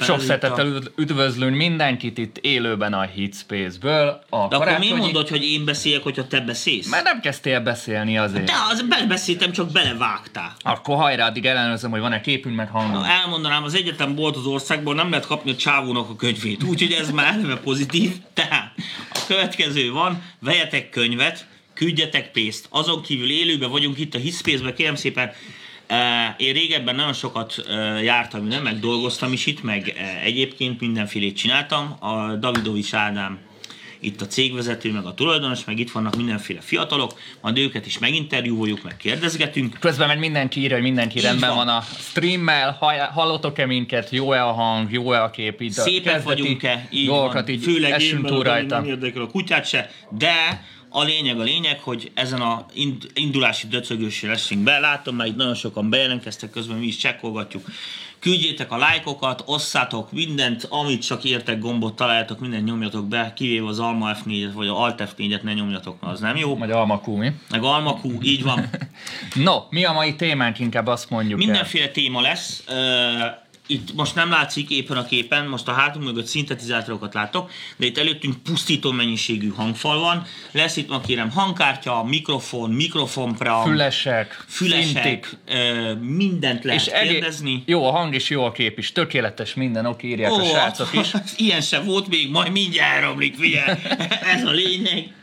Sok 0.00 0.20
szeretettel 0.20 0.82
üdvözlünk 0.96 1.56
mindenkit 1.56 2.18
itt 2.18 2.38
élőben 2.38 2.92
a 2.92 3.02
Hitspace-ből. 3.02 4.22
A 4.28 4.48
De 4.48 4.56
akkor 4.56 4.78
miért 4.78 4.96
mondod, 4.96 5.28
hogy 5.28 5.44
én 5.44 5.64
beszéljek, 5.64 6.02
hogyha 6.02 6.26
te 6.26 6.40
beszélsz? 6.40 6.90
Mert 6.90 7.04
nem 7.04 7.20
kezdtél 7.20 7.60
beszélni 7.60 8.18
azért. 8.18 8.44
De 8.44 8.52
az 8.70 8.82
belebeszéltem, 8.82 9.52
csak 9.52 9.72
belevágtál. 9.72 10.56
Akkor 10.60 10.96
hajrá, 10.96 11.26
addig 11.26 11.46
ellenőrzöm, 11.46 11.90
hogy 11.90 12.00
van-e 12.00 12.20
képünk 12.20 12.56
meg 12.56 12.68
hangunk. 12.68 13.06
Elmondanám, 13.06 13.64
az 13.64 13.74
egyetlen 13.74 14.14
bolt 14.14 14.36
az 14.36 14.46
országban 14.46 14.94
nem 14.94 15.10
lehet 15.10 15.26
kapni 15.26 15.50
a 15.50 15.56
csávónak 15.56 16.10
a 16.10 16.16
könyvét, 16.16 16.62
úgyhogy 16.62 16.92
ez 16.92 17.10
már 17.10 17.34
eleve 17.34 17.56
pozitív. 17.56 18.10
Tehát 18.34 18.72
a 19.12 19.20
következő 19.26 19.90
van, 19.92 20.22
vejetek 20.40 20.88
könyvet, 20.90 21.46
küldjetek 21.74 22.30
pénzt. 22.30 22.66
Azon 22.70 23.02
kívül 23.02 23.30
élőben 23.30 23.70
vagyunk 23.70 23.98
itt 23.98 24.14
a 24.14 24.18
Hitspace-ben, 24.18 24.74
kérem 24.74 24.94
szépen, 24.94 25.32
én 26.36 26.52
régebben 26.52 26.94
nagyon 26.94 27.12
sokat 27.12 27.54
jártam, 28.02 28.46
nem, 28.46 28.62
meg 28.62 28.78
dolgoztam 28.78 29.32
is 29.32 29.46
itt, 29.46 29.62
meg 29.62 29.94
egyébként 30.24 30.80
mindenfélét 30.80 31.36
csináltam. 31.36 31.96
A 32.00 32.34
Davidovics 32.34 32.94
Ádám 32.94 33.38
itt 34.02 34.20
a 34.20 34.26
cégvezető, 34.26 34.92
meg 34.92 35.04
a 35.04 35.14
tulajdonos, 35.14 35.64
meg 35.64 35.78
itt 35.78 35.90
vannak 35.90 36.16
mindenféle 36.16 36.60
fiatalok, 36.60 37.12
majd 37.40 37.58
őket 37.58 37.86
is 37.86 37.98
meginterjúvoljuk, 37.98 38.82
meg 38.82 38.96
kérdezgetünk. 38.96 39.76
Közben 39.80 40.08
meg 40.08 40.18
mindenki 40.18 40.60
írja, 40.60 40.74
hogy 40.74 40.84
mindenki 40.84 41.16
Így 41.18 41.24
rendben 41.24 41.54
van. 41.54 41.66
van 41.66 41.76
a 41.76 41.80
streammel, 41.98 42.78
hallottok-e 43.14 43.66
minket, 43.66 44.10
jó-e 44.10 44.44
a 44.44 44.52
hang, 44.52 44.92
jó-e 44.92 45.22
a 45.22 45.30
kép, 45.30 45.60
itt 45.60 45.72
Szépek 45.72 46.22
vagyunk-e, 46.22 46.86
így 46.90 47.06
dolgokat 47.06 47.46
van. 47.46 47.48
így 47.54 47.62
Főleg 47.62 48.00
én, 48.00 48.20
rajta. 48.22 48.74
nem 48.80 48.84
érdekel 48.88 49.22
a 49.22 49.26
kutyát 49.26 49.66
se, 49.66 49.90
de 50.10 50.64
a 50.90 51.02
lényeg 51.02 51.40
a 51.40 51.42
lényeg, 51.42 51.80
hogy 51.80 52.10
ezen 52.14 52.40
a 52.40 52.66
indulási 53.14 53.66
döcögősre 53.66 54.28
leszünk 54.28 54.62
be. 54.62 54.78
Látom, 54.78 55.16
már 55.16 55.26
itt 55.26 55.36
nagyon 55.36 55.54
sokan 55.54 55.90
bejelentkeztek, 55.90 56.50
közben 56.50 56.78
mi 56.78 56.86
is 56.86 56.96
csekkolgatjuk. 56.96 57.64
Küldjétek 58.18 58.72
a 58.72 58.76
lájkokat, 58.76 59.42
osszátok 59.46 60.12
mindent, 60.12 60.66
amit 60.68 61.06
csak 61.06 61.24
értek 61.24 61.58
gombot 61.58 61.96
találjátok, 61.96 62.40
mindent 62.40 62.64
nyomjatok 62.64 63.08
be, 63.08 63.32
kivéve 63.36 63.66
az 63.66 63.78
Alma 63.78 64.12
F4-et, 64.14 64.50
vagy 64.54 64.68
a 64.68 64.82
Alt 64.82 65.02
F4-et 65.16 65.42
ne 65.42 65.52
nyomjatok, 65.52 66.00
mert 66.00 66.12
az 66.12 66.20
nem 66.20 66.36
jó. 66.36 66.56
Vagy 66.56 66.70
Alma 66.70 67.00
Q, 67.04 67.16
mi? 67.16 67.32
Meg 67.50 67.62
Alma 67.62 68.00
Q, 68.02 68.18
így 68.22 68.42
van. 68.42 68.70
no, 69.34 69.54
mi 69.70 69.84
a 69.84 69.92
mai 69.92 70.14
témánk, 70.14 70.58
inkább 70.58 70.86
azt 70.86 71.10
mondjuk 71.10 71.38
Mindenféle 71.38 71.84
el. 71.84 71.90
téma 71.90 72.20
lesz. 72.20 72.64
Uh, 72.68 72.74
itt 73.70 73.94
most 73.94 74.14
nem 74.14 74.30
látszik 74.30 74.70
éppen 74.70 74.96
a 74.96 75.04
képen, 75.04 75.46
most 75.46 75.68
a 75.68 75.72
hátunk 75.72 76.04
mögött 76.04 76.26
szintetizátorokat 76.26 77.14
látok, 77.14 77.50
de 77.76 77.86
itt 77.86 77.98
előttünk 77.98 78.36
pusztító 78.42 78.90
mennyiségű 78.90 79.48
hangfal 79.48 79.98
van. 79.98 80.26
Lesz 80.52 80.76
itt 80.76 80.88
ma 80.88 81.00
kérem 81.00 81.30
hangkártya, 81.30 82.04
mikrofon, 82.04 82.70
mikrofonpra, 82.70 83.62
fülesek, 83.62 84.44
fülesek 84.48 85.36
mindent 86.00 86.64
lehet 86.64 86.86
és 86.86 86.92
kérdezni. 87.02 87.62
Jó 87.66 87.86
a 87.86 87.90
hang 87.90 88.14
is, 88.14 88.30
jó 88.30 88.44
a 88.44 88.52
kép 88.52 88.78
is, 88.78 88.92
tökéletes 88.92 89.54
minden, 89.54 89.86
oké, 89.86 90.08
írják 90.08 90.30
Ó, 90.30 90.38
a 90.38 90.44
srácok 90.44 90.92
is. 90.92 91.10
Ilyen 91.46 91.60
se 91.60 91.80
volt 91.80 92.08
még, 92.08 92.30
majd 92.30 92.52
mindjárt 92.52 93.02
elromlik, 93.02 93.36
figyelj, 93.36 93.78
ez 94.34 94.44
a 94.44 94.50
lényeg. 94.50 95.14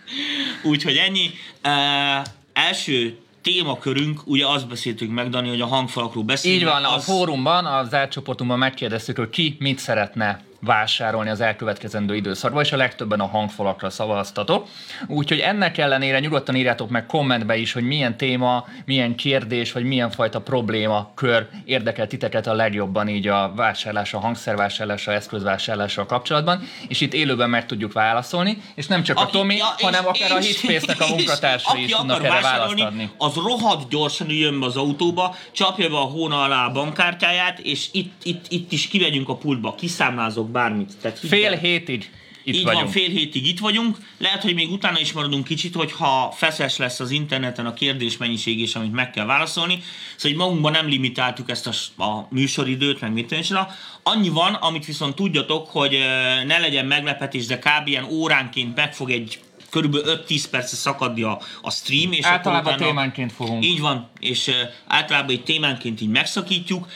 Úgyhogy 0.64 0.96
ennyi. 0.96 1.30
Uh, 1.64 2.26
első 2.54 3.18
témakörünk, 3.52 4.22
ugye 4.26 4.48
azt 4.48 4.68
beszéltük 4.68 5.12
meg, 5.12 5.30
Dani, 5.30 5.50
hogy 5.50 5.62
a 5.62 5.66
hangfalakról 5.66 6.24
beszélünk. 6.24 6.62
Így 6.62 6.68
van, 6.68 6.84
az... 6.84 6.94
a 6.94 7.00
fórumban, 7.00 7.66
az 7.66 7.94
átcsoportunkban 7.94 8.60
megkérdeztük, 8.60 9.18
hogy 9.18 9.30
ki 9.30 9.56
mit 9.60 9.80
szeretne 9.80 10.47
vásárolni 10.60 11.30
az 11.30 11.42
elkövetkezendő 11.42 12.16
időszakban, 12.16 12.64
és 12.64 12.72
a 12.72 12.78
legtöbben 12.78 13.20
a 13.20 13.26
hangfalakra 13.26 13.90
szavaztatok. 13.90 14.68
Úgyhogy 15.08 15.40
ennek 15.40 15.78
ellenére 15.78 16.20
nyugodtan 16.20 16.56
írjátok 16.56 16.90
meg 16.90 17.06
kommentbe 17.06 17.56
is, 17.58 17.74
hogy 17.74 17.84
milyen 17.84 18.18
téma, 18.18 18.66
milyen 18.86 19.16
kérdés, 19.16 19.72
vagy 19.72 19.84
milyen 19.84 20.12
fajta 20.12 20.42
probléma 20.42 21.12
kör 21.16 21.48
érdekel 21.66 22.08
titeket 22.08 22.48
a 22.48 22.54
legjobban 22.54 23.08
így 23.08 23.28
a 23.28 23.54
vásárlása, 23.56 24.18
a 24.18 24.20
hangszervásárlása, 24.20 25.12
eszközvásárlással 25.12 26.06
kapcsolatban, 26.06 26.62
és 26.88 27.02
itt 27.02 27.14
élőben 27.14 27.50
meg 27.50 27.66
tudjuk 27.66 27.94
válaszolni, 27.94 28.62
és 28.76 28.88
nem 28.88 29.04
csak 29.04 29.18
aki, 29.18 29.28
a 29.28 29.40
Tomi, 29.40 29.56
ja, 29.56 29.76
hanem 29.82 30.06
és, 30.14 30.22
akár 30.22 30.40
és, 30.40 30.46
a 30.46 30.68
Hitface-nek 30.68 31.02
a 31.02 31.08
munkatársai 31.08 31.84
is 31.84 31.92
tudnak 31.92 32.24
erre 32.24 32.42
választ 32.42 32.80
adni. 32.80 33.10
Az 33.18 33.36
rohadt 33.36 33.90
gyorsan 33.90 34.30
jön 34.30 34.60
be 34.60 34.66
az 34.66 34.76
autóba, 34.76 35.36
csapja 35.52 35.90
be 35.90 35.98
a 35.98 36.00
hóna 36.00 36.42
alá 36.42 36.66
a 36.66 36.72
bankkártyáját, 36.72 37.60
és 37.60 37.90
itt, 37.92 38.24
itt, 38.24 38.46
itt 38.50 38.72
is 38.72 38.88
kivegyünk 38.88 39.30
a 39.30 39.36
pultba, 39.36 39.76
kiszámlázok 39.76 40.47
tudok 40.48 40.52
bármit. 40.52 40.94
Tehát 41.02 41.20
fél 41.20 41.52
hétig 41.52 42.10
itt 42.44 42.56
Így 42.56 42.64
vagyunk. 42.64 42.84
van, 42.84 42.92
fél 42.92 43.10
hétig 43.10 43.48
itt 43.48 43.60
vagyunk. 43.60 43.98
Lehet, 44.18 44.42
hogy 44.42 44.54
még 44.54 44.72
utána 44.72 45.00
is 45.00 45.12
maradunk 45.12 45.44
kicsit, 45.44 45.76
hogyha 45.76 46.34
feszes 46.36 46.78
lesz 46.78 47.00
az 47.00 47.12
interneten 47.12 47.66
a 47.66 47.74
kérdés 47.74 48.18
mennyiség 48.18 48.60
is, 48.60 48.76
amit 48.76 48.92
meg 48.92 49.10
kell 49.10 49.26
válaszolni. 49.26 49.74
Szóval, 50.16 50.38
hogy 50.38 50.48
magunkban 50.48 50.72
nem 50.72 50.88
limitáltuk 50.88 51.50
ezt 51.50 51.68
a, 51.68 52.04
a 52.04 52.28
műsoridőt, 52.30 53.02
meg 53.02 53.14
mit 53.14 53.28
tűncsen. 53.28 53.68
Annyi 54.04 54.30
van, 54.30 54.54
amit 54.54 54.86
viszont 54.86 55.16
tudjatok, 55.16 55.68
hogy 55.70 55.98
ne 56.46 56.58
legyen 56.58 56.86
meglepetés, 56.86 57.46
de 57.46 57.60
kb. 57.60 57.88
ilyen 57.88 58.04
óránként 58.04 58.76
meg 58.76 58.94
fog 58.94 59.12
egy 59.12 59.40
körülbelül 59.70 60.24
5-10 60.28 60.44
perce 60.52 60.76
szakadni 60.76 61.22
a, 61.22 61.40
a 61.62 61.72
stream. 61.72 62.12
És 62.12 62.26
általában 62.26 62.74
utána, 62.74 62.88
témánként 62.90 63.32
fogunk. 63.32 63.66
Így 63.66 63.80
van, 63.80 64.10
és 64.20 64.52
általában 64.88 65.32
egy 65.32 65.44
témánként 65.44 66.02
így 66.02 66.10
megszakítjuk. 66.10 66.88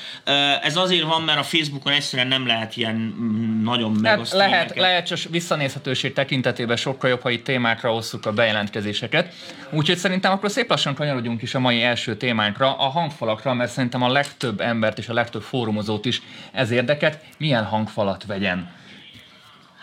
Ez 0.62 0.76
azért 0.76 1.04
van, 1.04 1.22
mert 1.22 1.40
a 1.40 1.44
Facebookon 1.44 1.94
egyszerűen 1.94 2.28
nem 2.28 2.48
lehet 2.48 2.78
ilyen 2.78 2.96
mm, 2.96 3.64
nagyon 3.64 3.92
meg 3.92 4.18
hát 4.18 4.32
lehet, 4.32 4.76
lehet, 4.76 5.06
csak 5.06 5.20
visszanézhetőség 5.30 6.14
tekintetében 6.14 6.78
sokkal 6.78 7.10
jobb, 7.10 7.22
ha 7.22 7.30
itt 7.30 7.44
témákra 7.44 7.94
osszuk 7.94 8.26
a 8.26 8.32
bejelentkezéseket. 8.32 9.34
Úgyhogy 9.72 9.98
szerintem 9.98 10.32
akkor 10.32 10.52
szép 10.52 10.70
lassan 10.70 10.96
kanyarodjunk 10.96 11.42
is 11.42 11.56
a 11.56 11.60
mai 11.60 11.84
első 11.84 12.18
témánkra, 12.18 12.78
a 12.78 12.88
hangfalakra, 12.88 13.54
mert 13.54 13.72
szerintem 13.72 14.04
a 14.04 14.12
legtöbb 14.12 14.62
embert 14.62 14.98
és 14.98 15.10
a 15.10 15.14
legtöbb 15.14 15.42
fórumozót 15.42 16.06
is 16.06 16.22
ez 16.52 16.72
érdeket, 16.72 17.24
milyen 17.38 17.66
hangfalat 17.66 18.26
vegyen. 18.26 18.80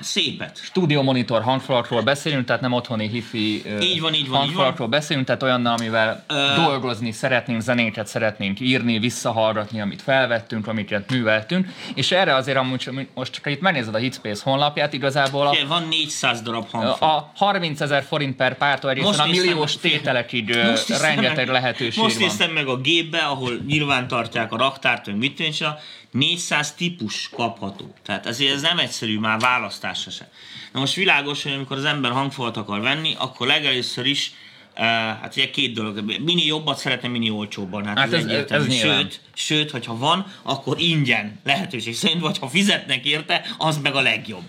Szépet. 0.01 0.61
Studio 0.63 1.03
monitor 1.03 1.43
hangfalakról 1.43 2.03
beszélünk, 2.03 2.45
tehát 2.47 2.61
nem 2.61 2.73
otthoni 2.73 3.09
hifi 3.09 3.63
így 3.81 4.01
van, 4.01 4.15
így 4.15 4.29
van, 4.29 4.39
hangfalakról 4.39 4.73
így 4.73 4.79
van. 4.79 4.91
beszélünk, 4.91 5.27
tehát 5.27 5.43
olyannal, 5.43 5.75
amivel 5.79 6.25
uh, 6.29 6.65
dolgozni 6.65 7.13
szeretnénk, 7.13 7.61
zenéket 7.61 8.07
szeretnénk 8.07 8.61
írni, 8.61 8.99
visszahallgatni, 8.99 9.81
amit 9.81 10.03
felvettünk, 10.03 10.67
amiket 10.67 11.11
műveltünk, 11.11 11.69
és 11.95 12.11
erre 12.11 12.35
azért 12.35 12.57
amúgy, 12.57 13.09
most 13.15 13.33
csak 13.33 13.47
itt 13.47 13.61
megnézed 13.61 13.95
a 13.95 13.99
Hitspace 13.99 14.43
honlapját, 14.45 14.93
igazából 14.93 15.47
a, 15.47 15.53
Igen, 15.53 15.69
van 15.69 15.83
400 15.89 16.43
darab 16.43 16.71
hangfal. 16.71 17.09
A 17.09 17.33
30 17.37 17.81
ezer 17.81 18.03
forint 18.03 18.37
per 18.37 18.57
pártól 18.57 18.91
egészen 18.91 19.09
most 19.09 19.21
a 19.21 19.27
milliós 19.27 19.77
tételekig 19.77 20.57
rengeteg 21.01 21.37
meg, 21.37 21.49
lehetőség 21.49 22.03
most 22.03 22.15
van. 22.15 22.25
Most 22.25 22.39
néztem 22.39 22.51
meg 22.55 22.67
a 22.67 22.77
gépbe, 22.77 23.19
ahol 23.19 23.53
nyilván 23.67 24.09
tartják 24.09 24.53
a 24.53 24.57
raktárt, 24.57 25.07
vagy 25.07 25.17
mit 25.17 25.35
tűncs, 25.35 25.63
400 26.11 26.75
típus 26.75 27.29
kapható. 27.29 27.95
Tehát 28.03 28.27
ezért 28.27 28.55
ez 28.55 28.63
nem 28.63 28.79
egyszerű 28.79 29.19
már 29.19 29.39
választása 29.39 30.11
se. 30.11 30.31
Na 30.73 30.81
most 30.81 30.95
világos, 30.95 31.43
hogy 31.43 31.53
amikor 31.53 31.77
az 31.77 31.85
ember 31.85 32.11
hangfalat 32.11 32.57
akar 32.57 32.81
venni, 32.81 33.15
akkor 33.19 33.47
legelőször 33.47 34.07
is 34.07 34.33
Uh, 34.81 34.85
hát 34.85 35.33
ugye 35.37 35.51
két 35.51 35.73
dolog, 35.73 36.01
mini 36.25 36.47
jobbat 36.47 36.79
szeretne, 36.79 37.09
mini 37.09 37.31
olcsóbban. 37.31 37.87
Hát, 37.87 37.99
hát 37.99 38.13
ez, 38.13 38.25
ez, 38.25 38.51
ez, 38.51 38.67
ez 38.67 38.75
sőt, 38.75 39.21
sőt, 39.35 39.71
hogyha 39.71 39.97
van, 39.97 40.27
akkor 40.43 40.81
ingyen 40.81 41.41
lehetőség 41.45 41.95
szerint, 41.95 42.21
vagy 42.21 42.39
ha 42.39 42.49
fizetnek 42.49 43.05
érte, 43.05 43.45
az 43.59 43.79
meg 43.79 43.95
a 43.95 44.01
legjobb. 44.01 44.43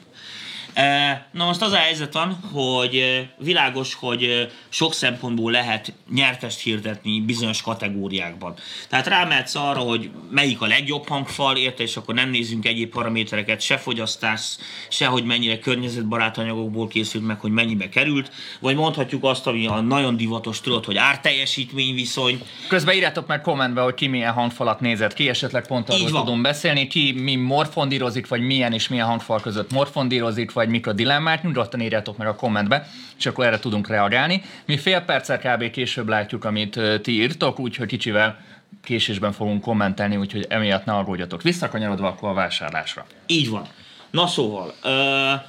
Na 1.31 1.45
most 1.45 1.61
az 1.61 1.71
a 1.71 1.75
helyzet 1.75 2.13
van, 2.13 2.39
hogy 2.51 3.27
világos, 3.37 3.93
hogy 3.93 4.51
sok 4.69 4.93
szempontból 4.93 5.51
lehet 5.51 5.93
nyertest 6.13 6.59
hirdetni 6.59 7.21
bizonyos 7.21 7.61
kategóriákban. 7.61 8.53
Tehát 8.89 9.07
rámehetsz 9.07 9.55
arra, 9.55 9.79
hogy 9.79 10.09
melyik 10.31 10.61
a 10.61 10.67
legjobb 10.67 11.07
hangfal, 11.07 11.57
érte, 11.57 11.83
és 11.83 11.97
akkor 11.97 12.15
nem 12.15 12.29
nézzünk 12.29 12.65
egyéb 12.65 12.89
paramétereket, 12.89 13.61
se 13.61 13.77
fogyasztás, 13.77 14.57
se 14.89 15.05
hogy 15.05 15.23
mennyire 15.23 15.59
környezetbarát 15.59 16.37
anyagokból 16.37 16.87
készült 16.87 17.25
meg, 17.25 17.39
hogy 17.39 17.51
mennyibe 17.51 17.89
került, 17.89 18.31
vagy 18.59 18.75
mondhatjuk 18.75 19.23
azt, 19.23 19.47
ami 19.47 19.67
a 19.67 19.81
nagyon 19.81 20.17
divatos, 20.17 20.61
tudod, 20.61 20.85
hogy 20.85 20.97
árteljesítmény 20.97 21.93
viszony. 21.93 22.41
Közben 22.67 22.95
írjátok 22.95 23.27
meg 23.27 23.41
kommentbe, 23.41 23.81
hogy 23.81 23.93
ki 23.93 24.07
milyen 24.07 24.33
hangfalat 24.33 24.79
nézett 24.79 25.13
ki, 25.13 25.29
esetleg 25.29 25.67
pont 25.67 25.89
arról 25.89 26.09
tudom 26.09 26.41
beszélni, 26.41 26.87
ki 26.87 27.11
mi 27.11 27.35
morfondírozik, 27.35 28.27
vagy 28.27 28.41
milyen 28.41 28.73
és 28.73 28.87
milyen 28.87 29.07
hangfal 29.07 29.39
között 29.39 29.71
morfondírozik, 29.71 30.51
vagy 30.51 30.68
mik 30.69 30.87
a 30.87 30.93
dilemmák, 30.93 31.43
nyugodtan 31.43 31.81
írjátok 31.81 32.17
meg 32.17 32.27
a 32.27 32.35
kommentbe, 32.35 32.87
és 33.17 33.25
akkor 33.25 33.45
erre 33.45 33.59
tudunk 33.59 33.87
reagálni. 33.87 34.41
Mi 34.65 34.77
fél 34.77 35.01
perccel 35.01 35.39
kb. 35.39 35.71
később 35.71 36.07
látjuk, 36.07 36.45
amit 36.45 36.79
ti 37.01 37.11
írtok, 37.11 37.59
úgyhogy 37.59 37.87
kicsivel 37.87 38.39
késésben 38.83 39.31
fogunk 39.31 39.61
kommentelni, 39.61 40.15
úgyhogy 40.15 40.45
emiatt 40.49 40.85
ne 40.85 40.93
aggódjatok. 40.93 41.41
Visszakanyarodva 41.41 42.07
akkor 42.07 42.29
a 42.29 42.33
vásárlásra. 42.33 43.05
Így 43.25 43.49
van. 43.49 43.67
Na 44.11 44.27
szóval, 44.27 44.73
uh, 44.83 45.41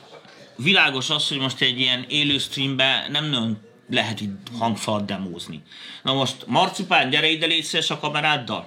világos 0.56 1.11
az, 1.11 1.28
hogy 1.28 1.38
most 1.38 1.61
egy 1.61 1.81
ilyen 1.81 2.05
élő 2.08 2.38
streambe 2.38 3.06
nem 3.11 3.25
nagyon 3.25 3.58
lehet 3.90 4.20
itt 4.20 4.49
hangfalat 4.58 5.05
demózni. 5.05 5.62
Na 6.02 6.12
most, 6.12 6.46
Marcipán, 6.46 7.11
gyere 7.11 7.28
ide, 7.28 7.46
légy 7.46 7.84
a 7.88 7.99
kameráddal. 7.99 8.67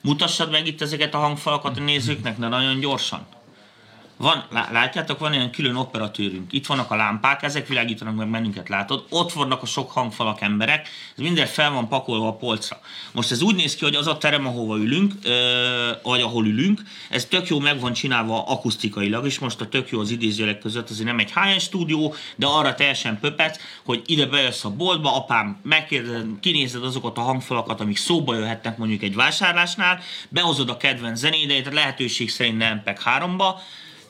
Mutassad 0.00 0.50
meg 0.50 0.66
itt 0.66 0.82
ezeket 0.82 1.14
a 1.14 1.18
hangfalakat 1.18 1.76
a 1.76 1.80
nézőknek, 1.80 2.38
ne 2.38 2.48
nagyon 2.48 2.80
gyorsan. 2.80 3.26
Van, 4.18 4.44
lá- 4.50 4.72
látjátok, 4.72 5.18
van 5.18 5.32
ilyen 5.32 5.50
külön 5.50 5.76
operatőrünk. 5.76 6.52
Itt 6.52 6.66
vannak 6.66 6.90
a 6.90 6.96
lámpák, 6.96 7.42
ezek 7.42 7.66
világítanak 7.66 8.14
meg 8.14 8.30
bennünket, 8.30 8.68
látod? 8.68 9.04
Ott 9.08 9.32
vannak 9.32 9.62
a 9.62 9.66
sok 9.66 9.90
hangfalak 9.90 10.40
emberek, 10.40 10.88
ez 11.16 11.22
minden 11.22 11.46
fel 11.46 11.70
van 11.70 11.88
pakolva 11.88 12.28
a 12.28 12.36
polcra. 12.36 12.80
Most 13.12 13.30
ez 13.30 13.42
úgy 13.42 13.54
néz 13.54 13.76
ki, 13.76 13.84
hogy 13.84 13.94
az 13.94 14.06
a 14.06 14.18
terem, 14.18 14.46
ahova 14.46 14.76
ülünk, 14.76 15.12
vagy 16.02 16.20
ahol 16.20 16.46
ülünk, 16.46 16.82
ez 17.10 17.24
tök 17.24 17.48
jó 17.48 17.58
meg 17.58 17.80
van 17.80 17.92
csinálva 17.92 18.44
akusztikailag, 18.44 19.26
és 19.26 19.38
most 19.38 19.60
a 19.60 19.68
tök 19.68 19.90
jó 19.90 20.00
az 20.00 20.10
idézőjelek 20.10 20.58
között, 20.58 20.90
azért 20.90 21.06
nem 21.06 21.18
egy 21.18 21.32
high 21.32 21.58
stúdió, 21.58 22.14
de 22.36 22.46
arra 22.46 22.74
teljesen 22.74 23.18
pöpec, 23.20 23.58
hogy 23.84 24.02
ide 24.06 24.26
bejössz 24.26 24.64
a 24.64 24.70
boltba, 24.70 25.16
apám, 25.16 25.60
megkérdezed, 25.62 26.26
kinézed 26.40 26.84
azokat 26.84 27.18
a 27.18 27.20
hangfalakat, 27.20 27.80
amik 27.80 27.96
szóba 27.96 28.34
jöhetnek 28.34 28.76
mondjuk 28.76 29.02
egy 29.02 29.14
vásárlásnál, 29.14 30.00
behozod 30.28 30.70
a 30.70 30.76
kedvenc 30.76 31.18
zenédeit, 31.18 31.72
lehetőség 31.72 32.30
szerint 32.30 32.58
nem 32.58 32.76
MPEG 32.76 32.98
3-ba, 33.04 33.54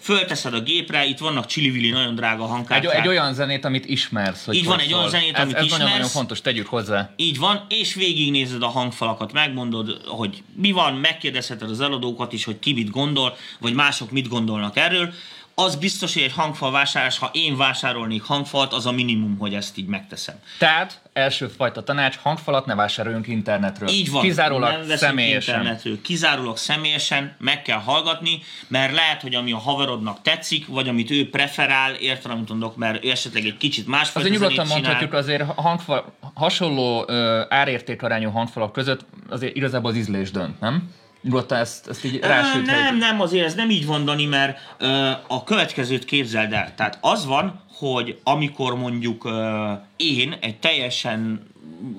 fölteszed 0.00 0.54
a 0.54 0.60
gépre, 0.60 1.04
itt 1.04 1.18
vannak 1.18 1.46
csili 1.46 1.90
nagyon 1.90 2.14
drága 2.14 2.42
Egy, 2.42 2.48
hangkártyák. 2.48 2.94
egy 2.94 3.08
olyan 3.08 3.34
zenét, 3.34 3.64
amit 3.64 3.86
ismersz. 3.86 4.44
Hogy 4.44 4.54
Így 4.54 4.64
van, 4.64 4.78
egy 4.80 4.92
olyan 4.92 5.08
zenét, 5.08 5.34
ez, 5.34 5.42
amit 5.42 5.54
ez 5.54 5.62
nagyon, 5.62 5.78
nagyon 5.78 5.92
ismersz. 5.92 6.12
fontos, 6.12 6.40
tegyük 6.40 6.66
hozzá. 6.66 7.12
Így 7.16 7.38
van, 7.38 7.66
és 7.68 7.94
végignézed 7.94 8.62
a 8.62 8.68
hangfalakat, 8.68 9.32
megmondod, 9.32 10.00
hogy 10.06 10.42
mi 10.54 10.72
van, 10.72 10.94
megkérdezheted 10.94 11.70
az 11.70 11.80
eladókat 11.80 12.32
is, 12.32 12.44
hogy 12.44 12.58
ki 12.58 12.72
mit 12.72 12.90
gondol, 12.90 13.36
vagy 13.60 13.74
mások 13.74 14.10
mit 14.10 14.28
gondolnak 14.28 14.76
erről. 14.76 15.12
Az 15.60 15.76
biztos, 15.76 16.14
hogy 16.14 16.22
egy 16.22 16.32
hangfal 16.32 16.70
vásárlás, 16.70 17.18
ha 17.18 17.30
én 17.32 17.56
vásárolnék 17.56 18.22
hangfalt, 18.22 18.72
az 18.72 18.86
a 18.86 18.92
minimum, 18.92 19.38
hogy 19.38 19.54
ezt 19.54 19.78
így 19.78 19.86
megteszem. 19.86 20.34
Tehát, 20.58 21.00
első 21.12 21.46
fajta 21.46 21.82
tanács, 21.82 22.16
hangfalat 22.16 22.66
ne 22.66 22.74
vásároljunk 22.74 23.26
internetről. 23.26 23.88
Így 23.88 24.10
van. 24.10 24.22
Kizárólag 24.22 24.70
nem 24.70 24.96
személyesen. 24.96 25.54
Internetről. 25.54 26.00
Kizárólag 26.02 26.56
személyesen 26.56 27.36
meg 27.38 27.62
kell 27.62 27.78
hallgatni, 27.78 28.42
mert 28.68 28.94
lehet, 28.94 29.22
hogy 29.22 29.34
ami 29.34 29.52
a 29.52 29.58
haverodnak 29.58 30.22
tetszik, 30.22 30.66
vagy 30.66 30.88
amit 30.88 31.10
ő 31.10 31.30
preferál, 31.30 31.94
érted, 31.94 32.30
amit 32.30 32.48
mondok, 32.48 32.76
mert 32.76 33.04
ő 33.04 33.10
esetleg 33.10 33.44
egy 33.44 33.56
kicsit 33.56 33.86
másfajta 33.86 34.28
Azért 34.28 34.40
nyugodtan 34.40 34.64
csinál. 34.64 34.80
mondhatjuk, 34.80 35.12
azért 35.12 35.42
hangfal, 35.56 36.12
hasonló 36.34 37.04
ö, 37.08 37.42
árértékarányú 37.48 38.30
hangfalak 38.30 38.72
között 38.72 39.06
azért 39.28 39.56
igazából 39.56 39.90
az 39.90 39.96
ízlés 39.96 40.30
dönt, 40.30 40.60
nem? 40.60 40.90
Nyugodtan 41.22 41.58
ezt, 41.58 41.88
ezt 41.88 42.04
így 42.04 42.18
rásüthetjük. 42.20 42.66
Nem, 42.66 42.96
nem, 42.96 43.20
azért 43.20 43.46
ez 43.46 43.54
nem 43.54 43.70
így 43.70 43.86
van, 43.86 44.04
Dani, 44.04 44.24
mert 44.24 44.58
ö, 44.78 45.10
a 45.26 45.44
következőt 45.44 46.04
képzeld 46.04 46.52
el. 46.52 46.74
Tehát 46.74 46.98
az 47.00 47.26
van, 47.26 47.60
hogy 47.72 48.18
amikor 48.22 48.76
mondjuk 48.76 49.24
ö, 49.24 49.72
én 49.96 50.36
egy 50.40 50.58
teljesen 50.58 51.46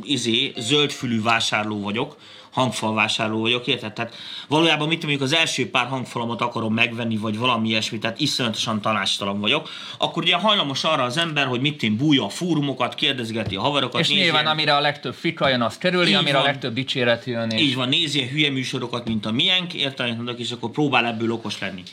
izé, 0.04 0.54
zöldfülű 0.58 1.22
vásárló 1.22 1.82
vagyok, 1.82 2.18
hangfal 2.52 2.94
vásárló 2.94 3.40
vagyok, 3.40 3.68
érted? 3.68 3.94
Tehát 3.94 4.16
valójában 4.48 4.88
mit 4.88 5.00
mondjuk 5.00 5.22
az 5.22 5.34
első 5.34 5.70
pár 5.70 5.88
hangfalamat 5.88 6.42
akarom 6.42 6.74
megvenni, 6.74 7.18
vagy 7.18 7.38
valami 7.38 7.68
ilyesmi, 7.68 7.98
tehát 7.98 8.20
iszonyatosan 8.20 8.82
tanácstalan 8.82 9.40
vagyok, 9.40 9.70
akkor 9.98 10.24
ugye 10.24 10.36
hajlamos 10.36 10.84
arra 10.84 11.04
az 11.04 11.18
ember, 11.18 11.48
hogy 11.48 11.62
mit 11.62 11.84
én 11.84 11.98
bújja 11.98 12.26
a 12.26 12.30
fórumokat, 12.30 12.96
kérdezgeti 12.96 13.56
a 13.56 13.62
haverokat, 13.62 14.02
És 14.02 14.08
nézi 14.08 14.22
nyilván, 14.22 14.46
amire 14.46 14.76
a 14.76 14.80
legtöbb 14.80 15.14
fika 15.14 15.50
jön, 15.50 15.62
az 15.62 15.78
kerüli, 15.78 16.14
amire 16.14 16.38
a 16.38 16.42
van. 16.42 16.52
legtöbb 16.52 16.74
dicséret 16.74 17.26
jön. 17.26 17.50
És 17.50 17.62
így 17.62 17.76
van, 17.76 17.90
nézi 17.90 18.28
hülye 18.28 18.52
műsorokat, 18.52 19.08
mint 19.08 19.26
a 19.26 19.32
miénk, 19.32 19.74
érted, 19.74 20.18
és 20.38 20.52
akkor 20.52 20.70
próbál 20.70 21.06
ebből 21.06 21.32
okos 21.32 21.60
lenni. 21.60 21.84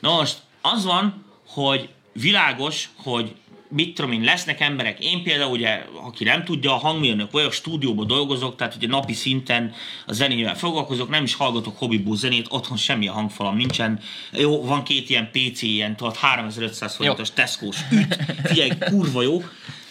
Na 0.00 0.16
most, 0.16 0.36
az 0.60 0.84
van, 0.84 1.24
hogy 1.46 1.88
világos, 2.12 2.88
hogy 2.96 3.34
mit 3.68 3.94
tudom 3.94 4.12
én, 4.12 4.20
lesznek 4.20 4.60
emberek, 4.60 5.04
én 5.04 5.22
például 5.22 5.50
ugye, 5.50 5.84
aki 6.02 6.24
nem 6.24 6.44
tudja, 6.44 6.72
hangmérnök 6.72 7.30
vagyok, 7.30 7.52
stúdióban 7.52 8.06
dolgozok, 8.06 8.56
tehát 8.56 8.74
ugye 8.74 8.86
napi 8.86 9.12
szinten 9.12 9.74
a 10.06 10.12
zenével 10.12 10.56
foglalkozok, 10.56 11.08
nem 11.08 11.24
is 11.24 11.34
hallgatok 11.34 11.78
hobbiból 11.78 12.16
zenét, 12.16 12.46
otthon 12.48 12.76
semmi 12.76 13.08
a 13.08 13.12
hangfalam 13.12 13.56
nincsen. 13.56 14.00
Jó, 14.32 14.64
van 14.64 14.82
két 14.82 15.10
ilyen 15.10 15.30
PC, 15.32 15.62
ilyen, 15.62 15.96
tudod, 15.96 16.16
3500 16.16 16.94
forintos 16.94 17.32
Tesco-s 17.32 17.78
üt, 17.90 18.16
figyelj, 18.44 18.70
kurva 18.90 19.22
jó, 19.22 19.42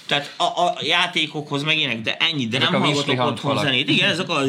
tehát 0.07 0.33
a, 0.38 0.44
a 0.44 0.77
játékokhoz 0.81 1.63
meg 1.63 1.77
ilyenek, 1.77 2.01
de 2.01 2.15
ennyi, 2.15 2.47
de 2.47 2.57
Ezek 2.57 2.69
nem 2.69 2.81
a 2.81 2.85
hallgatok 2.85 3.25
otthon 3.25 3.57
zenét. 3.57 3.89
Igen, 3.89 4.09
ezek 4.09 4.30
a... 4.30 4.41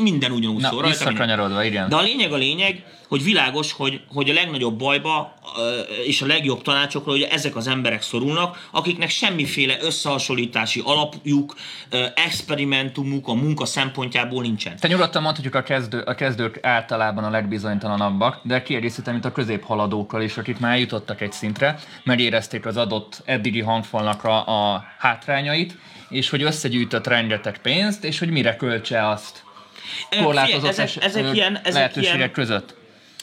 Minden 0.00 0.32
ugyanúgy 0.32 0.60
Na, 0.60 0.68
szól 0.68 0.82
rajta. 0.82 0.96
visszakanyarodva, 0.96 1.64
igen. 1.64 1.88
De 1.88 1.96
a 1.96 2.02
lényeg 2.02 2.32
a 2.32 2.36
lényeg, 2.36 2.84
hogy 3.08 3.22
világos, 3.22 3.72
hogy, 3.72 4.00
hogy 4.08 4.30
a 4.30 4.32
legnagyobb 4.32 4.78
bajba 4.78 5.34
és 6.06 6.22
a 6.22 6.26
legjobb 6.26 6.62
tanácsokra, 6.62 7.10
hogy 7.10 7.22
ezek 7.22 7.56
az 7.56 7.66
emberek 7.66 8.02
szorulnak, 8.02 8.68
akiknek 8.70 9.08
semmiféle 9.10 9.76
összehasonlítási 9.80 10.82
alapjuk, 10.84 11.54
experimentumuk 12.14 13.28
a 13.28 13.34
munka 13.34 13.64
szempontjából 13.64 14.42
nincsen. 14.42 14.76
Te 14.76 14.88
nyugodtan 14.88 15.22
mondhatjuk, 15.22 15.54
a, 15.54 15.62
kezdő, 15.62 16.00
a 16.00 16.14
kezdők 16.14 16.58
általában 16.62 17.24
a 17.24 17.30
legbizonytalanabbak, 17.30 18.40
de 18.42 18.62
kiegészítem 18.62 19.16
itt 19.16 19.24
a 19.24 19.32
középhaladókkal 19.32 20.22
is, 20.22 20.36
akik 20.36 20.58
már 20.58 20.78
jutottak 20.78 21.20
egy 21.20 21.32
szintre, 21.32 21.78
megérezték 22.04 22.66
az 22.66 22.76
adott 22.76 23.22
eddigi 23.24 23.60
hangfalnak 23.60 24.24
a 24.24 24.84
hátrányait, 24.98 25.76
és 26.10 26.28
hogy 26.28 26.42
összegyűjtött 26.42 27.06
rengeteg 27.06 27.58
pénzt, 27.58 28.04
és 28.04 28.18
hogy 28.18 28.30
mire 28.30 28.56
költse 28.56 29.08
azt 29.08 29.42
korlátozott 30.22 30.68
ezek, 30.68 31.04
ezek, 31.04 31.24
ö, 31.24 31.32
ilyen, 31.32 31.56
ezek 31.56 31.72
lehetőségek 31.72 32.16
ilyen, 32.16 32.32
között. 32.32 32.74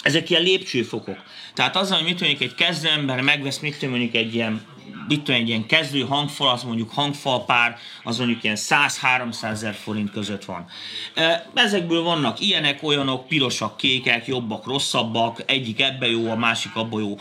ezek 0.01 0.29
ilyen 0.29 0.41
lépcsőfokok. 0.41 1.17
Tehát 1.53 1.75
az, 1.75 1.91
hogy 1.91 2.03
mit 2.03 2.19
mondjuk 2.19 2.41
egy 2.41 2.55
kezdő 2.55 2.87
ember 2.87 3.21
megvesz, 3.21 3.59
mit 3.59 3.89
mondjuk 3.89 4.15
egy 4.15 4.35
ilyen 4.35 4.61
mit 5.07 5.23
tudom, 5.23 5.41
egy 5.41 5.47
ilyen 5.47 5.65
kezdő 5.65 6.01
hangfal, 6.01 6.49
az 6.49 6.63
mondjuk 6.63 6.91
hangfalpár, 6.91 7.77
az 8.03 8.17
mondjuk 8.17 8.43
ilyen 8.43 8.57
100-300 8.59 9.43
ezer 9.43 9.73
forint 9.73 10.11
között 10.11 10.45
van. 10.45 10.65
Ezekből 11.53 12.03
vannak 12.03 12.39
ilyenek, 12.39 12.83
olyanok, 12.83 13.27
pirosak, 13.27 13.77
kékek, 13.77 14.27
jobbak, 14.27 14.65
rosszabbak, 14.65 15.43
egyik 15.45 15.81
ebbe 15.81 16.07
jó, 16.07 16.29
a 16.29 16.35
másik 16.35 16.75
abba 16.75 16.99
jó. 16.99 17.15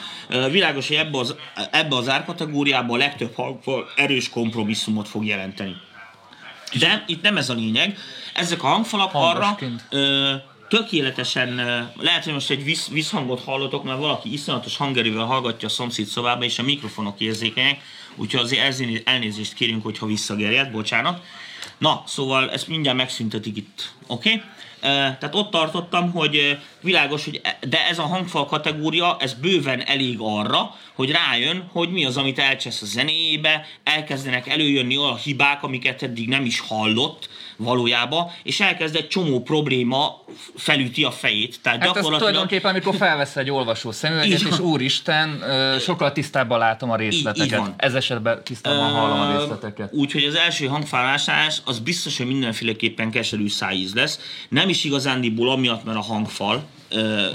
Világos, 0.51 0.89
hogy 0.89 0.97
ebbe 0.97 1.19
az, 1.19 1.35
ebbe 1.71 1.97
az 1.97 2.09
árkategóriában 2.09 2.97
a 2.97 2.99
legtöbb 2.99 3.35
hangfal 3.35 3.89
erős 3.97 4.29
kompromisszumot 4.29 5.09
fog 5.09 5.25
jelenteni. 5.25 5.77
De 6.79 7.05
itt 7.07 7.23
nem 7.23 7.37
ez 7.37 7.49
a 7.49 7.55
lényeg. 7.55 7.99
Ezek 8.35 8.63
a 8.63 8.67
hangfalak 8.67 9.11
arra 9.13 9.59
ö, 9.91 10.35
tökéletesen, 10.69 11.55
lehet, 11.97 12.25
hogy 12.25 12.33
most 12.33 12.51
egy 12.51 12.65
visz, 12.65 12.89
visszhangot 12.89 13.45
hallotok, 13.45 13.85
mert 13.85 13.99
valaki 13.99 14.33
iszonyatos 14.33 14.77
hangerővel 14.77 15.25
hallgatja 15.25 15.69
a 15.69 15.71
szomszéd 15.71 16.07
szobába, 16.07 16.45
és 16.45 16.59
a 16.59 16.63
mikrofonok 16.63 17.21
érzékenyek, 17.21 17.81
úgyhogy 18.17 18.41
azért 18.59 19.09
elnézést 19.09 19.55
kérünk, 19.55 19.83
hogyha 19.83 20.07
visszagerjed, 20.07 20.71
bocsánat. 20.71 21.23
Na, 21.79 22.03
szóval 22.07 22.51
ezt 22.51 22.69
mindjárt 22.69 22.97
megszüntetik 22.97 23.57
itt, 23.57 23.93
oké? 24.07 24.33
Okay? 24.33 24.43
Tehát 24.81 25.35
ott 25.35 25.51
tartottam, 25.51 26.13
hogy 26.13 26.59
világos, 26.81 27.25
hogy 27.25 27.41
e- 27.43 27.59
de 27.69 27.87
ez 27.87 27.99
a 27.99 28.03
hangfal 28.03 28.47
kategória, 28.47 29.17
ez 29.21 29.35
bőven 29.35 29.81
elég 29.81 30.17
arra, 30.21 30.75
hogy 30.95 31.11
rájön, 31.11 31.69
hogy 31.73 31.91
mi 31.91 32.05
az, 32.05 32.17
amit 32.17 32.39
elcsesz 32.39 32.83
a 32.83 32.87
zenéjébe, 32.87 33.67
elkezdenek 33.85 34.49
előjönni 34.49 34.97
olyan 34.97 35.17
hibák, 35.17 35.63
amiket 35.63 36.03
eddig 36.03 36.29
nem 36.29 36.45
is 36.45 36.61
hallott 36.61 37.29
valójában, 37.57 38.31
és 38.43 38.61
elkezd 38.61 38.97
egy 38.97 39.09
csomó 39.09 39.43
probléma 39.43 40.25
felüti 40.57 41.05
a 41.05 41.11
fejét. 41.11 41.59
Tehát 41.63 41.79
Hát 41.79 41.89
ez 41.89 41.95
gyakorlatilag 41.95 42.19
tulajdonképpen, 42.19 42.71
amikor 42.71 42.95
felvesz 42.97 43.37
egy 43.37 43.51
olvasó 43.51 43.93
szemüveget, 43.93 44.41
Így 44.41 44.47
és 44.51 44.59
úristen, 44.59 45.43
sokkal 45.81 46.13
tisztábban 46.13 46.59
látom 46.59 46.91
a 46.91 46.97
részleteket. 46.97 47.59
van. 47.59 47.75
Ez 47.77 47.95
esetben 47.95 48.45
tisztában 48.45 48.91
hallom 48.91 49.21
a 49.21 49.39
részleteket. 49.39 49.93
Úgyhogy 49.93 50.25
az 50.25 50.35
első 50.35 50.67
hangfálásás 50.67 51.61
az 51.65 51.79
biztos, 51.79 52.17
hogy 52.17 52.27
mindenféleképpen 52.27 53.11
keserű 53.11 53.49
szájíz 53.49 53.95
lesz. 53.95 54.21
Nem 54.49 54.69
is 54.69 54.85
igazándiból 54.85 55.51
amiatt, 55.51 55.85
mert 55.85 55.99
a 55.99 56.03
hangfal 56.03 56.65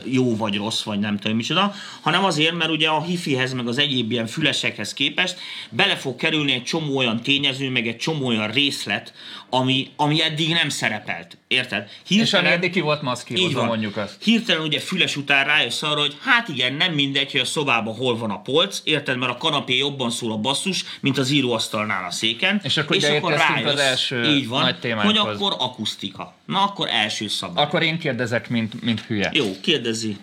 jó 0.04 0.36
vagy 0.36 0.56
rossz, 0.56 0.84
vagy 0.84 1.00
nem 1.00 1.18
tudom 1.18 1.38
micsoda, 1.38 1.74
hanem 2.02 2.24
azért, 2.24 2.56
mert 2.56 2.72
ugye 2.72 2.88
a 2.88 3.04
hifihez, 3.04 3.54
meg 3.54 3.68
az 3.68 3.78
egyéb 3.78 4.12
ilyen 4.12 4.28
fülesekhez 4.28 4.94
képest 4.94 5.40
bele 5.70 5.96
fog 5.96 6.16
kerülni 6.16 6.52
egy 6.52 6.64
csomó 6.64 6.98
olyan 6.98 7.22
tényező, 7.22 7.70
meg 7.70 7.88
egy 7.88 7.98
csomó 7.98 8.28
olyan 8.28 8.52
részlet, 8.52 9.14
ami, 9.50 9.90
ami 9.96 10.24
eddig 10.24 10.50
nem 10.50 10.70
szerepelt. 10.70 11.38
Érted? 11.52 11.90
És 12.08 12.34
ami 12.34 12.48
eddig 12.48 12.72
ki 12.72 12.80
volt 12.80 13.02
maszkírozva, 13.02 13.64
mondjuk 13.64 13.98
azt. 13.98 14.24
Hirtelen 14.24 14.62
ugye 14.62 14.80
füles 14.80 15.16
után 15.16 15.46
rájössz 15.46 15.82
arra, 15.82 16.00
hogy 16.00 16.18
hát 16.22 16.48
igen, 16.48 16.74
nem 16.74 16.94
mindegy, 16.94 17.32
hogy 17.32 17.40
a 17.40 17.46
szobában 17.46 17.96
hol 17.96 18.18
van 18.18 18.32
a 18.32 18.42
polc, 18.42 18.82
érted, 18.84 19.18
mert 19.18 19.32
a 19.32 19.38
kanapé 19.38 19.78
jobban 19.78 20.12
szól 20.12 20.32
a 20.32 20.38
basszus, 20.38 20.86
mint 21.00 21.18
az 21.18 21.30
íróasztalnál 21.30 22.06
a 22.06 22.12
széken. 22.12 22.60
És 22.64 22.78
akkor 22.78 22.96
ide 22.96 23.14
érkeztünk 23.14 23.66
az 23.66 23.80
első 23.80 24.24
így 24.24 24.48
van, 24.48 24.62
nagy 24.62 24.80
témánkhoz. 24.80 25.18
hogy 25.18 25.34
akkor 25.34 25.56
akusztika. 25.58 26.34
Na 26.46 26.64
akkor 26.64 26.88
első 26.92 27.28
szabály. 27.28 27.64
Akkor 27.64 27.82
én 27.82 28.00
kérdezek, 28.00 28.50
mint, 28.50 28.82
mint 28.82 29.02
hülye. 29.02 29.30
Jó, 29.34 29.60
kérdezi. 29.62 30.18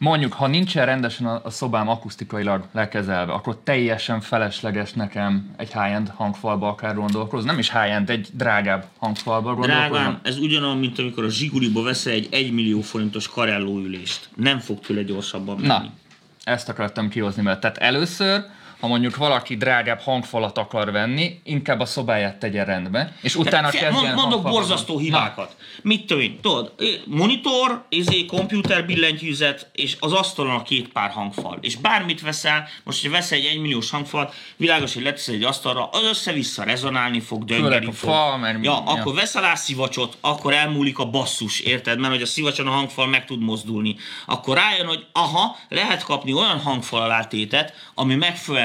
Mondjuk, 0.00 0.32
ha 0.32 0.46
nincsen 0.46 0.86
rendesen 0.86 1.26
a, 1.26 1.40
a 1.44 1.50
szobám 1.50 1.88
akusztikailag 1.88 2.64
lekezelve, 2.72 3.32
akkor 3.32 3.58
teljesen 3.64 4.20
felesleges 4.20 4.92
nekem 4.92 5.50
egy 5.56 5.72
high-end 5.72 6.12
hangfalba 6.14 6.68
akár 6.68 6.94
gondolkozni. 6.94 7.50
Nem 7.50 7.58
is 7.58 7.72
high-end, 7.72 8.10
egy 8.10 8.28
drágább 8.32 8.84
hangfalba 8.98 9.54
gondolkozni. 9.54 9.88
Drágám, 9.90 10.20
ez 10.22 10.38
ugyanolyan, 10.38 10.78
mint 10.78 10.98
amikor 10.98 11.24
a 11.24 11.28
Zsiguliba 11.28 11.82
veszel 11.82 12.12
egy 12.12 12.28
1 12.30 12.52
millió 12.52 12.80
forintos 12.80 13.28
karelló 13.28 13.78
ülést. 13.78 14.28
Nem 14.36 14.58
fog 14.58 14.80
tőle 14.80 15.02
gyorsabban 15.02 15.56
menni. 15.56 15.66
Na, 15.66 15.90
ezt 16.44 16.68
akartam 16.68 17.08
kihozni, 17.08 17.42
mert 17.42 17.60
tehát 17.60 17.76
először 17.76 18.44
ha 18.80 18.86
mondjuk 18.86 19.16
valaki 19.16 19.56
drágább 19.56 20.00
hangfalat 20.00 20.58
akar 20.58 20.92
venni, 20.92 21.40
inkább 21.44 21.80
a 21.80 21.84
szobáját 21.84 22.38
tegye 22.38 22.64
rendbe, 22.64 23.16
és 23.22 23.36
utána 23.36 23.68
kezdjen 23.68 23.92
mond, 23.92 24.14
Mondok 24.14 24.42
borzasztó 24.42 24.98
hibákat. 24.98 25.56
Mit 25.82 26.06
tudom 26.06 26.38
tudod, 26.40 26.72
monitor, 27.06 27.84
izé, 27.88 28.24
komputer 28.26 28.86
billentyűzet, 28.86 29.70
és 29.72 29.96
az 30.00 30.12
asztalon 30.12 30.54
a 30.54 30.62
két 30.62 30.88
pár 30.88 31.10
hangfal. 31.10 31.58
És 31.60 31.76
bármit 31.76 32.20
veszel, 32.20 32.68
most, 32.84 33.00
hogy 33.00 33.10
veszel 33.10 33.38
egy 33.38 33.44
egymilliós 33.44 33.90
hangfalat, 33.90 34.34
világos, 34.56 34.94
hogy 34.94 35.02
leteszed 35.02 35.34
egy 35.34 35.42
asztalra, 35.42 35.88
az 35.92 36.02
össze-vissza 36.02 36.62
rezonálni 36.62 37.20
fog, 37.20 37.44
döngeni 37.44 37.86
a 37.86 37.92
fog. 37.92 38.10
fa, 38.10 38.36
mert- 38.36 38.64
ja, 38.64 38.82
ja. 38.86 38.92
akkor 38.92 39.14
veszel 39.14 39.42
rá 39.42 39.54
szivacsot, 39.54 40.16
akkor 40.20 40.52
elmúlik 40.52 40.98
a 40.98 41.04
basszus, 41.10 41.60
érted? 41.60 41.98
Mert 41.98 42.12
hogy 42.12 42.22
a 42.22 42.26
szivacson 42.26 42.66
a 42.66 42.70
hangfal 42.70 43.06
meg 43.06 43.24
tud 43.24 43.40
mozdulni. 43.42 43.96
Akkor 44.26 44.56
rájön, 44.56 44.86
hogy 44.86 45.06
aha, 45.12 45.56
lehet 45.68 46.02
kapni 46.02 46.32
olyan 46.32 46.58
hangfal 46.58 47.02
alátétet, 47.02 47.74
ami 47.94 48.14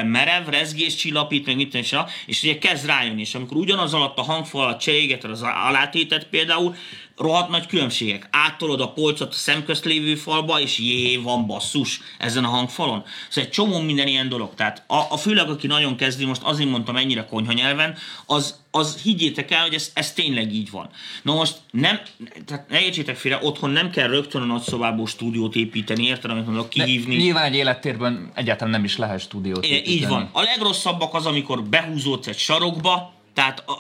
megfelelően 0.06 0.44
merev, 0.44 0.48
rezgés, 0.48 0.96
csillapít, 0.96 1.46
meg 1.46 1.56
mit 1.56 1.70
tudom, 1.70 2.00
én, 2.00 2.06
és 2.26 2.44
ugye 2.44 2.58
kezd 2.58 2.86
rájönni, 2.86 3.22
és 3.22 3.36
amikor 3.36 3.58
ugyanaz 3.58 3.94
alatt 3.94 4.18
a 4.18 4.22
hangfal 4.22 4.64
alatt 4.64 4.80
cserégeted 4.80 5.32
az 5.32 5.42
alátétet 5.42 6.28
például, 6.28 6.76
rohadt 7.18 7.50
nagy 7.50 7.68
különbségek. 7.68 8.28
Áttolod 8.32 8.82
a 8.82 8.92
polcot 8.92 9.30
a 9.30 9.36
szemközt 9.36 9.86
lévő 9.86 10.16
falba, 10.16 10.60
és 10.60 10.80
jé, 10.80 11.18
van 11.18 11.48
basszus 11.48 12.02
ezen 12.20 12.44
a 12.44 12.48
hangfalon. 12.48 13.04
Szóval 13.30 13.44
egy 13.44 13.56
csomó 13.56 13.80
minden 13.80 14.08
ilyen 14.08 14.30
dolog. 14.30 14.54
Tehát 14.56 14.84
a, 14.88 15.06
a 15.10 15.18
főleg, 15.18 15.50
aki 15.50 15.68
nagyon 15.68 15.96
kezdi, 15.96 16.26
most 16.26 16.42
azért 16.42 16.70
mondtam 16.70 16.96
ennyire 16.96 17.26
konyha 17.26 17.52
nyelven, 17.52 17.96
az, 18.26 18.60
az 18.72 19.02
higgyétek 19.02 19.52
el, 19.52 19.62
hogy 19.62 19.74
ez, 19.74 19.92
ez 19.94 20.14
tényleg 20.14 20.54
így 20.54 20.72
van. 20.72 20.90
Na 21.22 21.34
most 21.34 21.58
nem, 21.72 22.00
tehát 22.46 22.70
ne 22.70 22.82
értsétek 22.82 23.16
félre, 23.16 23.40
otthon 23.42 23.70
nem 23.70 23.90
kell 23.90 24.08
rögtön 24.08 24.42
a 24.42 24.46
nagyszobából 24.46 25.08
stúdiót 25.08 25.56
építeni, 25.56 26.06
érted, 26.06 26.32
amit 26.32 26.46
mondok, 26.46 26.74
De 26.74 26.84
kihívni. 26.84 27.16
Nyilván 27.16 27.44
egy 27.44 27.56
élettérben 27.56 28.32
egyáltalán 28.34 28.74
nem 28.74 28.84
is 28.84 28.98
lehet 28.98 29.20
stúdiót 29.20 29.66
É, 29.66 29.70
építeni. 29.70 29.96
Így 29.96 30.08
van. 30.08 30.30
A 30.32 30.42
legrosszabbak 30.42 31.14
az, 31.14 31.26
amikor 31.26 31.64
behúzódsz 31.64 32.28
egy 32.28 32.38
sarokba, 32.38 33.15
tehát 33.36 33.63
a, 33.65 33.72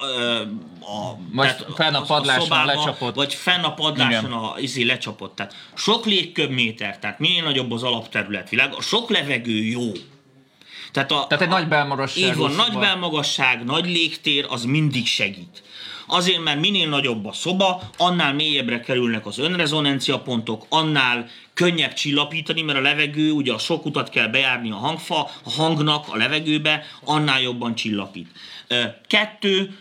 a, 0.85 1.17
tehát 1.35 1.65
fenn 1.75 1.93
a 1.93 2.01
padláson 2.01 2.41
szobába, 2.41 2.65
lecsapott. 2.65 3.15
Vagy 3.15 3.33
fenn 3.33 3.63
a 3.63 3.73
padláson 3.73 4.29
Igen. 4.29 4.31
a, 4.31 4.53
izé 4.57 4.83
lecsapott. 4.83 5.35
Tehát 5.35 5.55
sok 5.75 6.05
légköbméter, 6.05 6.99
tehát 6.99 7.19
minél 7.19 7.43
nagyobb 7.43 7.71
az 7.71 7.83
alapterület 7.83 8.49
világ, 8.49 8.73
a 8.73 8.81
sok 8.81 9.09
levegő 9.09 9.63
jó. 9.63 9.91
Tehát, 10.91 11.11
a, 11.11 11.25
Tehát 11.27 11.43
egy 11.43 11.49
nagy 11.49 11.67
belmagasságú 11.67 12.25
Így 12.25 12.35
van, 12.35 12.51
nagy 12.51 12.77
belmagasság, 12.77 13.63
nagy 13.63 13.85
légtér, 13.85 14.45
az 14.49 14.63
mindig 14.63 15.05
segít. 15.05 15.63
Azért, 16.07 16.43
mert 16.43 16.59
minél 16.59 16.89
nagyobb 16.89 17.25
a 17.25 17.33
szoba, 17.33 17.81
annál 17.97 18.33
mélyebbre 18.33 18.79
kerülnek 18.79 19.25
az 19.25 19.39
önrezonancia 19.39 20.19
pontok, 20.19 20.65
annál 20.69 21.29
könnyebb 21.53 21.93
csillapítani, 21.93 22.61
mert 22.61 22.77
a 22.77 22.81
levegő, 22.81 23.31
ugye 23.31 23.53
a 23.53 23.57
sok 23.57 23.85
utat 23.85 24.09
kell 24.09 24.27
bejárni 24.27 24.71
a 24.71 24.75
hangfa, 24.75 25.29
a 25.43 25.51
hangnak 25.51 26.05
a 26.09 26.17
levegőbe, 26.17 26.85
annál 27.03 27.41
jobban 27.41 27.75
csillapít. 27.75 28.29
Kettő, 29.07 29.77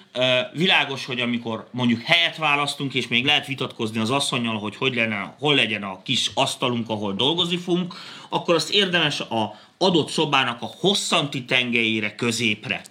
világos, 0.53 1.05
hogy 1.05 1.21
amikor 1.21 1.69
mondjuk 1.71 2.03
helyet 2.03 2.37
választunk, 2.37 2.95
és 2.95 3.09
még 3.09 3.25
lehet 3.25 3.47
vitatkozni 3.47 3.99
az 3.99 4.11
asszonynal, 4.11 4.59
hogy, 4.59 4.77
hogy 4.77 4.95
lenne, 4.95 5.35
hol 5.39 5.55
legyen 5.55 5.83
a 5.83 6.03
kis 6.03 6.31
asztalunk, 6.35 6.89
ahol 6.89 7.13
dolgozni 7.13 7.57
fogunk, 7.57 7.95
akkor 8.29 8.55
azt 8.55 8.71
érdemes 8.71 9.21
a 9.21 9.59
adott 9.79 10.09
szobának 10.09 10.63
a 10.63 10.71
hosszanti 10.81 11.45
tengelyére, 11.45 12.15
középre. 12.15 12.83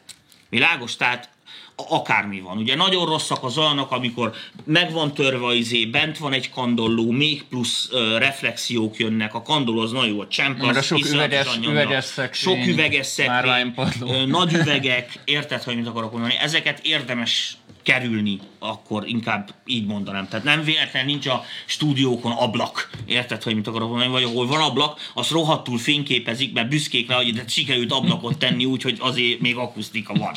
Világos? 0.50 0.96
Tehát 0.96 1.30
akármi 1.76 2.40
van. 2.40 2.58
Ugye 2.58 2.76
nagyon 2.76 3.06
rosszak 3.06 3.44
az 3.44 3.58
olyanok, 3.58 3.92
amikor 3.92 4.34
meg 4.64 4.92
van 4.92 5.14
törve 5.14 5.46
az 5.46 5.56
izé, 5.56 5.86
bent 5.86 6.18
van 6.18 6.34
egy 6.34 6.50
kandolló, 6.50 7.12
még 7.12 7.44
plusz 7.44 7.90
uh, 7.92 8.18
reflexiók 8.18 8.98
jönnek, 8.98 9.34
a 9.34 9.42
kandol 9.42 9.82
az 9.82 9.92
nagyon 9.92 10.16
jó, 10.16 10.28
csempasz, 10.28 10.66
Meg 10.68 10.76
a 10.76 10.82
sok 10.82 11.06
üveges- 11.06 11.48
anyagnak. 11.48 11.72
üveges 11.72 12.06
szekrény, 12.06 12.56
sok 12.58 12.68
üveges 12.74 13.06
szekrény, 13.06 13.74
ö, 14.02 14.26
nagy 14.26 14.54
üvegek, 14.54 15.20
érted, 15.26 15.64
hogy 15.64 15.76
mit 15.76 15.88
akarok 15.88 16.12
mondani, 16.12 16.36
ezeket 16.42 16.80
érdemes 16.84 17.58
kerülni, 17.84 18.40
akkor 18.60 19.08
inkább 19.08 19.54
így 19.66 19.86
mondanám. 19.86 20.28
Tehát 20.28 20.46
nem 20.46 20.64
véletlen 20.64 21.06
nincs 21.06 21.28
a 21.28 21.44
stúdiókon 21.66 22.32
ablak, 22.32 22.90
érted, 23.06 23.44
hogy 23.44 23.56
mit 23.56 23.68
akarok 23.68 23.90
mondani, 23.90 24.12
vagy 24.12 24.24
ahol 24.24 24.48
van 24.48 24.62
ablak, 24.62 25.12
azt 25.14 25.30
rohadtul 25.30 25.78
fényképezik, 25.78 26.54
mert 26.54 26.70
büszkék 26.70 27.10
rá, 27.10 27.16
hogy 27.16 27.34
de 27.34 27.44
sikerült 27.48 27.92
ablakot 27.92 28.38
tenni, 28.38 28.66
úgyhogy 28.66 28.98
azért 29.00 29.40
még 29.40 29.56
akusztika 29.56 30.14
van. 30.14 30.34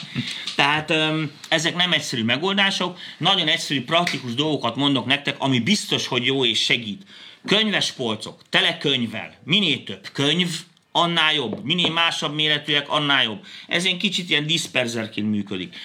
Tehát 0.56 0.92
ezek 1.48 1.76
nem 1.76 1.92
egyszerű 1.92 2.24
megoldások, 2.24 2.98
nagyon 3.18 3.48
egyszerű, 3.48 3.84
praktikus 3.84 4.34
dolgokat 4.34 4.76
mondok 4.76 5.06
nektek, 5.06 5.36
ami 5.38 5.60
biztos, 5.60 6.06
hogy 6.06 6.26
jó 6.26 6.44
és 6.44 6.62
segít. 6.62 7.02
Könyves 7.46 7.92
polcok, 7.92 8.42
tele 8.48 8.78
könyvvel, 8.78 9.34
minél 9.44 9.84
több 9.84 10.08
könyv, 10.12 10.48
annál 10.92 11.34
jobb. 11.34 11.64
Minél 11.64 11.90
másabb 11.90 12.34
méretűek, 12.34 12.88
annál 12.88 13.22
jobb. 13.22 13.44
Ez 13.68 13.84
egy 13.84 13.96
kicsit 13.96 14.30
ilyen 14.30 14.46
disperzerként 14.46 15.30
működik. 15.30 15.76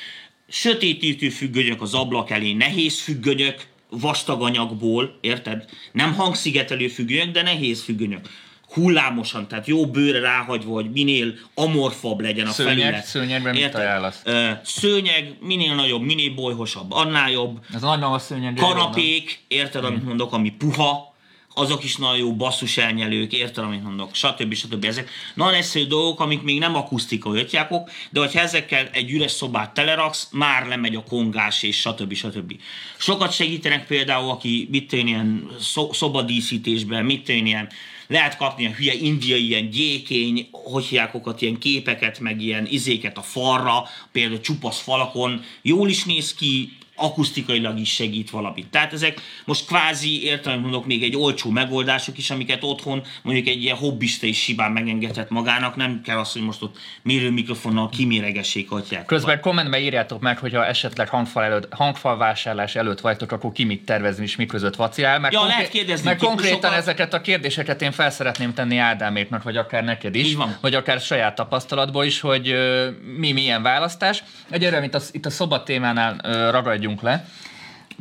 Sötétítő 0.53 1.29
függönyök 1.29 1.81
az 1.81 1.93
ablak 1.93 2.29
elé, 2.29 2.53
nehéz 2.53 3.01
függönyök, 3.01 3.65
vastag 3.89 4.41
anyagból, 4.41 5.17
érted? 5.21 5.65
Nem 5.91 6.13
hangszigetelő 6.13 6.87
függönyök, 6.87 7.31
de 7.31 7.41
nehéz 7.41 7.83
függönyök. 7.83 8.29
Hullámosan, 8.73 9.47
tehát 9.47 9.67
jó 9.67 9.85
bőre 9.87 10.19
ráhagyva, 10.19 10.73
hogy 10.73 10.91
minél 10.91 11.33
amorfabb 11.55 12.19
legyen 12.19 12.47
a 12.47 12.51
Szőnyeg? 12.51 12.77
felület. 12.77 13.03
Szőnyegben 13.05 13.53
mit 13.53 13.61
Érted? 13.61 13.81
ajánlasz? 13.81 14.21
Ö, 14.23 14.49
Szőnyeg, 14.63 15.35
minél 15.41 15.75
nagyobb, 15.75 16.01
minél 16.01 16.33
bolyhosabb, 16.33 16.91
annál 16.91 17.31
jobb 17.31 17.59
Ez 17.73 17.83
a 17.83 17.87
nagymama 17.87 18.19
szőnyeg. 18.19 18.53
kanapék, 18.53 19.39
érted, 19.47 19.83
amit 19.85 20.03
mondok, 20.03 20.33
ami 20.33 20.49
puha, 20.49 21.10
azok 21.53 21.83
is 21.83 21.95
nagyon 21.95 22.17
jó 22.17 22.35
basszus 22.35 22.77
elnyelők, 22.77 23.33
érted, 23.33 23.63
amit 23.63 23.83
mondok, 23.83 24.15
stb. 24.15 24.53
stb. 24.53 24.85
Ezek 24.85 25.09
nagyon 25.33 25.53
egyszerű 25.53 25.85
dolgok, 25.85 26.19
amik 26.19 26.41
még 26.41 26.59
nem 26.59 26.75
akusztikai 26.75 27.39
ötjákok, 27.39 27.89
de 28.09 28.19
hogyha 28.19 28.39
ezekkel 28.39 28.89
egy 28.91 29.11
üres 29.11 29.31
szobát 29.31 29.73
teleraksz, 29.73 30.27
már 30.31 30.67
lemegy 30.67 30.95
a 30.95 31.03
kongás, 31.03 31.63
és 31.63 31.79
stb. 31.79 32.13
stb. 32.13 32.53
Sokat 32.97 33.33
segítenek 33.33 33.87
például, 33.87 34.29
aki 34.29 34.67
mit 34.71 34.91
ilyen 34.91 35.49
szo- 35.59 35.95
szobadíszítésben, 35.95 37.05
mit 37.05 37.29
ilyen 37.29 37.69
lehet 38.07 38.37
kapni 38.37 38.63
ilyen 38.63 38.75
hülye 38.75 38.93
indiai, 38.93 39.47
ilyen 39.47 39.69
gyékény, 39.69 40.49
hogy 40.51 40.85
hívják 40.85 41.13
ilyen 41.39 41.57
képeket, 41.57 42.19
meg 42.19 42.41
ilyen 42.41 42.67
izéket 42.69 43.17
a 43.17 43.21
falra, 43.21 43.83
például 44.11 44.39
csupasz 44.39 44.79
falakon, 44.79 45.43
jól 45.61 45.89
is 45.89 46.03
néz 46.03 46.33
ki, 46.33 46.77
akusztikailag 47.01 47.79
is 47.79 47.93
segít 47.93 48.29
valamit. 48.29 48.67
Tehát 48.67 48.93
ezek 48.93 49.21
most 49.45 49.65
kvázi, 49.65 50.23
értelem 50.23 50.59
mondok, 50.59 50.85
még 50.85 51.03
egy 51.03 51.15
olcsó 51.15 51.49
megoldások 51.49 52.17
is, 52.17 52.29
amiket 52.29 52.63
otthon 52.63 53.03
mondjuk 53.21 53.47
egy 53.47 53.63
ilyen 53.63 53.77
hobbista 53.77 54.25
is 54.25 54.41
simán 54.41 54.71
megengedhet 54.71 55.29
magának, 55.29 55.75
nem 55.75 56.01
kell 56.03 56.17
az, 56.17 56.31
hogy 56.31 56.41
most 56.41 56.61
ott 56.61 56.77
mérőmikrofonnal 57.01 57.89
kiméregessék 57.89 58.71
atyák. 58.71 59.05
Közben 59.05 59.39
kommentbe 59.39 59.79
írjátok 59.79 60.21
meg, 60.21 60.37
hogyha 60.37 60.65
esetleg 60.65 61.09
hangfal, 61.09 61.43
előtt, 61.43 61.73
hangfal 61.73 62.17
vásárlás 62.17 62.75
előtt 62.75 62.99
vagytok, 62.99 63.31
akkor 63.31 63.51
ki 63.51 63.63
mit 63.63 63.85
tervezni 63.85 64.23
és 64.23 64.35
miközött 64.35 64.75
vacilál. 64.75 65.19
Mert, 65.19 65.33
Ja, 65.33 65.45
lehet 65.45 65.69
kérdezni 65.69 66.05
mert 66.05 66.19
konkrétan 66.19 66.73
ezeket 66.73 67.13
a 67.13 67.21
kérdéseket 67.21 67.81
én 67.81 67.91
fel 67.91 68.11
szeretném 68.11 68.53
tenni 68.53 68.77
Ádáméknak, 68.77 69.43
vagy 69.43 69.57
akár 69.57 69.83
neked 69.83 70.15
is, 70.15 70.37
vagy 70.61 70.75
akár 70.75 70.99
saját 70.99 71.35
tapasztalatból 71.35 72.05
is, 72.05 72.19
hogy 72.19 72.49
ö, 72.49 72.89
mi 73.17 73.31
milyen 73.31 73.61
választás. 73.61 74.23
Egyre, 74.49 74.79
mint 74.79 74.95
a, 74.95 74.99
itt 75.11 75.25
a 75.25 75.29
szoba 75.29 75.63
témánál 75.63 76.19
ö, 76.23 76.49
ragadjunk 76.49 76.90
le. 77.01 77.27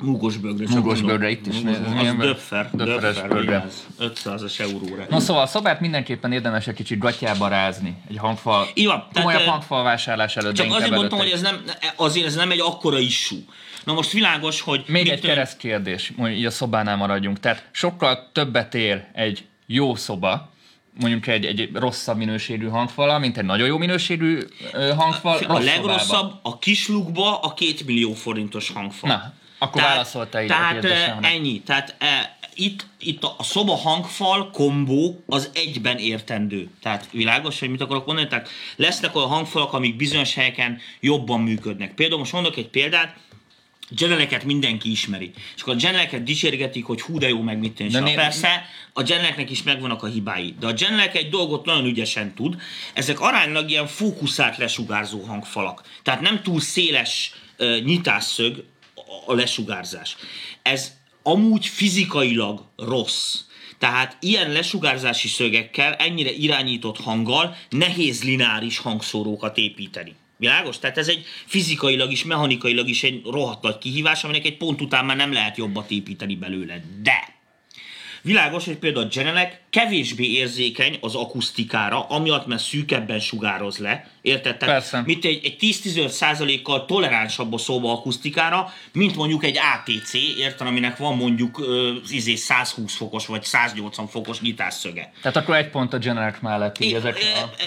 Múgos 0.03 0.37
bögre. 0.37 0.65
csak 0.65 0.75
Múgos 0.75 0.99
mondom. 0.99 1.17
bögre, 1.19 1.31
itt 1.31 1.47
is 1.47 1.55
Múgos, 1.61 1.79
néz- 1.79 2.09
Az 2.09 2.17
döpfer. 2.17 2.71
Döpferes 2.73 3.01
Döpfer, 3.15 3.29
bögre. 3.29 3.41
vigyázz. 3.41 3.75
500-as 4.01 4.61
euróra. 4.61 5.07
No 5.09 5.21
szóval 5.21 5.43
a 5.43 5.47
szobát 5.47 5.81
mindenképpen 5.81 6.33
érdemes 6.33 6.67
egy 6.67 6.75
kicsit 6.75 6.99
gatyába 6.99 7.49
rázni. 7.49 7.97
Egy 8.09 8.17
hangfal, 8.17 8.67
tehát, 8.75 9.11
komolyabb 9.15 9.43
hangfal 9.43 9.83
vásárlás 9.83 10.37
előtt. 10.37 10.55
Csak 10.55 10.73
azért 10.73 10.91
mondtam, 10.91 11.19
hogy 11.19 11.31
ez 11.31 11.41
nem, 11.41 11.61
azért 11.97 12.27
ez 12.27 12.35
nem 12.35 12.51
egy 12.51 12.61
akkora 12.61 12.99
issú. 12.99 13.37
Na 13.85 13.93
most 13.93 14.11
világos, 14.13 14.61
hogy... 14.61 14.85
Még 14.87 15.09
egy 15.09 15.21
kereszt 15.21 15.57
kérdés, 15.57 16.13
hogy 16.19 16.33
így 16.33 16.45
a 16.45 16.51
szobánál 16.51 16.97
maradjunk. 16.97 17.41
Tehát 17.41 17.69
sokkal 17.71 18.29
többet 18.33 18.75
ér 18.75 19.05
egy 19.13 19.45
jó 19.67 19.95
szoba, 19.95 20.51
mondjuk 21.01 21.27
egy, 21.27 21.45
egy 21.45 21.71
rosszabb 21.73 22.17
minőségű 22.17 22.69
hangfala, 22.69 23.19
mint 23.19 23.39
egy 23.39 23.45
nagyon 23.45 23.67
jó 23.67 23.79
minőségű 23.79 24.39
hangfal. 24.97 25.37
A 25.37 25.53
rossz 25.53 25.65
legrosszabb 25.65 26.33
a 26.43 26.59
kislukba 26.59 27.41
a 27.41 27.55
két 27.55 27.87
millió 27.87 28.13
forintos 28.13 28.71
hangfal. 28.71 29.11
Na, 29.11 29.33
akkor 29.59 29.83
válaszoltál 29.83 30.43
így 30.43 30.51
a 30.51 30.55
Tehát 30.55 30.85
eh, 30.85 31.17
ennyi. 31.21 31.61
Tehát 31.61 31.95
eh, 31.99 32.09
itt, 32.55 32.87
itt 32.99 33.25
a, 33.25 33.35
a 33.39 33.43
szoba 33.43 33.77
hangfal 33.77 34.51
kombó 34.51 35.23
az 35.27 35.51
egyben 35.55 35.99
értendő. 35.99 36.71
Tehát 36.83 37.09
világos, 37.11 37.61
hogy 37.61 37.71
mit 37.71 37.81
akarok 37.81 38.07
mondani? 38.07 38.29
Tehát 38.29 38.49
lesznek 38.77 39.17
olyan 39.17 39.29
hangfalak, 39.29 39.73
amik 39.73 39.97
bizonyos 39.97 40.35
helyeken 40.35 40.79
jobban 41.01 41.41
működnek. 41.41 41.95
Például 41.95 42.19
most 42.19 42.33
mondok 42.33 42.57
egy 42.57 42.69
példát, 42.69 43.17
Genereket 43.97 44.45
mindenki 44.45 44.91
ismeri. 44.91 45.31
És 45.57 45.63
akkor 45.63 45.75
a 45.75 45.77
genereket 45.77 46.23
dicsérgetik, 46.23 46.85
hogy 46.85 47.01
hú 47.01 47.19
de 47.19 47.29
jó, 47.29 47.43
meg 47.43 47.59
mit 47.59 47.73
tenni. 47.75 47.91
né- 48.05 48.15
Persze, 48.15 48.65
a 48.93 49.03
genereknek 49.03 49.51
is 49.51 49.63
megvannak 49.63 50.03
a 50.03 50.07
hibái. 50.07 50.55
De 50.61 50.67
a 50.67 50.73
generek 50.73 51.17
egy 51.17 51.29
dolgot 51.29 51.65
nagyon 51.65 51.85
ügyesen 51.85 52.35
tud, 52.35 52.57
ezek 52.95 53.21
aránylag 53.21 53.71
ilyen 53.71 53.87
fókuszált 53.87 54.57
lesugárzó 54.57 55.21
hangfalak. 55.23 55.83
Tehát 56.03 56.21
nem 56.21 56.43
túl 56.43 56.61
széles 56.61 57.33
uh, 57.59 57.83
nyitásszög 57.83 58.65
a- 58.95 59.33
a 59.33 59.35
lesugárzás. 59.35 60.17
Ez 60.63 60.93
amúgy 61.23 61.67
fizikailag 61.67 62.65
rossz. 62.77 63.39
Tehát 63.79 64.17
ilyen 64.21 64.51
lesugárzási 64.51 65.29
szögekkel, 65.29 65.93
ennyire 65.95 66.31
irányított 66.33 67.01
hanggal 67.01 67.57
nehéz 67.71 68.25
lineáris 68.25 68.79
hangszórókat 68.79 69.57
építeni. 69.57 70.15
Világos? 70.41 70.79
Tehát 70.79 70.99
ez 70.99 71.09
egy 71.09 71.25
fizikailag 71.47 72.13
is, 72.13 72.25
mechanikailag 72.25 72.89
is 72.89 73.03
egy 73.03 73.21
rohadt 73.25 73.63
nagy 73.63 73.79
kihívás, 73.79 74.25
aminek 74.25 74.45
egy 74.45 74.57
pont 74.57 74.81
után 74.81 75.05
már 75.05 75.17
nem 75.17 75.33
lehet 75.33 75.57
jobbat 75.57 75.91
építeni 75.91 76.37
belőle. 76.37 76.85
De 77.03 77.40
Világos, 78.23 78.65
hogy 78.65 78.77
például 78.77 79.05
a 79.05 79.09
Genelec 79.09 79.55
kevésbé 79.71 80.25
érzékeny 80.25 80.99
az 81.01 81.15
akusztikára, 81.15 82.01
amiatt 82.01 82.47
mert 82.47 82.63
szűkebben 82.63 83.21
sugároz 83.21 83.79
le, 83.79 84.11
érted? 84.23 84.57
Tehát 84.57 84.75
Persze. 84.75 85.03
Mint 85.07 85.25
egy, 85.25 85.41
egy 85.45 85.57
10-15 85.61 86.61
kal 86.63 86.85
toleránsabb 86.85 87.53
a 87.53 87.59
szóba 87.59 87.93
akusztikára, 87.93 88.73
mint 88.93 89.17
mondjuk 89.17 89.45
egy 89.45 89.59
ATC, 89.59 90.15
érted, 90.39 90.67
aminek 90.67 90.97
van 90.97 91.17
mondjuk 91.17 91.59
ö, 91.59 91.93
izé 92.11 92.35
120 92.35 92.95
fokos 92.95 93.27
vagy 93.27 93.43
180 93.43 94.07
fokos 94.07 94.41
nyitásszöge. 94.41 95.13
Tehát 95.23 95.37
akkor 95.37 95.55
egy 95.55 95.71
pont 95.71 95.93
a 95.93 95.99
Generic 95.99 96.41
mellett 96.41 96.81
így 96.81 96.91
É, 96.91 96.95
ezek 96.95 97.19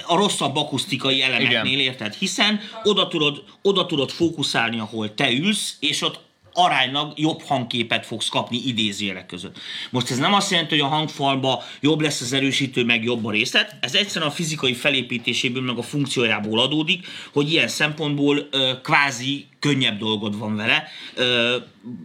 a... 0.08 0.14
a 0.14 0.16
rosszabb 0.16 0.56
akusztikai 0.56 1.22
elemeknél, 1.22 1.64
Igen. 1.64 1.80
érted? 1.80 2.14
Hiszen 2.14 2.60
oda 2.84 3.08
tudod, 3.08 3.44
oda 3.62 3.86
tudod 3.86 4.12
fókuszálni, 4.12 4.80
ahol 4.80 5.14
te 5.14 5.32
ülsz, 5.32 5.78
és 5.80 6.02
ott 6.02 6.20
aránylag 6.54 7.14
jobb 7.16 7.42
hangképet 7.42 8.06
fogsz 8.06 8.30
kapni 8.30 8.62
idézőjelek 8.66 9.26
között. 9.26 9.58
Most 9.90 10.12
ez 10.12 10.18
nem 10.18 10.34
azt 10.34 10.52
jelenti, 10.52 10.80
hogy 10.80 10.90
a 10.90 10.96
hangfalba 10.96 11.64
jobb 11.80 12.02
lesz 12.02 12.22
az 12.22 12.34
erősítő, 12.34 12.84
meg 12.84 13.04
jobb 13.04 13.26
a 13.26 13.32
részlet, 13.32 13.76
ez 13.80 13.96
egyszerűen 13.96 14.32
a 14.32 14.34
fizikai 14.34 14.74
felépítéséből, 14.74 15.62
meg 15.64 15.78
a 15.78 15.82
funkciójából 15.82 16.60
adódik, 16.60 17.08
hogy 17.34 17.52
ilyen 17.52 17.68
szempontból 17.68 18.48
ö, 18.52 18.72
kvázi 18.84 19.48
könnyebb 19.60 19.98
dolgod 19.98 20.38
van 20.38 20.56
vele, 20.56 20.88
ö, 21.16 21.58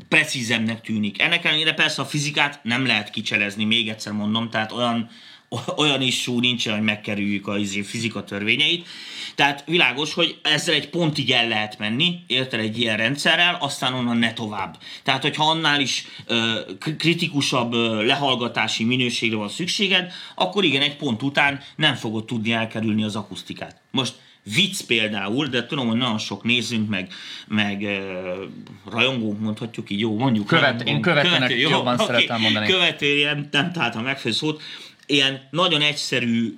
precízemnek 0.08 0.80
tűnik. 0.80 1.22
Ennek 1.22 1.44
ellenére 1.44 1.72
persze 1.74 2.02
a 2.02 2.06
fizikát 2.06 2.60
nem 2.62 2.86
lehet 2.86 3.10
kicselezni, 3.10 3.64
még 3.64 3.88
egyszer 3.88 4.12
mondom, 4.12 4.50
tehát 4.50 4.72
olyan, 4.72 5.10
olyan 5.76 6.02
issú 6.02 6.40
nincsen, 6.40 6.74
hogy 6.74 6.82
megkerüljük 6.82 7.46
a 7.46 7.58
izé, 7.58 7.82
fizika 7.82 8.24
törvényeit. 8.24 8.86
Tehát 9.34 9.64
világos, 9.66 10.14
hogy 10.14 10.38
ezzel 10.42 10.74
egy 10.74 10.90
pontig 10.90 11.30
el 11.30 11.48
lehet 11.48 11.78
menni, 11.78 12.24
érted 12.26 12.60
egy 12.60 12.78
ilyen 12.78 12.96
rendszerrel, 12.96 13.56
aztán 13.60 13.94
onnan 13.94 14.16
ne 14.16 14.32
tovább. 14.32 14.78
Tehát, 15.02 15.22
hogyha 15.22 15.50
annál 15.50 15.80
is 15.80 16.06
ö, 16.26 16.60
kritikusabb 16.98 17.72
ö, 17.72 18.04
lehallgatási 18.04 18.84
minőségre 18.84 19.36
van 19.36 19.48
szükséged, 19.48 20.12
akkor 20.34 20.64
igen, 20.64 20.82
egy 20.82 20.96
pont 20.96 21.22
után 21.22 21.60
nem 21.76 21.94
fogod 21.94 22.24
tudni 22.24 22.52
elkerülni 22.52 23.02
az 23.02 23.16
akusztikát. 23.16 23.80
Most 23.90 24.14
vicc 24.54 24.80
például, 24.86 25.46
de 25.46 25.66
tudom, 25.66 25.88
hogy 25.88 25.96
nagyon 25.96 26.18
sok 26.18 26.42
nézünk, 26.42 26.88
meg, 26.88 27.12
meg 27.46 27.80
uh, 27.80 28.92
rajongónk 28.92 29.40
mondhatjuk 29.40 29.90
így, 29.90 30.00
jó, 30.00 30.16
mondjuk. 30.16 30.46
Követ- 30.46 30.64
rajongónk, 30.64 30.96
én 30.96 31.00
követőnek 31.00 31.58
jobban 31.58 31.94
oké, 31.94 32.04
szeretem 32.04 32.40
mondani. 32.40 32.66
Követő, 32.66 33.16
ilyen, 33.16 33.48
nem 33.50 33.72
találtam 33.72 34.02
megfelelő 34.02 34.36
szót, 34.36 34.62
ilyen 35.10 35.48
nagyon 35.50 35.80
egyszerű, 35.80 36.54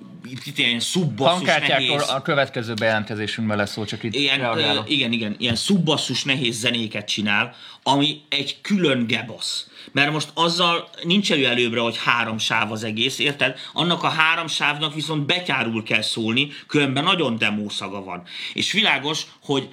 ilyen 0.55 0.79
szubbasszus 0.79 1.47
nehéz, 1.67 2.09
a 2.09 2.21
következő 2.21 2.73
bejelentkezésünkben 2.73 3.57
lesz 3.57 3.71
szó, 3.71 3.85
csak 3.85 4.03
itt 4.03 4.15
ilyen, 4.15 4.37
reagálok. 4.37 4.89
igen, 4.89 5.11
igen, 5.11 5.35
ilyen 5.37 5.55
szubbasszus 5.55 6.23
nehéz 6.23 6.59
zenéket 6.59 7.07
csinál, 7.07 7.55
ami 7.83 8.21
egy 8.29 8.61
külön 8.61 9.07
gebasz. 9.07 9.69
Mert 9.91 10.11
most 10.11 10.29
azzal 10.33 10.89
nincs 11.03 11.31
elő 11.31 11.47
előbbre, 11.47 11.79
hogy 11.79 11.97
három 11.97 12.37
sáv 12.37 12.71
az 12.71 12.83
egész, 12.83 13.19
érted? 13.19 13.59
Annak 13.73 14.03
a 14.03 14.07
három 14.07 14.47
sávnak 14.47 14.93
viszont 14.93 15.25
betyárul 15.25 15.83
kell 15.83 16.01
szólni, 16.01 16.51
különben 16.67 17.03
nagyon 17.03 17.37
demószaga 17.37 18.03
van. 18.03 18.23
És 18.53 18.71
világos, 18.71 19.25
hogy 19.43 19.69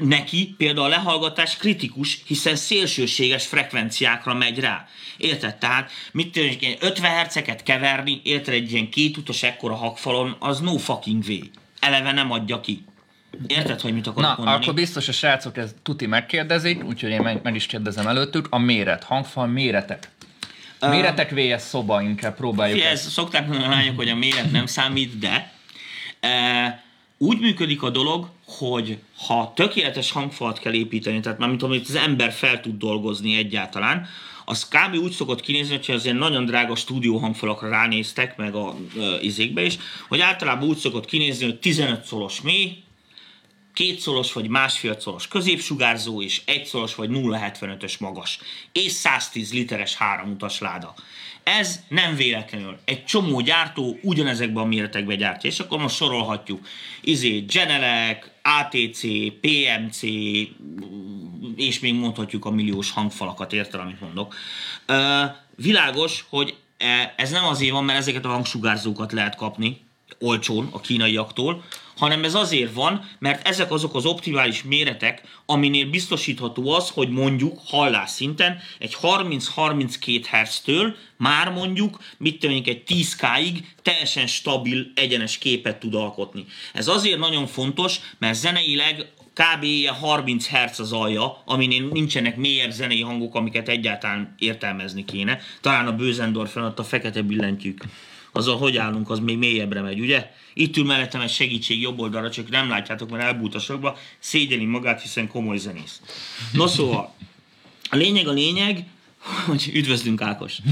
neki 0.00 0.54
például 0.56 0.86
a 0.86 0.88
lehallgatás 0.88 1.56
kritikus, 1.56 2.22
hiszen 2.26 2.56
szélsőséges 2.56 3.46
frekvenciákra 3.46 4.34
megy 4.34 4.58
rá. 4.60 4.86
Érted? 5.16 5.56
Tehát 5.56 5.90
mit 6.12 6.36
ilyen 6.36 6.76
50 6.80 7.24
Hz-eket 7.24 7.62
keverni, 7.62 8.20
érted 8.24 8.54
egy 8.54 8.72
ilyen 8.72 8.90
kétutas 8.90 9.42
ekkora 9.42 9.74
hakfalon, 9.74 10.36
az 10.38 10.60
no 10.60 10.76
fucking 10.76 11.24
way. 11.28 11.40
Eleve 11.80 12.12
nem 12.12 12.30
adja 12.30 12.60
ki. 12.60 12.84
Érted, 13.46 13.80
hogy 13.80 13.92
mit 13.92 14.06
akarok 14.06 14.28
Na, 14.30 14.34
mondani? 14.36 14.62
akkor 14.62 14.74
biztos 14.74 15.08
a 15.08 15.12
srácok 15.12 15.56
ezt 15.56 15.74
tuti 15.82 16.06
megkérdezik, 16.06 16.84
úgyhogy 16.84 17.10
én 17.10 17.20
meg, 17.20 17.40
meg 17.42 17.54
is 17.54 17.66
kérdezem 17.66 18.06
előttük. 18.06 18.46
A 18.50 18.58
méret, 18.58 19.04
hangfal 19.04 19.46
méretek. 19.46 20.10
Méretek 20.80 21.30
vs. 21.30 21.62
szoba, 21.62 22.02
inkább 22.02 22.36
próbáljuk 22.36 22.80
ezt. 22.80 22.92
ezt 22.92 23.10
szokták 23.10 23.46
mondani 23.46 23.64
a 23.64 23.68
lányok, 23.68 23.96
hogy 23.96 24.08
a 24.08 24.14
méret 24.14 24.50
nem 24.50 24.66
számít, 24.66 25.18
de 25.18 25.52
e, 26.20 26.84
úgy 27.18 27.40
működik 27.40 27.82
a 27.82 27.90
dolog, 27.90 28.28
hogy 28.58 28.98
ha 29.26 29.52
tökéletes 29.56 30.10
hangfalat 30.10 30.58
kell 30.58 30.72
építeni, 30.72 31.20
tehát 31.20 31.38
már 31.38 31.48
mint 31.48 31.62
amit 31.62 31.88
az 31.88 31.94
ember 31.94 32.32
fel 32.32 32.60
tud 32.60 32.78
dolgozni 32.78 33.36
egyáltalán, 33.36 34.06
az 34.44 34.68
kb. 34.68 34.94
úgy 34.94 35.12
szokott 35.12 35.40
kinézni, 35.40 35.76
hogyha 35.76 35.92
az 35.92 36.04
ilyen 36.04 36.16
nagyon 36.16 36.44
drága 36.44 36.74
stúdió 36.74 37.16
hangfalakra 37.18 37.68
ránéztek, 37.68 38.36
meg 38.36 38.54
a 38.54 38.76
ö, 38.96 39.16
izékbe 39.20 39.62
is, 39.62 39.78
hogy 40.08 40.20
általában 40.20 40.68
úgy 40.68 40.76
szokott 40.76 41.04
kinézni, 41.04 41.44
hogy 41.44 41.58
15 41.58 42.04
szolos 42.04 42.40
mély, 42.40 42.82
két 43.74 44.00
szolos 44.00 44.32
vagy 44.32 44.48
másfél 44.48 45.00
szolos 45.00 45.28
középsugárzó, 45.28 46.22
és 46.22 46.42
egy 46.44 46.64
szolos 46.64 46.94
vagy 46.94 47.10
0,75-ös 47.10 47.98
magas, 47.98 48.38
és 48.72 48.92
110 48.92 49.52
literes 49.52 49.94
háromutas 49.94 50.58
láda. 50.58 50.94
Ez 51.58 51.80
nem 51.88 52.16
véletlenül. 52.16 52.78
Egy 52.84 53.04
csomó 53.04 53.40
gyártó 53.40 53.98
ugyanezekben 54.02 54.62
a 54.62 54.66
méretekben 54.66 55.16
gyártja, 55.16 55.50
és 55.50 55.58
akkor 55.58 55.78
most 55.78 55.94
sorolhatjuk. 55.94 56.66
Izé, 57.00 57.38
Genelec, 57.38 58.26
ATC, 58.42 59.00
PMC, 59.40 60.02
és 61.56 61.80
még 61.80 61.94
mondhatjuk 61.94 62.44
a 62.44 62.50
milliós 62.50 62.90
hangfalakat, 62.90 63.52
érted, 63.52 63.80
amit 63.80 64.00
mondok. 64.00 64.34
Ö, 64.86 65.24
világos, 65.56 66.24
hogy 66.28 66.56
e- 66.78 67.14
ez 67.16 67.30
nem 67.30 67.44
azért 67.44 67.72
van, 67.72 67.84
mert 67.84 67.98
ezeket 67.98 68.24
a 68.24 68.28
hangsugárzókat 68.28 69.12
lehet 69.12 69.36
kapni 69.36 69.80
olcsón 70.18 70.68
a 70.72 70.80
kínaiaktól, 70.80 71.64
hanem 72.00 72.24
ez 72.24 72.34
azért 72.34 72.74
van, 72.74 73.08
mert 73.18 73.48
ezek 73.48 73.72
azok 73.72 73.94
az 73.94 74.04
optimális 74.04 74.62
méretek, 74.62 75.22
aminél 75.46 75.90
biztosítható 75.90 76.70
az, 76.70 76.90
hogy 76.90 77.08
mondjuk 77.08 77.58
hallás 77.66 78.10
szinten 78.10 78.58
egy 78.78 78.96
30-32 79.02 80.24
Hz-től 80.30 80.96
már 81.16 81.52
mondjuk, 81.52 82.00
mit 82.18 82.44
én, 82.44 82.62
egy 82.66 82.82
10K-ig 82.86 83.58
teljesen 83.82 84.26
stabil, 84.26 84.92
egyenes 84.94 85.38
képet 85.38 85.80
tud 85.80 85.94
alkotni. 85.94 86.44
Ez 86.72 86.88
azért 86.88 87.18
nagyon 87.18 87.46
fontos, 87.46 88.00
mert 88.18 88.38
zeneileg 88.38 89.06
kb. 89.34 89.62
ilyen 89.62 89.94
30 89.94 90.48
Hz 90.48 90.80
az 90.80 90.92
alja, 90.92 91.42
aminél 91.44 91.88
nincsenek 91.88 92.36
mélyebb 92.36 92.70
zenei 92.70 93.02
hangok, 93.02 93.34
amiket 93.34 93.68
egyáltalán 93.68 94.34
értelmezni 94.38 95.04
kéne. 95.04 95.40
Talán 95.60 95.86
a 95.86 95.92
Bözendorf 95.92 96.56
ott 96.56 96.78
a 96.78 96.84
fekete 96.84 97.22
billentyűk. 97.22 97.84
Azzal 98.32 98.58
hogy 98.58 98.76
állunk, 98.76 99.10
az 99.10 99.18
még 99.18 99.38
mélyebbre 99.38 99.80
megy, 99.80 100.00
ugye? 100.00 100.30
Itt 100.54 100.76
ül 100.76 100.84
mellettem 100.84 101.20
egy 101.20 101.30
segítség 101.30 101.80
jobb 101.80 101.98
oldalra, 101.98 102.30
csak 102.30 102.50
nem 102.50 102.68
látjátok, 102.68 103.10
mert 103.10 103.22
elbújt 103.22 103.54
a 103.54 103.58
sokba, 103.58 103.98
szégyeli 104.18 104.64
magát, 104.64 105.02
hiszen 105.02 105.28
komoly 105.28 105.56
zenész. 105.56 106.00
No 106.52 106.66
szóval, 106.66 107.14
a 107.90 107.96
lényeg 107.96 108.28
a 108.28 108.32
lényeg, 108.32 108.84
hogy 109.46 109.70
üdvözlünk 109.72 110.22
Ákos. 110.22 110.56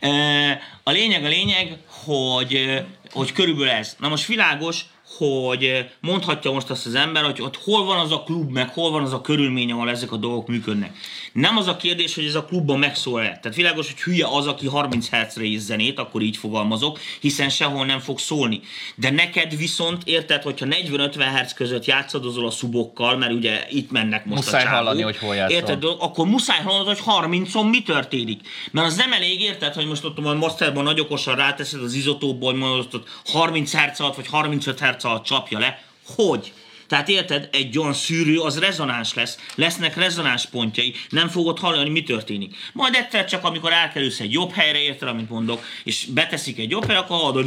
E, 0.00 0.60
a 0.82 0.90
lényeg 0.90 1.24
a 1.24 1.28
lényeg, 1.28 1.78
hogy, 1.86 2.54
e, 2.54 2.86
hogy 3.10 3.32
körülbelül 3.32 3.70
ez. 3.70 3.96
Na 3.98 4.08
most 4.08 4.26
világos, 4.26 4.84
hogy 5.18 5.64
e, 5.64 5.90
mondhatja 6.00 6.52
most 6.52 6.70
azt 6.70 6.86
az 6.86 6.94
ember, 6.94 7.24
hogy 7.24 7.42
ott 7.42 7.56
hol 7.56 7.84
van 7.84 7.98
az 7.98 8.12
a 8.12 8.22
klub, 8.22 8.50
meg 8.50 8.68
hol 8.68 8.90
van 8.90 9.02
az 9.02 9.12
a 9.12 9.20
körülmény, 9.20 9.72
ahol 9.72 9.90
ezek 9.90 10.12
a 10.12 10.16
dolgok 10.16 10.48
működnek. 10.48 10.96
Nem 11.32 11.56
az 11.56 11.66
a 11.66 11.76
kérdés, 11.76 12.14
hogy 12.14 12.24
ez 12.24 12.34
a 12.34 12.44
klubban 12.44 12.78
megszól-e. 12.78 13.38
Tehát 13.42 13.54
világos, 13.54 13.86
hogy 13.86 14.00
hülye 14.00 14.26
az, 14.30 14.46
aki 14.46 14.66
30 14.66 15.08
Hz-re 15.10 15.44
íz 15.44 15.64
zenét, 15.64 15.98
akkor 15.98 16.22
így 16.22 16.36
fogalmazok, 16.36 16.98
hiszen 17.20 17.48
sehol 17.48 17.86
nem 17.86 17.98
fog 17.98 18.18
szólni. 18.18 18.60
De 18.94 19.10
neked 19.10 19.56
viszont, 19.56 20.02
érted, 20.04 20.42
hogyha 20.42 20.66
40-50 20.66 21.42
Hz 21.42 21.52
között 21.52 21.84
játszadozol 21.84 22.46
a 22.46 22.50
szubokkal, 22.50 23.16
mert 23.16 23.32
ugye 23.32 23.66
itt 23.70 23.90
mennek 23.90 24.24
most 24.24 24.44
Muszáj 24.44 24.60
a 24.60 24.64
csávók, 24.64 24.78
hallani, 24.78 25.02
hogy 25.02 25.16
hol 25.16 25.34
játszol. 25.34 25.56
Érted, 25.56 25.84
akkor 25.98 26.26
muszáj 26.26 26.62
hallanod, 26.62 26.86
hogy 26.86 27.00
30-on 27.06 27.70
mi 27.70 27.82
történik. 27.82 28.40
Mert 28.70 28.86
az 28.86 28.96
nem 28.96 29.12
elég, 29.12 29.40
érted, 29.40 29.74
hogy 29.74 29.86
most 29.86 30.04
ott 30.04 30.18
a 30.18 30.34
masterban 30.34 30.84
nagy 30.84 31.00
okosan 31.00 31.36
ráteszed 31.36 31.82
az 31.82 31.94
izotóból, 31.94 32.50
hogy 32.50 32.60
mondod, 32.60 32.90
hogy 32.90 33.02
30 33.24 33.74
Hz 33.74 34.00
alatt 34.00 34.14
vagy 34.14 34.26
35 34.26 34.80
Hz 34.80 35.04
alatt 35.08 35.24
csapja 35.24 35.58
le. 35.58 35.82
Hogy? 36.16 36.52
Tehát 36.88 37.08
érted, 37.08 37.48
egy 37.52 37.78
olyan 37.78 37.92
szűrő 37.92 38.40
az 38.40 38.58
rezonáns 38.58 39.14
lesz, 39.14 39.38
lesznek 39.54 39.96
rezonáns 39.96 40.46
pontjai, 40.46 40.94
nem 41.08 41.28
fogod 41.28 41.58
hallani, 41.58 41.88
mi 41.88 42.02
történik. 42.02 42.56
Majd 42.72 42.94
egyszer 42.94 43.24
csak, 43.24 43.44
amikor 43.44 43.72
elkerülsz 43.72 44.20
egy 44.20 44.32
jobb 44.32 44.52
helyre, 44.52 44.78
érted, 44.78 45.08
amit 45.08 45.30
mondok, 45.30 45.64
és 45.84 46.04
beteszik 46.04 46.58
egy 46.58 46.70
jobb 46.70 46.84
helyre, 46.84 47.00
akkor 47.00 47.16
hallod, 47.16 47.46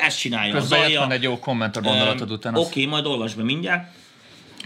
ezt 0.00 0.18
csinálja. 0.18 0.54
Közben 0.54 0.80
alja. 0.80 1.00
van 1.00 1.10
egy 1.10 1.22
jó 1.22 1.38
komment 1.38 1.76
a 1.76 1.80
gondolatod 1.80 2.30
után. 2.30 2.54
Oké, 2.54 2.66
okay, 2.66 2.86
majd 2.86 3.06
olvasd 3.06 3.36
be 3.36 3.42
mindjárt. 3.42 3.94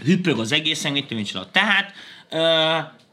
Hüppög 0.03 0.39
az 0.39 0.51
egészen, 0.51 0.91
mit 0.91 1.07
csinál. 1.07 1.49
Tehát 1.51 1.93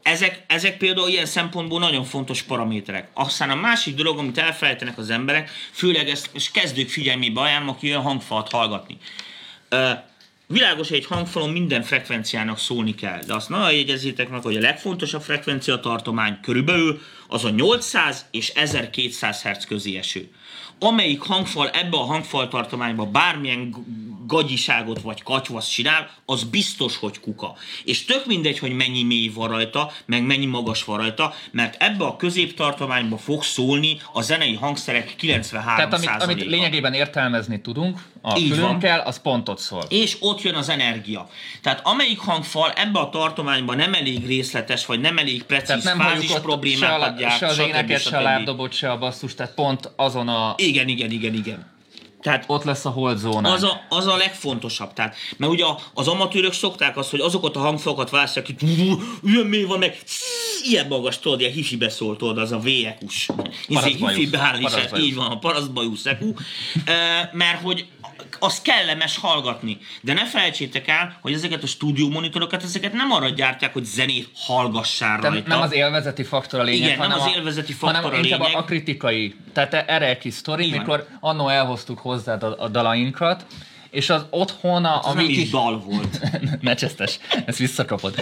ezek, 0.03 0.43
ezek 0.47 0.77
például 0.77 1.09
ilyen 1.09 1.25
szempontból 1.25 1.79
nagyon 1.79 2.03
fontos 2.03 2.41
paraméterek. 2.41 3.07
Aztán 3.13 3.49
a 3.49 3.55
másik 3.55 3.95
dolog, 3.95 4.17
amit 4.17 4.37
elfelejtenek 4.37 4.97
az 4.97 5.09
emberek, 5.09 5.49
főleg 5.71 6.09
ezt 6.09 6.29
és 6.33 6.51
kezdők 6.51 6.89
figyelmébe 6.89 7.41
ajánlom, 7.41 7.69
aki 7.69 7.87
olyan 7.87 8.01
hangfalat 8.01 8.51
hallgatni. 8.51 8.97
Ö, 9.69 9.91
Világos, 10.51 10.87
hogy 10.87 10.97
egy 10.97 11.05
hangfalon 11.05 11.49
minden 11.49 11.83
frekvenciának 11.83 12.57
szólni 12.57 12.95
kell, 12.95 13.19
de 13.27 13.33
azt 13.33 13.49
nagyon 13.49 13.73
jegyezzétek 13.73 14.29
meg, 14.29 14.41
hogy 14.41 14.55
a 14.55 14.59
legfontosabb 14.59 15.21
frekvencia 15.21 15.79
tartomány 15.79 16.39
körülbelül 16.41 17.01
az 17.27 17.45
a 17.45 17.49
800 17.49 18.25
és 18.31 18.49
1200 18.49 19.41
Hz 19.41 19.65
közé 19.65 19.97
eső. 19.97 20.29
Amelyik 20.83 21.21
hangfal 21.21 21.69
ebbe 21.69 21.97
a 21.97 22.03
hangfal 22.03 22.47
tartományba 22.47 23.05
bármilyen 23.05 23.75
gagyiságot 24.31 25.01
vagy 25.01 25.23
katyvaszt 25.23 25.71
csinál, 25.71 26.09
az 26.25 26.43
biztos, 26.43 26.97
hogy 26.97 27.19
kuka. 27.19 27.55
És 27.83 28.05
tök 28.05 28.25
mindegy, 28.25 28.59
hogy 28.59 28.71
mennyi 28.71 29.03
mély 29.03 29.31
van 29.33 29.47
rajta, 29.47 29.91
meg 30.05 30.23
mennyi 30.23 30.45
magas 30.45 30.83
van 30.83 30.97
rajta, 30.97 31.33
mert 31.51 31.81
ebbe 31.83 32.05
a 32.05 32.15
középtartományba 32.15 33.17
fog 33.17 33.43
szólni 33.43 33.97
a 34.13 34.21
zenei 34.21 34.55
hangszerek 34.55 35.15
93 35.15 35.75
Tehát 35.75 35.93
amit, 35.93 36.23
amit 36.23 36.45
lényegében 36.45 36.93
értelmezni 36.93 37.61
tudunk, 37.61 37.99
a 38.21 38.37
Így 38.37 38.49
van. 38.49 38.57
fülünkkel, 38.57 38.99
az 38.99 39.21
pontot 39.21 39.59
szól. 39.59 39.83
és 39.89 40.17
ott 40.19 40.41
jön 40.41 40.55
az 40.55 40.69
energia. 40.69 41.29
Tehát 41.61 41.81
amelyik 41.83 42.19
hangfal 42.19 42.71
ebbe 42.71 42.99
a 42.99 43.09
tartományban 43.09 43.75
nem 43.75 43.93
elég 43.93 44.25
részletes, 44.25 44.85
vagy 44.85 44.99
nem 44.99 45.17
elég 45.17 45.43
Tehát 45.43 45.65
precíz 45.65 45.83
nem 45.83 45.99
fázis 45.99 46.29
ott 46.29 46.35
se, 46.35 46.41
problémákat 46.41 47.09
a, 47.09 47.19
gyárt, 47.19 47.37
se 47.37 47.45
az 47.45 47.57
éneket, 47.57 48.01
se 48.01 48.17
a 48.17 48.21
lábdobot, 48.21 48.73
se 48.73 48.91
a 48.91 48.97
basszus, 48.97 49.35
tehát 49.35 49.53
pont 49.53 49.91
azon 49.95 50.27
a... 50.27 50.53
Igen, 50.71 50.87
igen, 50.87 51.11
igen, 51.11 51.33
igen. 51.33 51.69
Tehát 52.21 52.43
Ott 52.47 52.63
lesz 52.63 52.85
a 52.85 52.89
hold 52.89 53.17
zóna. 53.17 53.51
az 53.51 53.63
a, 53.63 53.81
az 53.89 54.07
a 54.07 54.15
legfontosabb. 54.15 54.93
Tehát, 54.93 55.15
mert 55.37 55.51
ugye 55.51 55.65
az 55.93 56.07
amatőrök 56.07 56.53
szokták 56.53 56.97
azt, 56.97 57.09
hogy 57.09 57.19
azokat 57.19 57.55
a 57.55 57.59
hangfalakat 57.59 58.09
választják, 58.09 58.45
hogy 58.45 58.55
ilyen 59.23 59.45
mély 59.45 59.63
van, 59.63 59.79
meg 59.79 59.97
ilyen 60.63 60.87
magas, 60.87 61.19
tudod, 61.19 61.39
ilyen 61.39 61.51
hifibe 61.51 61.89
szólt, 61.89 62.17
tudod, 62.17 62.37
az 62.37 62.51
a 62.51 62.59
hifibe 64.07 64.39
állítás, 64.39 64.71
Parasztbajusz. 64.71 65.07
így 65.07 65.15
van, 65.15 65.31
a 65.31 65.39
parasztbajusz 65.39 66.05
mert 67.31 67.61
hogy 67.61 67.85
az 68.43 68.61
kellemes 68.61 69.17
hallgatni. 69.17 69.77
De 70.01 70.13
ne 70.13 70.25
felejtsétek 70.25 70.87
el, 70.87 71.17
hogy 71.21 71.33
ezeket 71.33 71.63
a 71.63 71.67
stúdió 71.67 72.09
monitorokat, 72.09 72.63
ezeket 72.63 72.93
nem 72.93 73.11
arra 73.11 73.29
gyártják, 73.29 73.73
hogy 73.73 73.83
zenét 73.83 74.29
hallgassál 74.35 75.19
Tehát 75.19 75.33
rajta. 75.35 75.47
nem 75.49 75.61
az 75.61 75.73
élvezeti 75.73 76.23
faktor 76.23 76.59
a 76.59 76.63
lényeg, 76.63 76.79
Igen, 76.81 76.97
nem 76.97 77.09
hanem 77.09 77.19
az 77.27 77.33
a- 77.33 77.35
élvezeti 77.37 77.73
faktor 77.73 78.01
hanem 78.03 78.19
a 78.19 78.23
inkább 78.23 78.39
lényeg. 78.39 78.55
a 78.55 78.63
kritikai. 78.63 79.35
Tehát 79.53 79.73
erre 79.73 80.07
egy 80.07 80.17
kis 80.17 80.33
sztori, 80.33 80.69
mikor 80.71 81.07
annó 81.19 81.47
elhoztuk 81.47 81.99
hozzád 81.99 82.43
a, 82.43 82.55
a 82.59 82.67
dalainkat, 82.67 83.45
és 83.91 84.09
az 84.09 84.25
otthon 84.29 84.85
a, 84.85 84.95
a 84.95 84.99
az 84.99 85.13
nem 85.15 85.25
mi 85.25 85.31
is 85.31 85.37
kis... 85.37 85.49
dal 85.49 85.79
volt. 85.79 86.19
Mecsesztes, 86.61 87.19
ezt 87.45 87.57
visszakapod. 87.57 88.15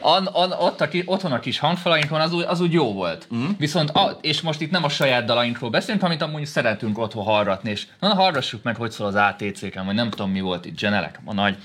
An, 0.00 0.26
an, 0.26 0.52
ott 0.52 0.80
a, 0.80 0.88
ki- 0.88 1.02
otthon 1.06 1.32
a 1.32 1.40
kis 1.40 1.58
hangfalainkon 1.58 2.20
az 2.20 2.32
úgy, 2.32 2.44
az 2.48 2.60
úgy 2.60 2.72
jó 2.72 2.92
volt. 2.92 3.28
Mm. 3.34 3.46
Viszont, 3.58 3.90
a, 3.90 4.18
és 4.20 4.40
most 4.40 4.60
itt 4.60 4.70
nem 4.70 4.84
a 4.84 4.88
saját 4.88 5.24
dalainkról 5.24 5.70
beszélünk, 5.70 6.02
amit 6.02 6.22
amúgy 6.22 6.46
szeretünk 6.46 6.98
otthon 6.98 7.24
hallgatni, 7.24 7.70
és 7.70 7.86
na, 8.00 8.14
hallgassuk 8.14 8.62
meg, 8.62 8.76
hogy 8.76 8.90
szól 8.90 9.06
az 9.06 9.14
ATC-ken, 9.14 9.86
vagy 9.86 9.94
nem 9.94 10.10
tudom 10.10 10.30
mi 10.30 10.40
volt 10.40 10.64
itt, 10.64 10.80
Genelek, 10.80 11.20
a 11.24 11.32
nagy, 11.32 11.56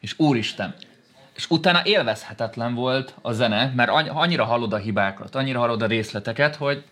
és 0.00 0.14
úristen, 0.16 0.74
és 1.34 1.50
utána 1.50 1.80
élvezhetetlen 1.84 2.74
volt 2.74 3.14
a 3.22 3.32
zene, 3.32 3.72
mert 3.76 3.90
anny- 3.90 4.10
annyira 4.12 4.44
hallod 4.44 4.72
a 4.72 4.76
hibákat, 4.76 5.34
annyira 5.34 5.58
hallod 5.58 5.82
a 5.82 5.86
részleteket, 5.86 6.56
hogy 6.56 6.84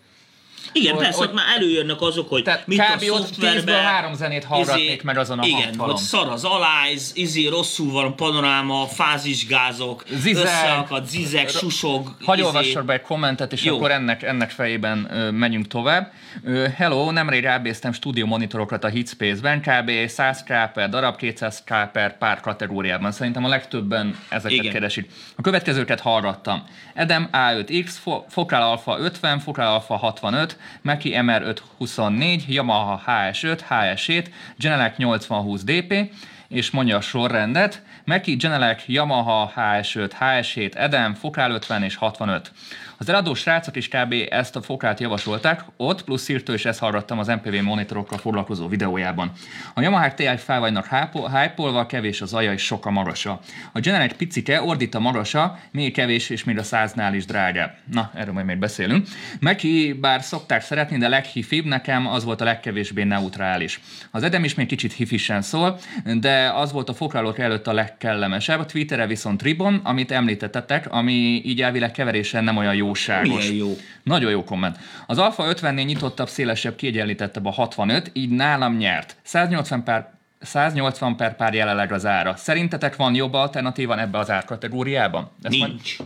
Igen, 0.71 0.93
Hogy- 0.93 1.03
persze, 1.03 1.17
hogy- 1.17 1.27
ott 1.27 1.33
már 1.33 1.45
előjönnek 1.55 2.01
azok, 2.01 2.29
hogy 2.29 2.43
Tehát 2.43 2.67
mit 2.67 2.79
a 2.79 2.83
kb. 2.83 3.03
ott 3.11 3.25
szoftverbe... 3.25 3.71
három 3.73 4.13
zenét 4.13 4.43
hallgatnék 4.43 5.03
meg 5.03 5.17
azon 5.17 5.39
a 5.39 5.45
Igen, 5.45 5.61
hangfalon. 5.63 5.91
hogy 5.95 6.03
szar 6.03 6.27
az 6.27 6.43
alájz, 6.43 7.11
izé 7.15 7.47
rosszul 7.47 7.91
van 7.91 8.05
a 8.05 8.13
panoráma, 8.13 8.85
fázisgázok, 8.87 10.03
Zizeg. 10.09 10.43
összeakad, 10.43 11.05
zizeg, 11.07 11.49
susog. 11.49 12.15
Hagy 12.25 12.39
izé. 12.63 12.79
be 12.85 12.93
egy 12.93 13.01
kommentet, 13.01 13.53
és 13.53 13.63
Jó. 13.63 13.75
akkor 13.75 13.91
ennek, 13.91 14.23
ennek 14.23 14.49
fejében 14.49 15.07
ö, 15.11 15.31
megyünk 15.31 15.67
tovább. 15.67 16.11
Ö, 16.43 16.65
hello, 16.75 17.11
nemrég 17.11 17.43
rábéztem 17.43 17.93
stúdió 17.93 18.25
monitorokat 18.25 18.83
a 18.83 18.87
Hitspace-ben, 18.87 19.61
kb. 19.61 19.91
100 20.07 20.43
k 20.43 20.71
per 20.73 20.89
darab, 20.89 21.15
200 21.15 21.63
k 21.63 21.91
per 21.91 22.17
pár 22.17 22.39
kategóriában. 22.39 23.11
Szerintem 23.11 23.45
a 23.45 23.47
legtöbben 23.47 24.17
ezeket 24.29 24.57
Igen. 24.57 24.73
keresik. 24.73 25.09
A 25.35 25.41
következőket 25.41 25.99
hallgattam. 25.99 26.63
Edem 26.93 27.29
A5X, 27.31 27.89
Fo- 28.01 28.25
Focal 28.29 28.61
Alpha 28.61 28.97
50, 28.99 29.39
Focal 29.39 29.67
Alpha 29.67 29.95
65, 29.97 30.46
Mackie 30.81 31.13
MR524, 31.13 32.41
Yamaha 32.47 33.01
HS5, 33.05 33.59
HS7, 33.69 34.25
Genelec 34.57 34.97
8020 34.97 35.63
DP, 35.63 36.11
és 36.47 36.71
mondja 36.71 36.95
a 36.95 37.01
sorrendet. 37.01 37.81
Mackie, 38.05 38.37
Genelec, 38.37 38.83
Yamaha, 38.85 39.51
HS5, 39.55 40.11
HS7, 40.19 40.75
Edem, 40.75 41.13
Focal 41.13 41.51
50 41.51 41.83
és 41.83 41.95
65. 41.95 42.51
Az 42.99 43.09
eladó 43.09 43.33
srácok 43.33 43.75
is 43.75 43.87
kb. 43.87 44.15
ezt 44.29 44.55
a 44.55 44.61
fokát 44.61 44.99
javasolták, 44.99 45.61
ott 45.77 46.03
plusz 46.03 46.21
Szirtő 46.21 46.53
és 46.53 46.65
ezt 46.65 46.79
hallgattam 46.79 47.19
az 47.19 47.27
MPV 47.27 47.61
monitorokkal 47.63 48.17
foglalkozó 48.17 48.67
videójában. 48.67 49.31
A 49.73 49.81
Yamaha 49.81 50.13
TI 50.13 50.37
fel 50.37 50.59
vagynak 50.59 50.87
hype 51.11 51.85
kevés 51.87 52.21
az 52.21 52.33
aja 52.33 52.53
és 52.53 52.61
sok 52.61 52.85
a 52.85 52.91
marasa. 52.91 53.39
A 53.71 53.79
Genelec 53.79 54.15
picike, 54.15 54.61
ordít 54.61 54.95
a 54.95 54.99
marasa, 54.99 55.59
még 55.71 55.93
kevés 55.93 56.29
és 56.29 56.43
még 56.43 56.57
a 56.57 56.63
száznál 56.63 57.13
is 57.13 57.25
drágább. 57.25 57.75
Na, 57.91 58.11
erről 58.15 58.33
majd 58.33 58.45
még 58.45 58.57
beszélünk. 58.57 59.07
Meki 59.39 59.97
bár 60.01 60.21
szokták 60.21 60.61
szeretni, 60.61 60.97
de 60.97 61.07
leghifibb 61.07 61.65
nekem 61.65 62.07
az 62.07 62.23
volt 62.23 62.41
a 62.41 62.43
legkevésbé 62.43 63.03
neutrális. 63.03 63.79
Az 64.11 64.23
Edem 64.23 64.43
is 64.43 64.55
még 64.55 64.67
kicsit 64.67 64.93
hifisen 64.93 65.41
szól, 65.41 65.79
de 66.19 66.51
az 66.55 66.71
volt 66.71 66.89
a 66.89 66.93
fokrálók 66.93 67.39
előtt 67.39 67.67
a 67.67 67.73
legkellemesebb. 67.73 68.65
Twitterre 68.65 69.07
viszont 69.07 69.41
Ribon, 69.41 69.79
amit 69.83 70.11
említettetek, 70.11 70.91
ami 70.91 71.41
így 71.45 71.61
elvileg 71.61 71.91
keverésen 71.91 72.43
nem 72.43 72.57
olyan 72.57 72.75
jóságos. 72.87 73.47
Milyen 73.47 73.53
jó. 73.53 73.77
Nagyon 74.03 74.31
jó 74.31 74.43
komment. 74.43 74.77
Az 75.07 75.17
Alfa 75.17 75.53
50-nél 75.53 75.85
nyitottabb, 75.85 76.29
szélesebb, 76.29 76.75
kiegyenlítettebb 76.75 77.45
a 77.45 77.51
65, 77.51 78.09
így 78.13 78.29
nálam 78.29 78.77
nyert. 78.77 79.15
180 79.23 79.83
per 79.83 80.15
180 80.41 81.15
per 81.15 81.35
pár 81.35 81.53
jelenleg 81.53 81.91
az 81.91 82.05
ára. 82.05 82.35
Szerintetek 82.35 82.95
van 82.95 83.15
jobb 83.15 83.33
alternatíva 83.33 83.99
ebbe 83.99 84.17
az 84.17 84.29
árkategóriában? 84.29 85.31
Ezt 85.41 85.57
majd, 85.57 85.71
Nincs. 85.71 85.97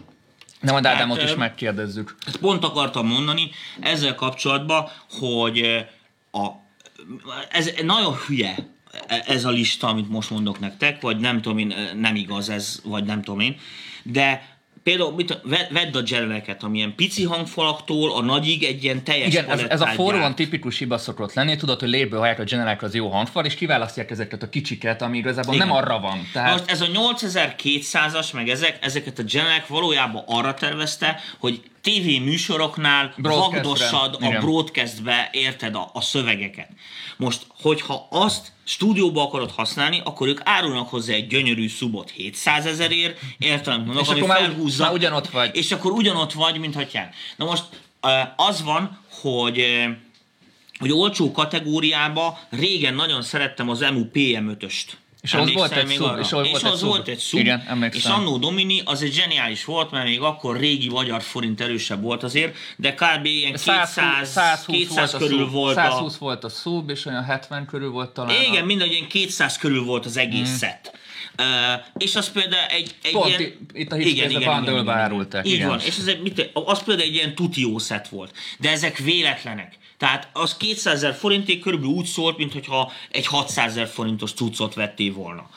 de 0.62 0.72
majd 0.72 0.86
Ádámot 0.86 1.20
Hát, 1.20 1.30
is 1.30 1.36
megkérdezzük. 1.36 2.16
Ezt 2.28 2.38
pont 2.38 2.64
akartam 2.64 3.08
mondani 3.08 3.52
ezzel 3.80 4.16
kapcsolatban, 4.16 4.90
hogy 5.20 5.86
a, 6.32 6.48
ez 7.52 7.74
nagyon 7.84 8.16
hülye 8.28 8.56
e- 9.08 9.24
ez 9.28 9.46
a 9.46 9.50
lista, 9.50 9.88
amit 9.88 10.10
most 10.10 10.30
mondok 10.30 10.60
nektek, 10.60 11.02
vagy 11.02 11.18
nem 11.18 11.42
tudom 11.42 11.58
én, 11.58 11.74
nem 12.00 12.16
igaz 12.16 12.50
ez, 12.50 12.82
vagy 12.84 13.04
nem 13.04 13.22
tudom 13.22 13.40
én, 13.40 13.58
de 14.04 14.51
például 14.84 15.14
mit, 15.14 15.40
ve- 15.44 15.70
vedd 15.72 15.98
a 15.98 16.02
geneleket, 16.02 16.64
amilyen 16.64 16.96
pici 16.96 17.24
hangfalaktól 17.24 18.14
a 18.14 18.22
nagyig 18.22 18.64
egy 18.64 18.84
ilyen 18.84 19.04
teljes 19.04 19.28
Igen, 19.28 19.50
ez, 19.50 19.60
ez 19.70 19.82
a 19.82 19.90
gyárt. 19.96 20.36
tipikus 20.36 20.78
hiba 20.78 20.98
szokott 20.98 21.34
lenni, 21.34 21.56
tudod, 21.56 21.80
hogy 21.80 21.90
légből 21.90 22.20
hallják 22.20 22.40
a 22.40 22.44
Genelec 22.44 22.84
az 22.84 22.96
jó 22.96 23.10
hangfal, 23.10 23.46
és 23.46 23.56
kiválasztják 23.56 24.12
ezeket 24.12 24.44
a 24.44 24.50
kicsiket, 24.50 25.02
ami 25.02 25.18
igazából 25.18 25.54
Igen. 25.54 25.68
nem 25.68 25.76
arra 25.76 26.00
van. 26.00 26.30
Tehát 26.34 26.52
Most 26.52 26.72
ez 26.72 26.82
a 26.82 26.86
8200-as, 26.86 28.34
meg 28.34 28.50
ezek, 28.50 28.78
ezeket 28.82 29.20
a 29.20 29.24
Genelec 29.24 29.68
valójában 29.68 30.24
arra 30.26 30.54
tervezte, 30.54 31.20
hogy 31.40 31.62
TV 31.82 32.24
műsoroknál 32.24 33.14
vagdossad 33.18 34.18
a 34.20 34.26
Igen. 34.26 34.40
broadcastbe, 34.42 35.30
érted, 35.32 35.76
a, 35.76 35.90
a 35.94 36.02
szövegeket. 36.02 36.70
Most, 37.18 37.46
hogyha 37.62 38.08
azt 38.10 38.52
stúdióba 38.64 39.22
akarod 39.22 39.52
használni, 39.52 40.02
akkor 40.04 40.28
ők 40.28 40.40
árulnak 40.44 40.90
hozzá 40.90 41.14
egy 41.14 41.28
gyönyörű 41.28 41.68
szubot 41.68 42.10
700 42.10 42.66
ezerért, 42.66 43.20
érted, 43.38 43.74
amit 43.74 43.86
mondok, 43.86 44.04
És 44.04 44.10
ami 44.10 44.22
akkor 44.22 44.36
felhúzza, 44.36 44.84
már 44.84 44.94
ugyanott 44.94 45.30
vagy. 45.30 45.56
És 45.56 45.72
akkor 45.72 45.92
ugyanott 45.92 46.34
vagy, 46.34 46.58
mint 46.60 46.76
hatyán. 46.76 47.10
Na 47.36 47.46
most 47.46 47.64
az 48.36 48.64
van, 48.64 49.00
hogy 49.22 49.66
hogy 50.80 50.92
olcsó 50.92 51.32
kategóriába 51.32 52.40
régen 52.50 52.94
nagyon 52.94 53.22
szerettem 53.22 53.70
az 53.70 53.82
EMU 53.82 54.06
PM5-öst. 54.14 54.86
És 55.22 55.34
ahhoz 55.34 55.54
volt 55.54 55.72
egy 55.72 55.88
szub, 55.88 56.18
és 56.20 56.26
és 56.26 56.32
volt 56.32 56.46
egy 56.46 56.66
az 56.66 56.82
volt 56.82 57.08
egy 57.08 57.18
szub. 57.18 57.40
Igen, 57.40 57.64
emlékszem. 57.68 58.12
És 58.12 58.18
Annó 58.18 58.38
Domini 58.38 58.82
az 58.86 59.02
egy 59.02 59.14
zseniális 59.14 59.66
volt, 59.66 59.92
mert 59.92 60.06
még 60.06 60.22
akkor 60.22 60.60
régi 60.60 60.90
magyar 60.90 61.22
forint 61.22 61.62
erősebb 61.62 62.02
volt 62.02 62.24
azért, 62.24 62.56
de 62.76 62.94
kb. 62.94 63.26
ilyen 63.26 63.52
200, 63.52 64.30
120 64.30 64.76
200 64.76 64.96
volt 64.96 65.14
a 65.14 65.18
körül 65.18 65.44
szub, 65.44 65.52
volt 65.52 65.78
a... 65.78 65.82
120 65.82 66.18
volt 66.18 66.44
a 66.44 66.50
szub, 66.50 66.90
és 66.90 67.06
olyan 67.06 67.24
70 67.24 67.66
körül 67.66 67.90
volt 67.90 68.10
talán. 68.10 68.42
Igen, 68.42 68.64
a... 68.64 68.66
mindegy, 68.66 68.92
ilyen 68.92 69.08
200 69.08 69.58
körül 69.58 69.84
volt 69.84 70.06
az 70.06 70.18
egész 70.18 70.50
mm. 70.50 70.56
szett. 70.56 71.00
Uh, 71.40 71.86
és 71.98 72.16
az 72.16 72.32
például 72.32 72.68
egy, 72.70 72.96
egy 73.04 73.12
Pont 73.12 73.40
ilyen... 73.40 73.68
itt 73.74 73.92
a 73.92 73.96
Hitspace-be 73.96 74.46
bundle-be 74.46 74.94
árulták, 74.94 75.48
Így 75.48 75.54
igen. 75.54 75.68
van, 75.68 75.80
és 75.80 75.98
ez 75.98 76.08
egy, 76.08 76.22
mit, 76.22 76.50
az 76.54 76.84
például 76.84 77.08
egy 77.08 77.14
ilyen 77.14 77.36
tuti 77.36 77.62
jó 77.62 77.78
szett 77.78 78.08
volt. 78.08 78.34
De 78.60 78.70
ezek 78.70 78.98
véletlenek. 78.98 79.78
Tehát 80.02 80.30
az 80.34 80.58
200 80.58 80.94
ezer 80.94 81.14
forintig 81.14 81.62
körülbelül 81.62 81.96
úgy 81.96 82.06
szólt, 82.06 82.38
mintha 82.38 82.92
egy 83.12 83.26
600 83.26 83.72
ezer 83.72 83.88
forintos 83.88 84.34
cuccot 84.34 84.74
vettél 84.74 85.14
volna. 85.14 85.50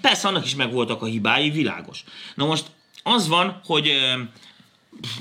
Persze 0.00 0.28
annak 0.28 0.44
is 0.44 0.54
megvoltak 0.54 1.02
a 1.02 1.06
hibái, 1.06 1.50
világos. 1.50 2.04
Na 2.34 2.46
most 2.46 2.66
az 3.02 3.28
van, 3.28 3.60
hogy 3.64 3.92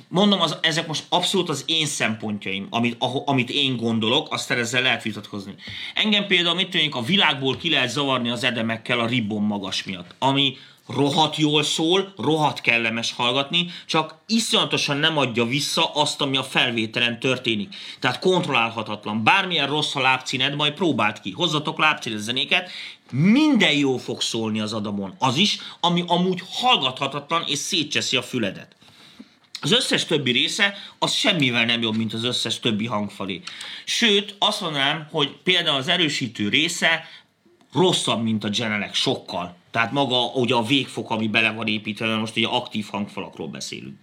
mondom, 0.07 0.41
az, 0.41 0.57
ezek 0.62 0.88
most 0.88 1.03
abszolút 1.09 1.49
az 1.49 1.63
én 1.67 1.86
szempontjaim, 1.86 2.67
amit, 2.69 2.95
aho, 2.99 3.23
amit 3.25 3.49
én 3.49 3.77
gondolok, 3.77 4.33
aztán 4.33 4.57
ezzel 4.57 4.81
lehet 4.81 5.03
vitatkozni. 5.03 5.55
Engem 5.93 6.27
például, 6.27 6.55
mit 6.55 6.69
tűnik, 6.69 6.95
a 6.95 7.01
világból 7.01 7.57
ki 7.57 7.69
lehet 7.69 7.89
zavarni 7.89 8.29
az 8.29 8.43
edemekkel 8.43 8.99
a 8.99 9.07
ribbon 9.07 9.43
magas 9.43 9.83
miatt, 9.83 10.15
ami 10.19 10.57
rohadt 10.88 11.38
jól 11.38 11.63
szól, 11.63 12.13
rohadt 12.17 12.62
kellemes 12.62 13.13
hallgatni, 13.13 13.67
csak 13.86 14.15
iszonyatosan 14.27 14.97
nem 14.97 15.17
adja 15.17 15.45
vissza 15.45 15.91
azt, 15.93 16.21
ami 16.21 16.38
a 16.38 16.43
felvételen 16.43 17.19
történik. 17.19 17.75
Tehát 17.99 18.19
kontrollálhatatlan. 18.19 19.23
Bármilyen 19.23 19.67
rossz 19.67 19.95
a 19.95 20.01
lábcíned, 20.01 20.55
majd 20.55 20.73
próbáld 20.73 21.19
ki. 21.19 21.31
Hozzatok 21.31 21.77
lábcíned 21.77 22.19
zenéket, 22.19 22.69
minden 23.12 23.73
jó 23.73 23.97
fog 23.97 24.21
szólni 24.21 24.59
az 24.59 24.73
adamon. 24.73 25.15
Az 25.19 25.36
is, 25.36 25.57
ami 25.79 26.03
amúgy 26.07 26.41
hallgathatatlan 26.51 27.43
és 27.47 27.57
szétcseszi 27.57 28.17
a 28.17 28.21
füledet. 28.21 28.75
Az 29.63 29.71
összes 29.71 30.06
többi 30.06 30.32
része 30.32 30.76
az 30.99 31.12
semmivel 31.12 31.65
nem 31.65 31.82
jobb, 31.82 31.95
mint 31.95 32.13
az 32.13 32.23
összes 32.23 32.60
többi 32.60 32.86
hangfali. 32.86 33.41
Sőt, 33.86 34.36
azt 34.39 34.62
mondanám, 34.62 35.08
hogy 35.12 35.36
például 35.43 35.78
az 35.78 35.88
erősítő 35.88 36.49
része 36.49 37.08
rosszabb, 37.73 38.23
mint 38.23 38.43
a 38.43 38.49
Genelec, 38.49 38.95
sokkal. 38.95 39.56
Tehát 39.71 39.91
maga 39.91 40.26
ugye 40.26 40.56
a 40.56 40.63
végfok, 40.63 41.10
ami 41.10 41.28
bele 41.28 41.52
van 41.52 41.67
építve, 41.67 42.15
most 42.15 42.38
ugye 42.38 42.47
aktív 42.47 42.88
hangfalakról 42.91 43.47
beszélünk. 43.47 43.97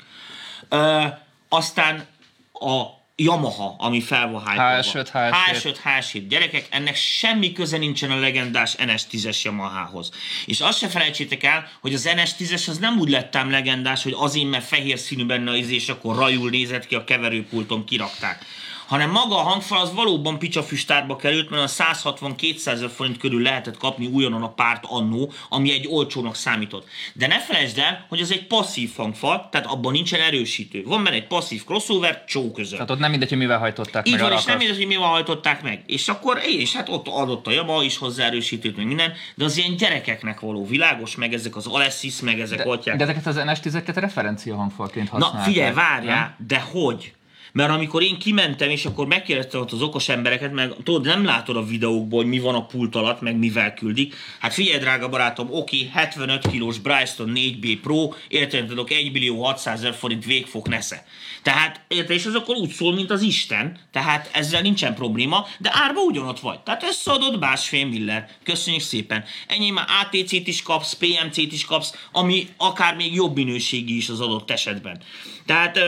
Ö, 0.68 1.04
aztán 1.48 2.06
a 2.52 2.82
Yamaha, 3.22 3.74
ami 3.78 4.00
fel 4.00 4.30
van 4.30 4.42
hype 4.46 4.80
HS5, 4.82 5.06
HS7. 5.12 5.32
HS5, 5.52 5.76
HS7. 5.84 6.24
Gyerekek, 6.28 6.66
ennek 6.70 6.96
semmi 6.96 7.52
köze 7.52 7.76
nincsen 7.76 8.10
a 8.10 8.18
legendás 8.18 8.74
NS10-es 8.78 9.42
Yamahához. 9.42 10.10
És 10.46 10.60
azt 10.60 10.78
se 10.78 10.88
felejtsétek 10.88 11.42
el, 11.42 11.68
hogy 11.80 11.94
az 11.94 12.08
NS10-es 12.14 12.68
az 12.68 12.78
nem 12.78 12.98
úgy 12.98 13.08
lettem 13.08 13.50
legendás, 13.50 14.02
hogy 14.02 14.14
azért, 14.16 14.50
mert 14.50 14.64
fehér 14.64 14.98
színű 14.98 15.24
benne 15.26 15.50
az 15.50 15.70
és 15.70 15.88
akkor 15.88 16.16
rajul 16.16 16.50
nézett 16.50 16.86
ki 16.86 16.94
a 16.94 17.04
keverőpulton, 17.04 17.84
kirakták 17.84 18.44
hanem 18.90 19.10
maga 19.10 19.36
a 19.38 19.42
hangfal 19.42 19.80
az 19.80 19.94
valóban 19.94 20.38
picsafüstárba 20.38 21.16
került, 21.16 21.50
mert 21.50 21.62
a 21.62 21.84
160-200 21.84 22.66
ezer 22.66 22.90
forint 22.90 23.18
körül 23.18 23.42
lehetett 23.42 23.76
kapni 23.76 24.06
újonnan 24.06 24.42
a 24.42 24.48
párt 24.48 24.84
annó, 24.88 25.32
ami 25.48 25.72
egy 25.72 25.86
olcsónak 25.88 26.34
számított. 26.34 26.86
De 27.14 27.26
ne 27.26 27.40
felejtsd 27.40 27.78
el, 27.78 28.06
hogy 28.08 28.20
ez 28.20 28.30
egy 28.30 28.46
passzív 28.46 28.90
hangfal, 28.96 29.48
tehát 29.50 29.66
abban 29.66 29.92
nincsen 29.92 30.20
erősítő. 30.20 30.82
Van 30.86 31.04
benne 31.04 31.16
egy 31.16 31.26
passzív 31.26 31.64
crossover, 31.64 32.24
csó 32.24 32.50
között. 32.52 32.72
Tehát 32.72 32.90
ott 32.90 32.98
nem 32.98 33.10
mindegy, 33.10 33.28
hogy 33.28 33.38
mivel 33.38 33.58
hajtották 33.58 34.08
Így 34.08 34.14
meg 34.14 34.22
van, 34.22 34.32
és 34.32 34.44
nem 34.44 34.56
mindegy, 34.56 34.76
hogy 34.76 34.86
mivel 34.86 35.08
hajtották 35.08 35.62
meg. 35.62 35.82
És 35.86 36.08
akkor 36.08 36.40
és 36.46 36.74
hát 36.74 36.88
ott 36.88 37.08
adott 37.08 37.46
a 37.46 37.50
Yamaha 37.50 37.82
is 37.82 37.96
hozzá 37.96 38.24
erősítőt, 38.24 38.76
meg 38.76 38.86
minden, 38.86 39.12
de 39.34 39.44
az 39.44 39.56
ilyen 39.56 39.76
gyerekeknek 39.76 40.40
való 40.40 40.66
világos, 40.66 41.16
meg 41.16 41.32
ezek 41.32 41.56
az 41.56 41.66
Alessis, 41.66 42.20
meg 42.20 42.40
ezek 42.40 42.58
De, 42.58 42.70
atyák. 42.70 42.96
de 42.96 43.04
ezeket 43.04 43.26
az 43.26 43.36
NS10-eket 43.38 43.94
referencia 43.94 44.56
hangfalként 44.56 45.12
Na 45.12 45.18
használták. 45.18 45.52
figyelj, 45.52 45.72
várjál, 45.74 46.36
de 46.46 46.58
hogy? 46.58 47.12
Mert 47.52 47.70
amikor 47.70 48.02
én 48.02 48.18
kimentem, 48.18 48.70
és 48.70 48.84
akkor 48.84 49.06
megkérdeztem 49.06 49.60
ott 49.60 49.72
az 49.72 49.82
okos 49.82 50.08
embereket, 50.08 50.52
meg 50.52 50.72
tudod, 50.84 51.04
nem 51.04 51.24
látod 51.24 51.56
a 51.56 51.64
videókból, 51.64 52.20
hogy 52.20 52.30
mi 52.30 52.38
van 52.38 52.54
a 52.54 52.66
pult 52.66 52.94
alatt, 52.94 53.20
meg 53.20 53.36
mivel 53.36 53.74
küldik. 53.74 54.14
Hát 54.38 54.54
figyelj, 54.54 54.78
drága 54.78 55.08
barátom, 55.08 55.48
oké, 55.50 55.88
75 55.92 56.46
kilós 56.46 56.78
Bryston 56.78 57.32
4B 57.34 57.78
Pro, 57.82 58.08
érted, 58.28 58.66
tudok 58.66 58.90
1 58.90 59.12
millió 59.12 59.42
600 59.44 59.78
ezer 59.78 59.94
forint 59.94 60.24
végfok 60.24 60.68
nesze. 60.68 61.04
Tehát, 61.42 61.80
érted, 61.88 62.16
és 62.16 62.26
az 62.26 62.34
akkor 62.34 62.56
úgy 62.56 62.70
szól, 62.70 62.94
mint 62.94 63.10
az 63.10 63.22
Isten, 63.22 63.78
tehát 63.92 64.30
ezzel 64.32 64.62
nincsen 64.62 64.94
probléma, 64.94 65.46
de 65.58 65.70
árba 65.72 66.00
ugyanott 66.00 66.40
vagy. 66.40 66.60
Tehát 66.60 66.82
összeadod 66.82 67.38
másfél 67.38 67.86
miller. 67.86 68.28
Köszönjük 68.42 68.82
szépen. 68.82 69.24
Ennyi 69.46 69.70
már 69.70 69.86
ATC-t 70.02 70.46
is 70.46 70.62
kapsz, 70.62 70.92
PMC-t 70.92 71.52
is 71.52 71.64
kapsz, 71.64 71.94
ami 72.12 72.48
akár 72.56 72.96
még 72.96 73.14
jobb 73.14 73.34
minőségi 73.34 73.96
is 73.96 74.08
az 74.08 74.20
adott 74.20 74.50
esetben. 74.50 75.02
Tehát 75.46 75.78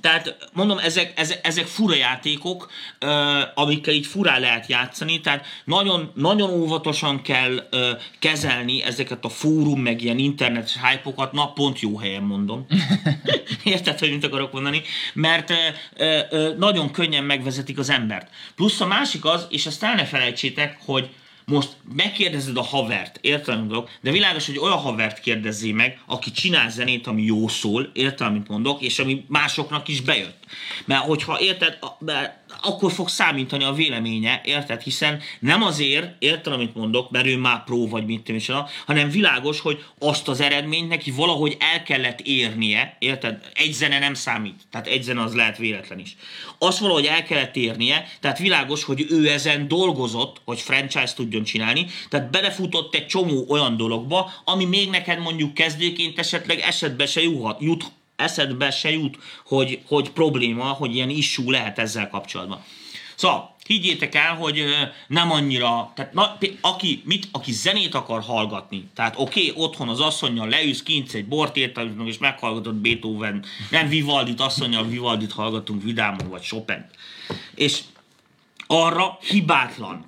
tehát 0.00 0.50
mondom, 0.52 0.78
ezek, 0.78 1.12
ezek, 1.16 1.46
ezek 1.46 1.66
fura 1.66 1.94
játékok, 1.94 2.70
amikkel 3.54 3.94
így 3.94 4.06
furá 4.06 4.38
lehet 4.38 4.66
játszani, 4.66 5.20
tehát 5.20 5.46
nagyon, 5.64 6.12
nagyon 6.14 6.50
óvatosan 6.50 7.22
kell 7.22 7.68
kezelni 8.18 8.82
ezeket 8.82 9.24
a 9.24 9.28
fórum, 9.28 9.80
meg 9.80 10.02
ilyen 10.02 10.18
internetes 10.18 10.76
hype-okat, 10.82 11.32
na 11.32 11.52
pont 11.52 11.80
jó 11.80 11.98
helyen 11.98 12.22
mondom. 12.22 12.66
Érted, 13.64 13.98
hogy 13.98 14.10
mit 14.10 14.24
akarok 14.24 14.52
mondani? 14.52 14.82
Mert 15.14 15.52
nagyon 16.56 16.90
könnyen 16.90 17.24
megvezetik 17.24 17.78
az 17.78 17.90
embert. 17.90 18.30
Plusz 18.54 18.80
a 18.80 18.86
másik 18.86 19.24
az, 19.24 19.46
és 19.50 19.66
ezt 19.66 19.82
el 19.82 19.94
ne 19.94 20.04
felejtsétek, 20.04 20.78
hogy 20.84 21.10
most 21.48 21.76
megkérdezed 21.94 22.56
a 22.56 22.62
havert, 22.62 23.18
értem, 23.20 23.54
amit 23.54 23.70
mondok, 23.70 23.90
de 24.00 24.10
világos, 24.10 24.46
hogy 24.46 24.58
olyan 24.58 24.76
havert 24.76 25.20
kérdezzé 25.20 25.72
meg, 25.72 26.00
aki 26.06 26.30
csinál 26.30 26.70
zenét, 26.70 27.06
ami 27.06 27.22
jó 27.22 27.48
szól, 27.48 27.90
értem, 27.92 28.28
amit 28.28 28.48
mondok, 28.48 28.80
és 28.80 28.98
ami 28.98 29.24
másoknak 29.28 29.88
is 29.88 30.00
bejött. 30.00 30.37
Mert 30.84 31.04
hogyha 31.04 31.40
érted, 31.40 31.78
mert 31.98 32.36
akkor 32.62 32.92
fog 32.92 33.08
számítani 33.08 33.64
a 33.64 33.72
véleménye, 33.72 34.40
érted? 34.44 34.80
Hiszen 34.80 35.20
nem 35.40 35.62
azért, 35.62 36.10
érted, 36.18 36.52
amit 36.52 36.74
mondok, 36.74 37.10
mert 37.10 37.26
ő 37.26 37.36
már 37.36 37.64
pró 37.64 37.88
vagy 37.88 38.06
mit 38.06 38.22
tudom 38.22 38.36
is, 38.36 38.50
hanem 38.86 39.10
világos, 39.10 39.60
hogy 39.60 39.84
azt 39.98 40.28
az 40.28 40.40
eredményt 40.40 40.88
neki 40.88 41.10
valahogy 41.10 41.56
el 41.60 41.82
kellett 41.82 42.20
érnie, 42.20 42.96
érted? 42.98 43.40
Egy 43.54 43.72
zene 43.72 43.98
nem 43.98 44.14
számít, 44.14 44.60
tehát 44.70 44.86
egy 44.86 45.02
zene 45.02 45.22
az 45.22 45.34
lehet 45.34 45.58
véletlen 45.58 45.98
is. 45.98 46.16
Azt 46.58 46.78
valahogy 46.78 47.06
el 47.06 47.22
kellett 47.22 47.56
érnie, 47.56 48.08
tehát 48.20 48.38
világos, 48.38 48.84
hogy 48.84 49.06
ő 49.10 49.28
ezen 49.28 49.68
dolgozott, 49.68 50.40
hogy 50.44 50.60
franchise 50.60 51.14
tudjon 51.14 51.42
csinálni, 51.44 51.86
tehát 52.08 52.30
belefutott 52.30 52.94
egy 52.94 53.06
csomó 53.06 53.44
olyan 53.48 53.76
dologba, 53.76 54.30
ami 54.44 54.64
még 54.64 54.90
neked 54.90 55.18
mondjuk 55.18 55.54
kezdőként 55.54 56.18
esetleg 56.18 56.58
esetbe 56.58 57.06
se 57.06 57.20
juthat, 57.22 57.60
jut, 57.60 57.84
eszedbe 58.18 58.70
se 58.70 58.90
jut, 58.90 59.18
hogy, 59.46 59.80
hogy 59.86 60.10
probléma, 60.10 60.64
hogy 60.64 60.94
ilyen 60.94 61.10
issue 61.10 61.50
lehet 61.50 61.78
ezzel 61.78 62.08
kapcsolatban. 62.08 62.64
Szóval, 63.14 63.56
higgyétek 63.66 64.14
el, 64.14 64.34
hogy 64.34 64.64
nem 65.08 65.30
annyira, 65.30 65.92
tehát 65.94 66.12
na, 66.12 66.38
aki, 66.60 67.02
mit, 67.04 67.28
aki 67.32 67.52
zenét 67.52 67.94
akar 67.94 68.22
hallgatni, 68.22 68.88
tehát 68.94 69.14
oké, 69.16 69.50
okay, 69.50 69.64
otthon 69.64 69.88
az 69.88 70.00
asszonynal 70.00 70.48
leülsz, 70.48 70.82
kint 70.82 71.12
egy 71.12 71.26
bort 71.26 71.56
értelmeznek, 71.56 72.06
és 72.06 72.18
meghallgatod 72.18 72.74
Beethoven, 72.74 73.44
nem 73.70 73.88
Vivaldit, 73.88 74.40
asszonynal 74.40 74.86
Vivaldit 74.86 75.32
hallgatunk 75.32 75.82
vidámon, 75.82 76.28
vagy 76.28 76.42
chopin 76.42 76.86
És 77.54 77.80
arra 78.66 79.18
hibátlan. 79.20 80.07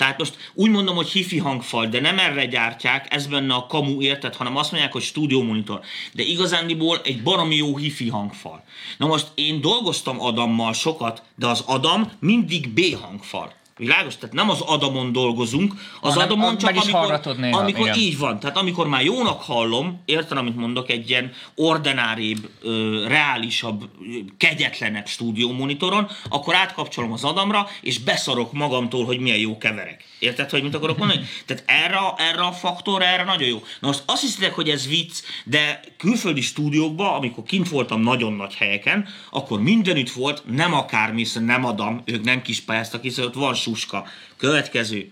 Tehát 0.00 0.18
most 0.18 0.36
úgy 0.54 0.70
mondom, 0.70 0.96
hogy 0.96 1.08
hifi 1.08 1.38
hangfal, 1.38 1.86
de 1.86 2.00
nem 2.00 2.18
erre 2.18 2.46
gyártják, 2.46 3.06
ez 3.14 3.26
benne 3.26 3.54
a 3.54 3.66
kamu 3.66 4.02
érted, 4.02 4.34
hanem 4.34 4.56
azt 4.56 4.70
mondják, 4.70 4.92
hogy 4.92 5.02
stúdiómonitor. 5.02 5.80
De 6.12 6.22
igazándiból 6.22 7.00
egy 7.04 7.22
baromi 7.22 7.56
jó 7.56 7.76
hifi 7.76 8.08
hangfal. 8.08 8.64
Na 8.98 9.06
most 9.06 9.26
én 9.34 9.60
dolgoztam 9.60 10.20
Adammal 10.20 10.72
sokat, 10.72 11.22
de 11.36 11.46
az 11.46 11.60
Adam 11.66 12.12
mindig 12.20 12.68
B 12.68 12.80
hangfal. 13.00 13.52
Világos? 13.80 14.16
Tehát 14.16 14.34
nem 14.34 14.50
az 14.50 14.60
Adamon 14.60 15.12
dolgozunk, 15.12 15.74
az 16.00 16.12
Hanem 16.12 16.26
Adamon 16.26 16.58
csak 16.58 16.70
amikor, 16.70 17.36
néha, 17.36 17.58
amikor 17.58 17.86
igen. 17.86 17.98
így 17.98 18.18
van. 18.18 18.40
Tehát 18.40 18.56
amikor 18.56 18.88
már 18.88 19.02
jónak 19.02 19.42
hallom, 19.42 20.02
érted, 20.04 20.38
amit 20.38 20.56
mondok, 20.56 20.90
egy 20.90 21.10
ilyen 21.10 21.32
ordináribb, 21.54 22.48
ö, 22.62 23.04
reálisabb, 23.08 23.88
kegyetlenebb 24.36 25.06
stúdiómonitoron, 25.06 26.08
akkor 26.28 26.54
átkapcsolom 26.54 27.12
az 27.12 27.24
Adamra, 27.24 27.68
és 27.80 27.98
beszarok 27.98 28.52
magamtól, 28.52 29.04
hogy 29.04 29.18
milyen 29.18 29.38
jó 29.38 29.58
keverek. 29.58 30.04
Érted, 30.18 30.50
hogy 30.50 30.62
mit 30.62 30.74
akarok 30.74 30.98
mondani? 30.98 31.20
Tehát 31.46 31.64
erre, 31.66 31.98
erre 32.16 32.40
a 32.40 32.52
faktorra, 32.52 33.04
erre 33.04 33.24
nagyon 33.24 33.48
jó. 33.48 33.62
Na 33.80 33.86
most 33.86 34.02
azt 34.06 34.20
hiszitek, 34.20 34.54
hogy 34.54 34.68
ez 34.68 34.88
vicc, 34.88 35.22
de 35.44 35.80
külföldi 35.98 36.40
stúdiókban, 36.40 37.14
amikor 37.14 37.44
kint 37.44 37.68
voltam 37.68 38.00
nagyon 38.00 38.32
nagy 38.32 38.54
helyeken, 38.54 39.08
akkor 39.30 39.60
mindenütt 39.60 40.10
volt, 40.10 40.42
nem 40.46 40.74
akármi, 40.74 41.18
hiszen 41.18 41.42
nem 41.42 41.64
Adam, 41.64 42.02
ők 42.04 42.24
nem 42.24 42.42
kis 42.42 42.60
pályáztak, 42.60 43.02
hiszen 43.02 43.24
ott 43.24 43.34
van 43.34 43.54
suska. 43.70 44.06
Következő. 44.36 45.10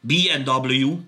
BMW, 0.00 0.98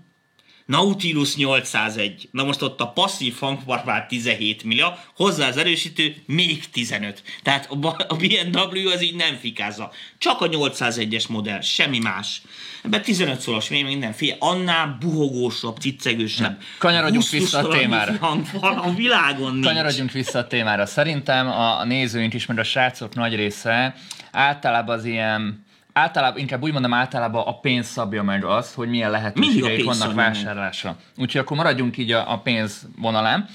Nautilus 0.66 1.36
801. 1.36 2.28
Na 2.30 2.44
most 2.44 2.62
ott 2.62 2.80
a 2.80 2.86
passzív 2.86 3.36
hangpart 3.38 3.84
már 3.84 4.06
17 4.06 4.64
millió, 4.64 4.86
hozzá 5.16 5.48
az 5.48 5.56
erősítő 5.56 6.14
még 6.26 6.70
15. 6.70 7.22
Tehát 7.42 7.68
a 8.08 8.16
BMW 8.16 8.88
az 8.92 9.02
így 9.02 9.14
nem 9.14 9.36
fikázza. 9.36 9.92
Csak 10.18 10.40
a 10.40 10.48
801-es 10.48 11.28
modell, 11.28 11.60
semmi 11.60 11.98
más. 11.98 12.42
Ebben 12.82 13.02
15 13.02 13.40
szoros 13.40 13.68
még 13.68 13.84
mindenféle, 13.84 14.36
annál 14.38 14.96
buhogósabb, 15.00 15.76
ciccegősebb. 15.76 16.62
Kanyarodjunk 16.78 17.28
vissza 17.28 17.58
a 17.58 17.68
témára. 17.68 18.16
Hangfal 18.20 18.78
a 18.78 18.94
világon 18.94 19.52
nincs. 19.52 19.66
Kanyarodjunk 19.66 20.10
vissza 20.10 20.38
a 20.38 20.46
témára. 20.46 20.86
Szerintem 20.86 21.46
a 21.46 21.78
a 21.78 21.84
nézőink 21.84 22.34
is, 22.34 22.46
mert 22.46 22.60
a 22.60 22.64
srácok 22.64 23.14
nagy 23.14 23.34
része 23.34 23.94
általában 24.32 24.98
az 24.98 25.04
ilyen 25.04 25.63
általában, 25.94 26.40
inkább 26.40 26.62
úgy 26.62 26.72
mondom, 26.72 26.92
általában 26.92 27.46
a 27.46 27.58
pénz 27.60 27.86
szabja 27.86 28.22
meg 28.22 28.44
azt, 28.44 28.74
hogy 28.74 28.88
milyen 28.88 29.10
lehetőségeik 29.10 29.84
vannak 29.84 30.14
vásárlásra. 30.14 30.96
Úgyhogy 31.16 31.40
akkor 31.40 31.56
maradjunk 31.56 31.96
így 31.98 32.12
a, 32.12 32.32
a 32.32 32.38
pénz 32.38 32.88
vonalán. 32.98 33.48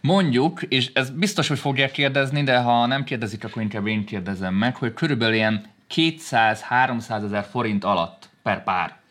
Mondjuk, 0.00 0.62
és 0.62 0.90
ez 0.94 1.10
biztos, 1.10 1.48
hogy 1.48 1.58
fogják 1.58 1.90
kérdezni, 1.90 2.42
de 2.42 2.58
ha 2.58 2.86
nem 2.86 3.04
kérdezik, 3.04 3.44
akkor 3.44 3.62
inkább 3.62 3.86
én 3.86 4.04
kérdezem 4.04 4.54
meg, 4.54 4.76
hogy 4.76 4.94
körülbelül 4.94 5.34
ilyen 5.34 5.64
200-300 5.94 7.24
ezer 7.24 7.46
forint 7.50 7.84
alatt 7.84 8.28
per 8.42 8.62
pár. 8.62 9.01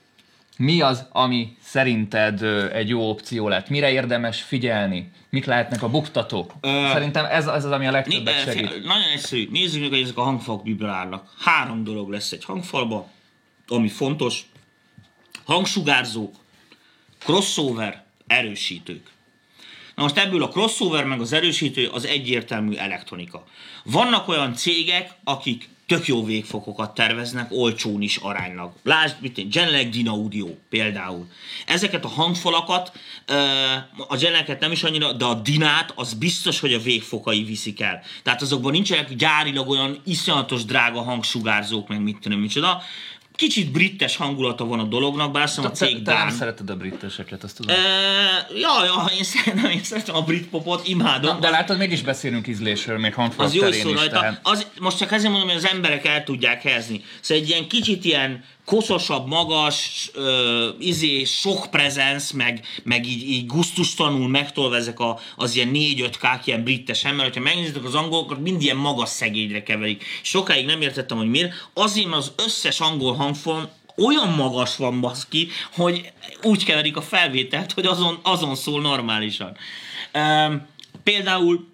Mi 0.58 0.82
az, 0.82 1.06
ami 1.12 1.56
szerinted 1.64 2.42
egy 2.74 2.90
jó 2.90 3.10
opció 3.10 3.48
lett? 3.48 3.70
Mire 3.70 3.92
érdemes 3.92 4.42
figyelni? 4.42 5.12
Mik 5.30 5.46
lehetnek 5.46 5.84
a 5.84 5.90
buktatók? 5.90 6.54
Ö, 6.62 6.90
Szerintem 6.92 7.26
ez, 7.26 7.48
ez 7.48 7.66
az, 7.66 7.72
ami 7.72 7.88
a 7.88 7.92
legtöbbet 7.92 8.34
eh, 8.34 8.44
segít. 8.54 8.84
Nagyon 8.84 9.10
egyszerű. 9.14 9.48
Nézzük 9.52 9.82
meg, 9.82 9.90
hogy 9.90 10.02
ezek 10.02 10.18
a 10.18 10.22
hangfalak 10.22 10.64
miből 10.64 10.90
állnak. 10.90 11.34
Három 11.40 11.84
dolog 11.84 12.10
lesz 12.10 12.32
egy 12.32 12.46
hangfalba, 12.46 13.10
ami 13.68 13.88
fontos. 13.90 14.46
Hangsugárzók, 15.46 16.36
crossover, 17.20 18.04
erősítők. 18.28 19.10
Na 19.96 20.04
most 20.04 20.18
ebből 20.18 20.44
a 20.44 20.48
crossover 20.48 21.06
meg 21.06 21.22
az 21.22 21.34
erősítő 21.34 21.88
az 21.88 22.06
egyértelmű 22.06 22.76
elektronika. 22.76 23.44
Vannak 23.84 24.28
olyan 24.28 24.54
cégek, 24.54 25.12
akik 25.24 25.70
tök 25.92 26.08
jó 26.08 26.26
végfokokat 26.26 26.94
terveznek, 26.94 27.52
olcsón 27.52 28.02
is 28.02 28.18
aránylag. 28.18 28.72
Lásd, 28.84 29.16
mit 29.20 29.38
én, 29.38 29.50
Genelec 29.50 30.08
Audio 30.08 30.48
például. 30.70 31.28
Ezeket 31.66 32.06
a 32.06 32.08
hangfalakat, 32.08 32.92
a 34.08 34.16
Geneleket 34.16 34.60
nem 34.60 34.72
is 34.72 34.84
annyira, 34.84 35.14
de 35.14 35.26
a 35.26 35.34
Dinát 35.34 35.94
az 35.96 36.14
biztos, 36.14 36.60
hogy 36.60 36.74
a 36.74 36.80
végfokai 36.80 37.44
viszik 37.44 37.82
el. 37.82 38.02
Tehát 38.24 38.42
azokban 38.42 38.72
nincsenek 38.72 39.16
gyárilag 39.16 39.70
olyan 39.70 40.02
iszonyatos 40.06 40.66
drága 40.66 41.02
hangsugárzók, 41.02 41.88
meg 41.88 42.02
mit 42.02 42.18
tudom, 42.20 42.40
micsoda 42.40 42.82
kicsit 43.42 43.72
brittes 43.72 44.16
hangulata 44.16 44.66
van 44.66 44.80
a 44.80 44.84
dolognak, 44.84 45.32
bár 45.32 45.44
azt 45.44 45.58
a 45.58 45.72
cég 45.72 45.96
te, 45.96 46.12
te 46.12 46.18
nem 46.18 46.30
szereted 46.30 46.70
a 46.70 46.76
britteseket, 46.76 47.44
azt 47.44 47.56
tudom. 47.56 47.76
E, 47.76 47.80
ja, 48.56 48.86
ja, 48.86 49.12
én 49.18 49.24
szeretem, 49.24 49.72
én 49.72 49.84
szeretem 49.84 50.16
a 50.16 50.22
brit 50.22 50.48
popot, 50.48 50.88
imádom. 50.88 51.34
Na, 51.34 51.40
de 51.40 51.50
látod, 51.50 51.78
mégis 51.78 52.02
beszélünk 52.02 52.48
ízlésről, 52.48 52.98
még 52.98 53.14
hangfalak 53.14 53.52
Az 53.52 53.56
jó 53.56 53.72
szó 53.72 53.92
rajta. 53.92 54.20
Tehát... 54.20 54.40
Az, 54.44 54.68
most 54.80 54.98
csak 54.98 55.12
ezért 55.12 55.32
mondom, 55.32 55.50
hogy 55.50 55.58
az 55.58 55.66
emberek 55.66 56.06
el 56.06 56.24
tudják 56.24 56.62
helyezni. 56.62 57.04
Szóval 57.22 57.44
egy 57.44 57.50
ilyen 57.50 57.68
kicsit 57.68 58.06
ilyen 58.06 58.44
koszosabb, 58.72 59.28
magas, 59.28 60.10
ö, 60.14 60.70
izé, 60.80 61.24
sok 61.24 61.68
prezenc, 61.72 62.32
meg, 62.32 62.66
meg 62.84 63.08
így, 63.08 63.30
így 63.30 63.46
gusztustanul 63.46 64.28
megtolva 64.28 64.76
ezek 64.76 65.00
a, 65.00 65.20
az 65.36 65.56
ilyen 65.56 65.70
4-5 65.74 66.14
kák 66.20 66.48
ilyen 66.48 66.64
brittes 66.64 67.06
ember, 67.06 67.26
hogyha 67.26 67.42
megnézitek 67.42 67.84
az 67.84 67.96
angolokat, 67.96 68.40
mind 68.40 68.62
ilyen 68.62 68.78
magas 68.78 69.10
szegényre 69.10 69.64
keverik. 69.64 70.04
Sokáig 70.22 70.66
nem 70.66 70.82
értettem, 70.82 71.18
hogy 71.18 71.30
miért. 71.30 71.70
Azért 71.74 72.14
az 72.14 72.32
összes 72.38 72.80
angol 72.80 73.14
hangfon 73.14 73.70
olyan 73.98 74.30
magas 74.30 74.76
van 74.76 75.02
baszki, 75.02 75.48
hogy 75.74 76.12
úgy 76.42 76.64
keverik 76.64 76.98
a 76.98 77.02
felvételt, 77.02 77.72
hogy 77.72 77.86
azon, 77.86 78.20
azon 78.24 78.56
szól 78.56 78.82
normálisan. 78.82 79.58
Ö, 80.12 80.56
például 81.04 81.68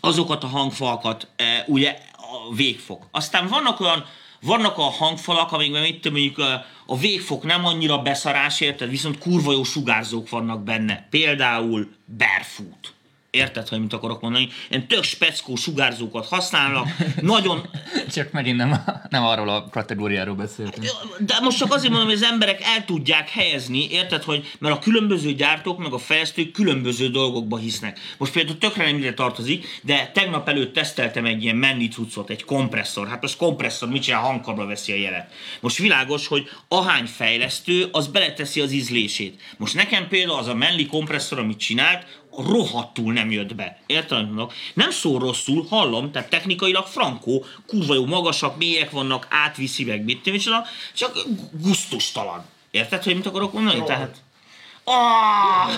azokat 0.00 0.44
a 0.44 0.46
hangfalkat, 0.46 1.28
ugye 1.66 1.98
a 2.16 2.54
végfok. 2.54 3.06
Aztán 3.10 3.46
vannak 3.46 3.80
olyan 3.80 4.04
vannak 4.42 4.78
a 4.78 4.82
hangfalak, 4.82 5.52
amikben 5.52 5.82
mit 5.82 6.00
tudom, 6.00 6.18
mondjuk 6.18 6.38
a, 6.38 6.64
a 6.86 6.98
végfok 6.98 7.42
nem 7.42 7.64
annyira 7.64 7.98
beszarás, 7.98 8.60
érted? 8.60 8.90
Viszont 8.90 9.18
kurva 9.18 9.52
jó 9.52 9.64
sugárzók 9.64 10.28
vannak 10.28 10.62
benne. 10.62 11.06
Például 11.10 11.88
Barefoot. 12.18 12.92
Érted, 13.32 13.68
hogy 13.68 13.80
mit 13.80 13.92
akarok 13.92 14.20
mondani? 14.20 14.48
Ilyen 14.70 14.88
tök 14.88 15.02
speckó 15.02 15.56
sugárzókat 15.56 16.26
használnak, 16.26 16.88
nagyon... 17.20 17.68
Csak 18.14 18.32
megint 18.32 18.56
nem, 18.56 18.84
nem 19.08 19.24
arról 19.24 19.48
a 19.48 19.68
kategóriáról 19.70 20.34
beszéltünk. 20.34 20.86
De 21.18 21.40
most 21.40 21.58
csak 21.58 21.72
azért 21.72 21.90
mondom, 21.90 22.08
hogy 22.08 22.16
az 22.16 22.22
emberek 22.30 22.62
el 22.62 22.84
tudják 22.84 23.30
helyezni, 23.30 23.90
érted, 23.90 24.22
hogy 24.22 24.52
mert 24.58 24.74
a 24.74 24.78
különböző 24.78 25.32
gyártók, 25.32 25.78
meg 25.78 25.92
a 25.92 25.98
fejlesztők 25.98 26.50
különböző 26.50 27.08
dolgokba 27.08 27.56
hisznek. 27.56 27.98
Most 28.18 28.32
például 28.32 28.58
tökre 28.58 28.84
nem 28.84 28.96
ide 28.96 29.14
tartozik, 29.14 29.80
de 29.82 30.10
tegnap 30.14 30.48
előtt 30.48 30.74
teszteltem 30.74 31.24
egy 31.24 31.42
ilyen 31.42 31.56
menni 31.56 31.88
cuccot, 31.88 32.30
egy 32.30 32.44
kompresszor. 32.44 33.08
Hát 33.08 33.24
az 33.24 33.36
kompresszor 33.36 33.88
mit 33.88 34.02
csinál, 34.02 34.20
hangkabra 34.20 34.66
veszi 34.66 34.92
a 34.92 34.96
jelet. 34.96 35.32
Most 35.60 35.78
világos, 35.78 36.26
hogy 36.26 36.50
ahány 36.68 37.06
fejlesztő, 37.06 37.88
az 37.92 38.06
beleteszi 38.06 38.60
az 38.60 38.72
ízlését. 38.72 39.40
Most 39.56 39.74
nekem 39.74 40.08
például 40.08 40.38
az 40.38 40.48
a 40.48 40.54
menni 40.54 40.86
kompresszor, 40.86 41.38
amit 41.38 41.58
csinált, 41.58 42.06
rohadtul 42.36 43.12
nem 43.12 43.30
jött 43.30 43.54
be. 43.54 43.78
Érted? 43.86 44.28
Nem 44.74 44.90
szól 44.90 45.18
rosszul, 45.18 45.66
hallom, 45.68 46.12
tehát 46.12 46.30
technikailag 46.30 46.86
frankó, 46.86 47.44
kurva 47.66 47.94
jó 47.94 48.06
magasak, 48.06 48.56
mélyek 48.56 48.90
vannak, 48.90 49.26
átviszi 49.30 49.84
meg, 49.84 50.04
mit 50.04 50.22
tudom, 50.22 50.62
csak 50.94 51.18
gusztustalan. 51.62 52.44
Érted, 52.70 53.02
hogy 53.02 53.14
mit 53.14 53.26
akarok 53.26 53.52
mondani? 53.52 53.78
Rohadt. 53.78 53.94
Tehát 53.94 54.22
Oh, 54.84 55.72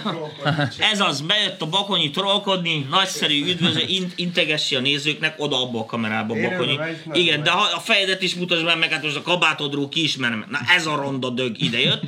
ez 0.79 1.01
az, 1.01 1.21
bejött 1.21 1.63
a 1.63 1.67
Bakonyi 1.67 2.11
trollkodni, 2.11 2.87
nagyszerű, 2.91 3.45
üdvözlő, 3.45 3.85
integesse 4.15 4.77
a 4.77 4.81
nézőknek 4.81 5.35
oda 5.39 5.63
abba 5.63 5.79
a 5.79 5.85
kamerába 5.85 6.35
Bakonyi. 6.35 6.79
Igen, 7.13 7.43
de 7.43 7.51
ha 7.51 7.61
a 7.75 7.79
fejedet 7.79 8.23
is 8.23 8.35
mutasd 8.35 8.65
meg, 8.65 8.79
meg 8.79 8.93
hát 8.93 9.03
most 9.03 9.17
a 9.17 9.23
kabátodról 9.23 9.89
kiismerem. 9.89 10.47
Na 10.51 10.59
ez 10.77 10.87
a 10.87 10.95
ronda 10.95 11.31
dög 11.31 11.63
ide 11.63 11.81
jött. 11.81 12.03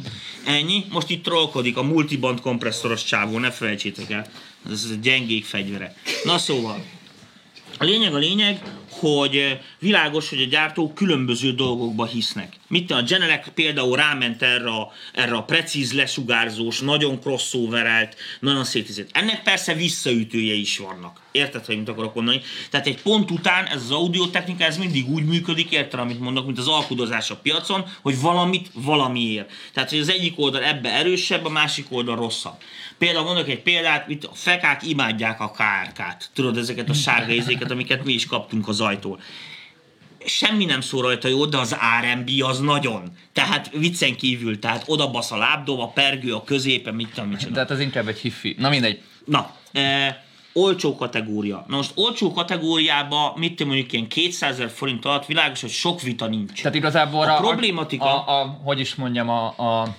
Ennyi, 0.47 0.85
most 0.91 1.11
itt 1.11 1.25
trollkodik 1.25 1.77
a 1.77 1.83
multiband 1.83 2.41
kompresszoros 2.41 3.05
csávó, 3.05 3.39
ne 3.39 3.51
felejtsétek 3.51 4.11
el. 4.11 4.27
Ez 4.71 4.89
a 4.93 4.95
gyengék 5.03 5.45
fegyvere. 5.45 5.97
Na 6.25 6.39
szóval, 6.39 6.85
a 7.79 7.85
lényeg 7.85 8.15
a 8.15 8.19
lényeg, 8.19 8.63
hogy 8.91 9.59
világos, 9.79 10.29
hogy 10.29 10.41
a 10.41 10.47
gyártók 10.47 10.95
különböző 10.95 11.53
dolgokba 11.53 12.05
hisznek. 12.05 12.57
Mit 12.69 12.91
a 12.91 13.03
Genelec 13.03 13.49
például 13.55 13.97
ráment 13.97 14.43
erre 14.43 14.69
a, 14.69 14.93
erre 15.13 15.35
a 15.35 15.43
precíz 15.43 15.93
lesugárzós, 15.93 16.81
nagyon 16.81 17.21
crossoverelt, 17.21 18.17
nagyon 18.41 18.65
szétizett. 18.65 19.09
Ennek 19.13 19.43
persze 19.43 19.75
visszaütője 19.75 20.55
is 20.55 20.79
vannak. 20.79 21.21
Érted, 21.31 21.65
hogy 21.65 21.77
mit 21.77 21.89
akarok 21.89 22.15
mondani? 22.15 22.41
Tehát 22.71 22.87
egy 22.87 23.03
pont 23.03 23.31
után 23.31 23.67
ez 23.67 23.83
az 23.83 23.91
audiotechnika, 23.91 24.65
ez 24.65 24.77
mindig 24.77 25.09
úgy 25.09 25.25
működik, 25.25 25.71
érted, 25.71 26.01
amit 26.01 26.21
mondok, 26.21 26.47
mint 26.47 26.59
az 26.59 26.69
alkudozás 26.69 27.31
a 27.31 27.37
piacon, 27.37 27.85
hogy 28.03 28.21
valamit 28.21 28.71
valamiért. 28.73 29.53
Tehát, 29.73 29.91
hogy 29.91 29.99
az 29.99 30.09
egyik 30.09 30.39
oldal 30.39 30.65
ebbe 30.65 30.93
erősebb, 30.93 31.45
a 31.45 31.51
másik 31.51 31.87
oldal 31.89 32.17
rosszabb. 32.17 32.57
Például 32.99 33.25
mondok 33.25 33.49
egy 33.49 33.63
példát, 33.63 34.09
itt 34.09 34.25
a 34.25 34.35
fekák 34.35 34.83
imádják 34.83 35.41
a 35.41 35.51
kárkát. 35.51 36.31
Tudod, 36.35 36.57
ezeket 36.57 36.89
a 36.89 36.95
sárga 36.95 37.33
ízéket, 37.33 37.71
amiket 37.71 38.05
mi 38.05 38.13
is 38.13 38.27
kaptunk 38.27 38.69
az 38.69 38.81
ajtól 38.81 39.21
semmi 40.27 40.65
nem 40.65 40.81
szól 40.81 41.03
rajta 41.03 41.29
jó, 41.29 41.45
de 41.45 41.59
az 41.59 41.77
R&B 42.01 42.31
az 42.43 42.61
nagyon. 42.61 43.03
Tehát 43.33 43.71
viccen 43.73 44.17
kívül, 44.17 44.59
tehát 44.59 44.85
oda 44.87 45.11
basz 45.11 45.31
a 45.31 45.37
lábdob, 45.37 45.81
a 45.81 45.87
pergő 45.89 46.35
a 46.35 46.45
középen, 46.45 46.95
mit 46.95 47.09
tudom, 47.09 47.29
mit 47.29 47.53
Tehát 47.53 47.71
az 47.71 47.81
inkább 47.81 48.09
egy 48.09 48.19
hiffi. 48.19 48.55
Na 48.59 48.69
mindegy. 48.69 49.01
Na, 49.25 49.51
e, 49.73 50.25
olcsó 50.53 50.97
kategória. 50.97 51.65
Na 51.69 51.77
most 51.77 51.93
olcsó 51.95 52.33
kategóriába, 52.33 53.33
mit 53.37 53.51
tudom 53.51 53.67
mondjuk 53.73 53.93
ilyen 53.93 54.09
200 54.09 54.53
ezer 54.53 54.71
forint 54.71 55.05
alatt, 55.05 55.27
világos, 55.27 55.61
hogy 55.61 55.71
sok 55.71 56.01
vita 56.01 56.27
nincs. 56.27 56.63
Tehát 56.63 56.75
igazából 56.75 57.25
a, 57.25 57.37
a 57.37 57.41
problématika... 57.41 58.27
A, 58.27 58.41
a, 58.41 58.61
hogy 58.65 58.81
is 58.81 58.95
mondjam, 58.95 59.29
a, 59.29 59.47
a 59.47 59.97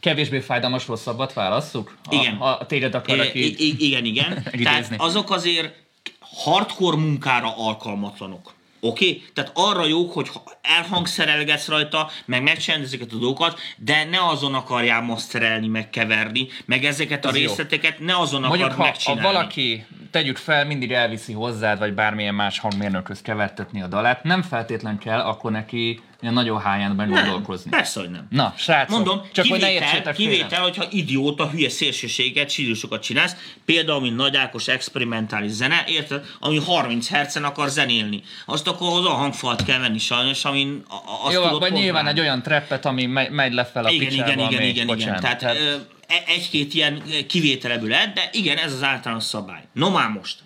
kevésbé 0.00 0.40
fájdalmas 0.40 0.86
rosszabbat 0.86 1.32
válasszuk? 1.32 1.96
A, 2.04 2.14
igen. 2.14 2.36
A, 2.36 2.60
a 2.60 2.66
téged 2.66 2.94
akarok 2.94 3.34
így... 3.34 3.60
I, 3.60 3.86
igen, 3.86 4.04
igen. 4.04 4.42
Tehát 4.62 4.94
azok 4.96 5.30
azért 5.30 5.74
hardcore 6.20 6.96
munkára 6.96 7.56
alkalmatlanok. 7.56 8.52
Oké? 8.84 9.08
Okay? 9.08 9.24
Tehát 9.34 9.50
arra 9.54 9.86
jók, 9.86 10.12
hogy 10.12 10.30
elhangszerelgetsz 10.62 11.68
rajta, 11.68 12.10
meg 12.24 12.42
megcsinálod 12.42 12.86
ezeket 12.86 13.12
a 13.12 13.16
dolgokat, 13.16 13.60
de 13.76 14.04
ne 14.04 14.26
azon 14.26 14.54
akarjál 14.54 15.00
masterelni, 15.00 15.66
meg 15.66 15.90
keverni, 15.90 16.48
meg 16.64 16.84
ezeket 16.84 17.24
a 17.24 17.28
Ez 17.28 17.34
részleteket 17.34 17.98
jó. 17.98 18.06
ne 18.06 18.18
azon 18.18 18.40
Mondjuk, 18.40 18.68
akar 18.68 18.78
ha, 18.78 18.84
megcsinálni. 18.84 19.26
ha 19.26 19.32
valaki, 19.32 19.86
tegyük 20.10 20.36
fel, 20.36 20.64
mindig 20.66 20.92
elviszi 20.92 21.32
hozzád, 21.32 21.78
vagy 21.78 21.94
bármilyen 21.94 22.34
más 22.34 22.58
hangmérnökhöz 22.58 23.22
kevertetni 23.22 23.82
a 23.82 23.86
dalát, 23.86 24.22
nem 24.22 24.42
feltétlen 24.42 24.98
kell 24.98 25.20
akkor 25.20 25.50
neki 25.50 26.00
ilyen 26.24 26.34
nagyon 26.34 26.62
high 26.62 27.08
gondolkozni. 27.08 27.70
Persze, 27.70 28.00
hogy 28.00 28.10
nem. 28.10 28.26
Na, 28.30 28.54
srácok, 28.56 28.96
Mondom, 28.96 29.20
csak 29.32 29.44
kivétel, 29.44 29.90
hogy 29.90 30.02
ne 30.04 30.12
kivétel, 30.12 30.48
félre. 30.48 30.62
hogyha 30.62 30.84
idióta, 30.90 31.48
hülye 31.50 31.68
szélsőséget, 31.68 32.50
stílusokat 32.50 33.02
csinálsz, 33.02 33.36
például, 33.64 34.00
mint 34.00 34.16
Nagy 34.16 34.36
Ákos 34.36 34.68
experimentális 34.68 35.50
zene, 35.50 35.84
érted, 35.86 36.24
ami 36.40 36.58
30 36.58 37.08
hercen 37.08 37.44
akar 37.44 37.68
zenélni. 37.68 38.22
Azt 38.46 38.68
akkor 38.68 38.98
az 38.98 39.04
a 39.04 39.10
hangfalt 39.10 39.64
kell 39.64 39.78
venni 39.78 39.98
sajnos, 39.98 40.44
amin 40.44 40.82
azt 41.24 41.34
Jó, 41.34 41.58
vagy 41.58 41.72
nyilván 41.72 42.06
egy 42.06 42.20
olyan 42.20 42.42
treppet, 42.42 42.84
ami 42.84 43.06
megy, 43.06 43.30
megy 43.30 43.52
lefelé 43.52 43.86
a 43.86 43.90
igen, 43.90 44.12
igen, 44.12 44.38
igen, 44.38 44.62
igen, 44.62 44.88
igen, 44.88 45.20
Tehát, 45.20 45.38
tehát... 45.38 45.56
E- 46.06 46.22
egy-két 46.26 46.74
ilyen 46.74 47.02
kivétel 47.28 47.70
ebből 47.70 47.88
lehet, 47.88 48.12
de 48.12 48.28
igen, 48.32 48.56
ez 48.56 48.72
az 48.72 48.82
általános 48.82 49.24
szabály. 49.24 49.62
No 49.72 49.90
már 49.90 50.08
most, 50.08 50.38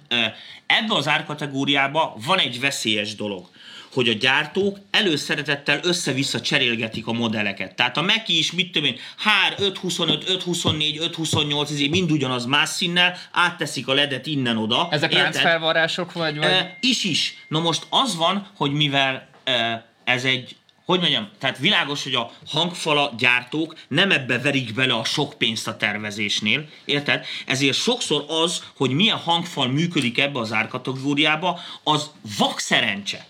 ebbe 0.67 0.95
az 0.95 1.09
árkategóriába 1.09 2.17
van 2.27 2.39
egy 2.39 2.61
veszélyes 2.61 3.15
dolog 3.15 3.49
hogy 3.93 4.09
a 4.09 4.13
gyártók 4.13 4.79
előszeretettel 4.91 5.81
össze-vissza 5.83 6.41
cserélgetik 6.41 7.07
a 7.07 7.13
modelleket. 7.13 7.75
Tehát 7.75 7.97
a 7.97 8.03
Meki 8.03 8.39
is, 8.39 8.53
mit 8.53 8.73
tudom 8.73 8.89
én, 8.89 8.99
HR 9.19 9.63
525, 9.63 10.29
524, 10.29 10.99
528, 10.99 11.71
ezért 11.71 11.91
mind 11.91 12.11
ugyanaz 12.11 12.45
más 12.45 12.69
színnel, 12.69 13.19
átteszik 13.33 13.89
a 13.89 13.93
ledet 13.93 14.27
innen-oda. 14.27 14.89
Ezek 14.91 15.13
láncfelvarrások 15.13 16.13
vagy? 16.13 16.37
vagy? 16.37 16.47
E, 16.47 16.77
is 16.81 17.05
is. 17.05 17.45
Na 17.49 17.61
most 17.61 17.87
az 17.89 18.17
van, 18.17 18.47
hogy 18.57 18.73
mivel 18.73 19.29
e, 19.45 19.87
ez 20.05 20.25
egy 20.25 20.57
hogy 20.89 21.01
mondjam, 21.01 21.29
tehát 21.39 21.59
világos, 21.59 22.03
hogy 22.03 22.15
a 22.15 22.31
hangfala 22.47 23.15
gyártók 23.19 23.77
nem 23.89 24.11
ebbe 24.11 24.39
verik 24.39 24.75
bele 24.75 24.95
a 24.95 25.05
sok 25.05 25.35
pénzt 25.39 25.69
a 25.69 25.77
tervezésnél, 25.77 26.69
érted? 26.85 27.27
Ezért 27.47 27.77
sokszor 27.77 28.25
az, 28.29 28.63
hogy 28.77 28.91
milyen 28.91 29.17
hangfal 29.17 29.69
működik 29.69 30.19
ebbe 30.19 30.39
az 30.39 30.53
árkategóriába, 30.53 31.61
az 31.83 32.11
vak 32.39 32.59
szerencse. 32.59 33.27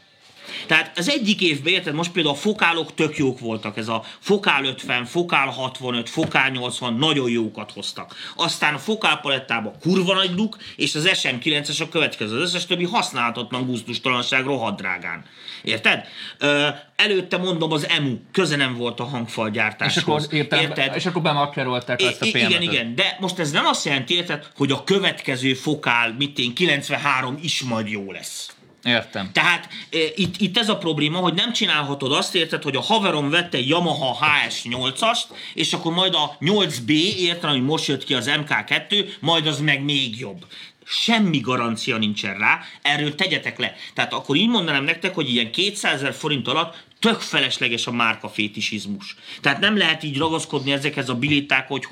Tehát 0.67 0.99
az 0.99 1.09
egyik 1.09 1.41
évben, 1.41 1.73
érted, 1.73 1.95
most 1.95 2.13
például 2.13 2.35
a 2.35 2.39
fokálok 2.39 2.95
tök 2.95 3.17
jók 3.17 3.41
voltak, 3.41 3.77
ez 3.77 3.89
a 3.89 4.05
fokál 4.19 4.65
50, 4.65 5.05
fokál 5.05 5.47
65, 5.47 6.09
fokál 6.09 6.51
80, 6.51 6.95
nagyon 6.95 7.31
jókat 7.31 7.73
hoztak. 7.73 8.15
Aztán 8.37 8.75
a 8.75 8.79
fokál 8.79 9.21
palettában 9.21 9.73
kurva 9.81 10.15
nagy 10.15 10.31
luk, 10.37 10.57
és 10.77 10.95
az 10.95 11.11
SM9-es 11.13 11.83
a 11.83 11.89
következő. 11.89 12.37
Az 12.37 12.43
összes 12.43 12.67
többi 12.67 12.85
használhatatlan 12.85 13.67
gusztustalanság 13.67 14.45
rohadt 14.45 14.81
drágán. 14.81 15.25
Érted? 15.63 16.05
Ö, 16.39 16.69
előtte 16.97 17.37
mondom, 17.37 17.73
az 17.73 17.89
EMU 17.89 18.17
köze 18.33 18.57
nem 18.57 18.75
volt 18.75 19.01
a 19.01 19.05
hangfalgyártáshoz. 19.05 19.97
És 19.97 20.03
akkor, 20.03 20.35
értem, 20.39 20.61
Érted? 20.61 20.95
és 20.95 21.07
akkor 21.07 21.23
bemakkerolták 21.23 22.03
ezt 22.03 22.23
a 22.23 22.25
I- 22.25 22.29
Igen, 22.29 22.63
igen, 22.63 22.95
de 22.95 23.17
most 23.21 23.39
ez 23.39 23.51
nem 23.51 23.67
azt 23.67 23.85
jelenti, 23.85 24.15
érted, 24.15 24.47
hogy 24.57 24.71
a 24.73 24.85
következő 24.85 25.55
fokál, 25.55 26.15
mit 26.19 26.39
én, 26.39 26.55
93 26.55 27.39
is 27.43 27.63
majd 27.63 27.89
jó 27.89 28.13
lesz. 28.13 28.49
Értem. 28.89 29.31
Tehát 29.33 29.69
e, 29.91 29.99
itt, 30.15 30.41
itt 30.41 30.59
ez 30.59 30.69
a 30.69 30.79
probléma, 30.79 31.19
hogy 31.19 31.35
nem 31.35 31.53
csinálhatod 31.53 32.13
azt, 32.13 32.35
érted, 32.35 32.63
hogy 32.63 32.77
a 32.77 32.81
haverom 32.81 33.31
vette 33.31 33.57
egy 33.57 33.69
Yamaha 33.69 34.19
HS8-ast, 34.21 35.25
és 35.55 35.73
akkor 35.73 35.93
majd 35.93 36.15
a 36.15 36.37
8B, 36.41 36.91
érted, 37.17 37.51
ami 37.51 37.61
most 37.61 37.87
jött 37.87 38.05
ki 38.05 38.15
az 38.15 38.31
MK2, 38.31 39.09
majd 39.21 39.47
az 39.47 39.61
meg 39.61 39.85
még 39.85 40.19
jobb 40.19 40.45
semmi 40.91 41.41
garancia 41.41 41.97
nincsen 41.97 42.39
rá, 42.39 42.61
erről 42.83 43.15
tegyetek 43.15 43.59
le. 43.59 43.75
Tehát 43.95 44.13
akkor 44.13 44.37
így 44.37 44.49
mondanám 44.49 44.85
nektek, 44.85 45.15
hogy 45.15 45.31
ilyen 45.31 45.51
200 45.51 45.93
ezer 45.93 46.15
forint 46.15 46.49
alatt 46.49 46.77
tök 47.01 47.21
felesleges 47.21 47.87
a 47.87 47.93
márka 47.93 48.29
fétisizmus. 48.29 49.17
Tehát 49.41 49.61
nem 49.61 49.77
lehet 49.77 50.03
így 50.03 50.19
ragaszkodni 50.19 50.73
ezekhez 50.73 51.09
a 51.09 51.15
bilitákhoz, 51.15 51.85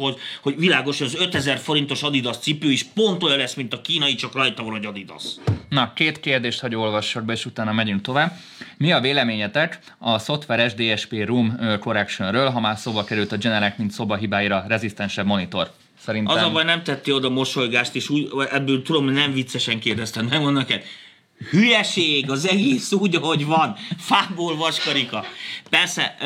hogy 0.43 0.55
világos, 0.57 0.99
hogy 0.99 1.07
az 1.07 1.15
5000 1.21 1.59
forintos 1.59 2.03
Adidas 2.03 2.37
cipő 2.39 2.71
is 2.71 2.83
pont 2.83 3.23
olyan 3.23 3.39
lesz, 3.39 3.55
mint 3.55 3.73
a 3.73 3.81
kínai, 3.81 4.15
csak 4.15 4.35
rajta 4.35 4.63
van 4.63 4.77
egy 4.77 4.87
Adidas. 4.87 5.25
Na, 5.69 5.93
két 5.93 6.21
kérdést, 6.21 6.61
hogy 6.61 6.75
olvassak 6.75 7.25
be, 7.25 7.33
és 7.33 7.47
utána 7.47 7.73
megyünk 7.73 8.01
tovább. 8.03 8.33
Mi 8.77 8.93
a 8.93 9.01
véleményetek 9.01 9.79
a 9.99 10.19
szoftveres 10.19 10.75
DSP 10.75 11.25
Room 11.25 11.59
Correctionről, 11.81 12.51
ha 12.51 12.61
már 12.61 12.79
szóba 12.79 13.05
került 13.05 13.33
a 13.33 13.37
Genelec, 13.37 13.79
mint 13.79 13.91
szobahibáira 13.91 14.65
rezisztensebb 14.69 15.27
monitor? 15.27 15.73
Szerintem... 15.99 16.37
Az 16.37 16.43
a 16.43 16.51
baj, 16.51 16.65
nem 16.65 16.83
tettél 16.83 17.15
oda 17.15 17.31
mosolygást, 17.31 17.95
és 17.95 18.09
úgy, 18.09 18.29
ebből 18.51 18.83
tudom, 18.83 19.05
hogy 19.05 19.13
nem 19.13 19.33
viccesen 19.33 19.81
kérdeztem, 19.81 20.27
nem 20.27 20.41
mondnak 20.41 20.71
el. 20.71 20.81
Hülyeség, 21.51 22.31
az 22.31 22.49
egész 22.49 22.93
úgy, 22.93 23.15
ahogy 23.15 23.47
van. 23.47 23.77
Fából 23.99 24.57
vaskarika. 24.57 25.25
Persze, 25.71 26.17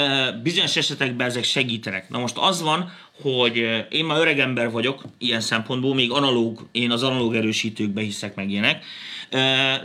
bizonyos 0.43 0.77
esetekben 0.77 1.27
ezek 1.27 1.45
segítenek. 1.45 2.09
Na 2.09 2.19
most 2.19 2.37
az 2.37 2.63
van, 2.63 2.93
hogy 3.23 3.87
én 3.91 4.05
már 4.05 4.21
öreg 4.21 4.39
ember 4.39 4.71
vagyok, 4.71 5.03
ilyen 5.19 5.41
szempontból, 5.41 5.95
még 5.95 6.11
analóg, 6.11 6.69
én 6.73 6.91
az 6.91 7.03
analóg 7.03 7.35
erősítőkbe 7.35 8.01
hiszek 8.01 8.35
meg 8.35 8.51
ilyenek, 8.51 8.85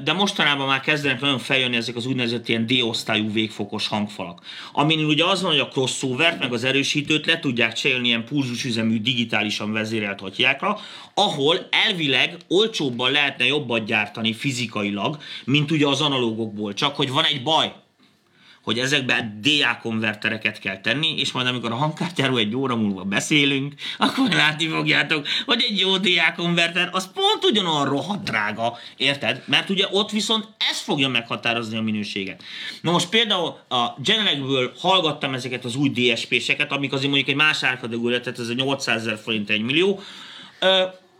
de 0.03 0.13
mostanában 0.13 0.67
már 0.67 0.79
kezdenek 0.79 1.19
nagyon 1.19 1.39
feljönni 1.39 1.75
ezek 1.75 1.95
az 1.95 2.05
úgynevezett 2.05 2.47
ilyen 2.47 2.65
D-osztályú 2.65 3.31
végfokos 3.31 3.87
hangfalak. 3.87 4.41
Amin 4.71 5.05
ugye 5.05 5.25
az 5.25 5.41
van, 5.41 5.51
hogy 5.51 5.59
a 5.59 5.67
crossover 5.67 6.37
meg 6.39 6.53
az 6.53 6.63
erősítőt 6.63 7.25
le 7.25 7.39
tudják 7.39 7.73
cserélni 7.73 8.07
ilyen 8.07 8.25
pulzusüzemű 8.25 9.01
digitálisan 9.01 9.71
vezérelt 9.71 10.19
hatjákra, 10.19 10.79
ahol 11.13 11.67
elvileg 11.85 12.37
olcsóbban 12.47 13.11
lehetne 13.11 13.45
jobban 13.45 13.85
gyártani 13.85 14.33
fizikailag, 14.33 15.17
mint 15.45 15.71
ugye 15.71 15.87
az 15.87 16.01
analógokból. 16.01 16.73
Csak 16.73 16.95
hogy 16.95 17.09
van 17.09 17.23
egy 17.23 17.43
baj, 17.43 17.73
hogy 18.65 18.79
ezekben 18.79 19.39
DA 19.41 19.79
konvertereket 19.81 20.59
kell 20.59 20.81
tenni, 20.81 21.19
és 21.19 21.31
majd 21.31 21.47
amikor 21.47 21.71
a 21.71 21.75
hangkártyáról 21.75 22.39
egy 22.39 22.55
óra 22.55 22.75
múlva 22.75 23.03
beszélünk, 23.03 23.73
akkor 23.97 24.29
látni 24.29 24.67
fogjátok, 24.67 25.27
hogy 25.45 25.65
egy 25.69 25.79
jó 25.79 25.97
DA 25.97 26.33
konverter 26.35 26.89
az 26.91 27.11
pont 27.13 27.43
ugyanolyan 27.43 27.85
rohadt 27.85 28.23
drága, 28.23 28.77
érted? 28.97 29.43
Mert 29.45 29.69
ugye 29.69 29.85
ott 29.91 30.11
viszont 30.11 30.47
ez 30.69 30.79
fogja 30.79 31.07
meghatározni 31.07 31.77
a 31.77 31.81
minőséget. 31.81 32.43
Na 32.81 32.91
most 32.91 33.09
például 33.09 33.57
a 33.69 33.85
Genelecből 34.03 34.73
hallgattam 34.79 35.33
ezeket 35.33 35.65
az 35.65 35.75
új 35.75 35.89
DSP-seket, 35.89 36.71
amik 36.71 36.93
azért 36.93 37.09
mondjuk 37.09 37.29
egy 37.29 37.35
más 37.35 37.63
árkategória, 37.63 38.19
tehát 38.19 38.39
ez 38.39 38.49
a 38.49 38.53
800 38.53 39.01
ezer 39.01 39.17
forint, 39.17 39.49
egy 39.49 39.61
millió, 39.61 39.99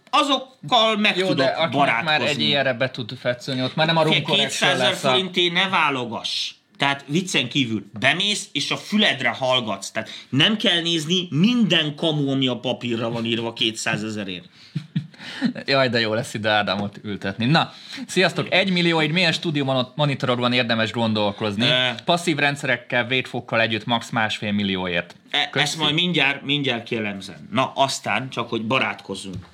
azokkal 0.10 0.98
meg 0.98 1.18
Jó, 1.18 1.28
tudok 1.28 1.46
de 1.46 1.68
barátkozni. 1.72 2.06
már 2.06 2.22
egy 2.22 2.41
ilyenre 2.41 2.74
be 2.74 2.91
tud 2.91 3.18
fetszölni, 3.20 3.62
ott 3.62 3.76
már 3.76 3.88
nem 3.88 3.98
a 3.98 4.04
room 4.04 4.24
200 4.24 4.80
ezer 4.80 4.93
forinté 4.93 5.48
ne 5.48 5.70
válogass. 5.70 6.52
Tehát 6.78 7.05
viccen 7.07 7.49
kívül 7.49 7.86
bemész, 7.99 8.49
és 8.51 8.71
a 8.71 8.78
füledre 8.78 9.30
hallgatsz. 9.30 9.91
Tehát 9.91 10.09
nem 10.30 10.57
kell 10.57 10.82
nézni 10.82 11.28
minden 11.30 11.95
kamu, 11.95 12.30
ami 12.30 12.47
a 12.47 12.59
papírra 12.59 13.09
van 13.09 13.26
írva 13.26 13.53
200 13.53 14.03
ezerért. 14.03 14.45
Jaj, 15.65 15.89
de 15.89 15.99
jó 15.99 16.13
lesz 16.13 16.34
ide 16.34 16.49
Ádámot 16.49 16.99
ültetni. 17.03 17.45
Na, 17.45 17.71
sziasztok! 18.07 18.53
Egy 18.53 18.71
millióig 18.71 19.11
milyen 19.11 19.32
stúdió 19.32 19.91
monitorokban 19.95 20.53
érdemes 20.53 20.91
gondolkozni? 20.91 21.65
E... 21.65 21.95
Passzív 22.05 22.38
rendszerekkel, 22.38 23.07
védfokkal 23.07 23.61
együtt 23.61 23.86
max 23.86 24.09
másfél 24.09 24.51
millióért. 24.51 25.15
E, 25.30 25.49
ezt 25.53 25.78
majd 25.78 25.93
mindjárt, 25.93 26.41
mindjárt 26.41 26.84
kielemzem. 26.84 27.47
Na, 27.51 27.71
aztán 27.76 28.30
csak, 28.30 28.49
hogy 28.49 28.65
barátkozzunk. 28.65 29.45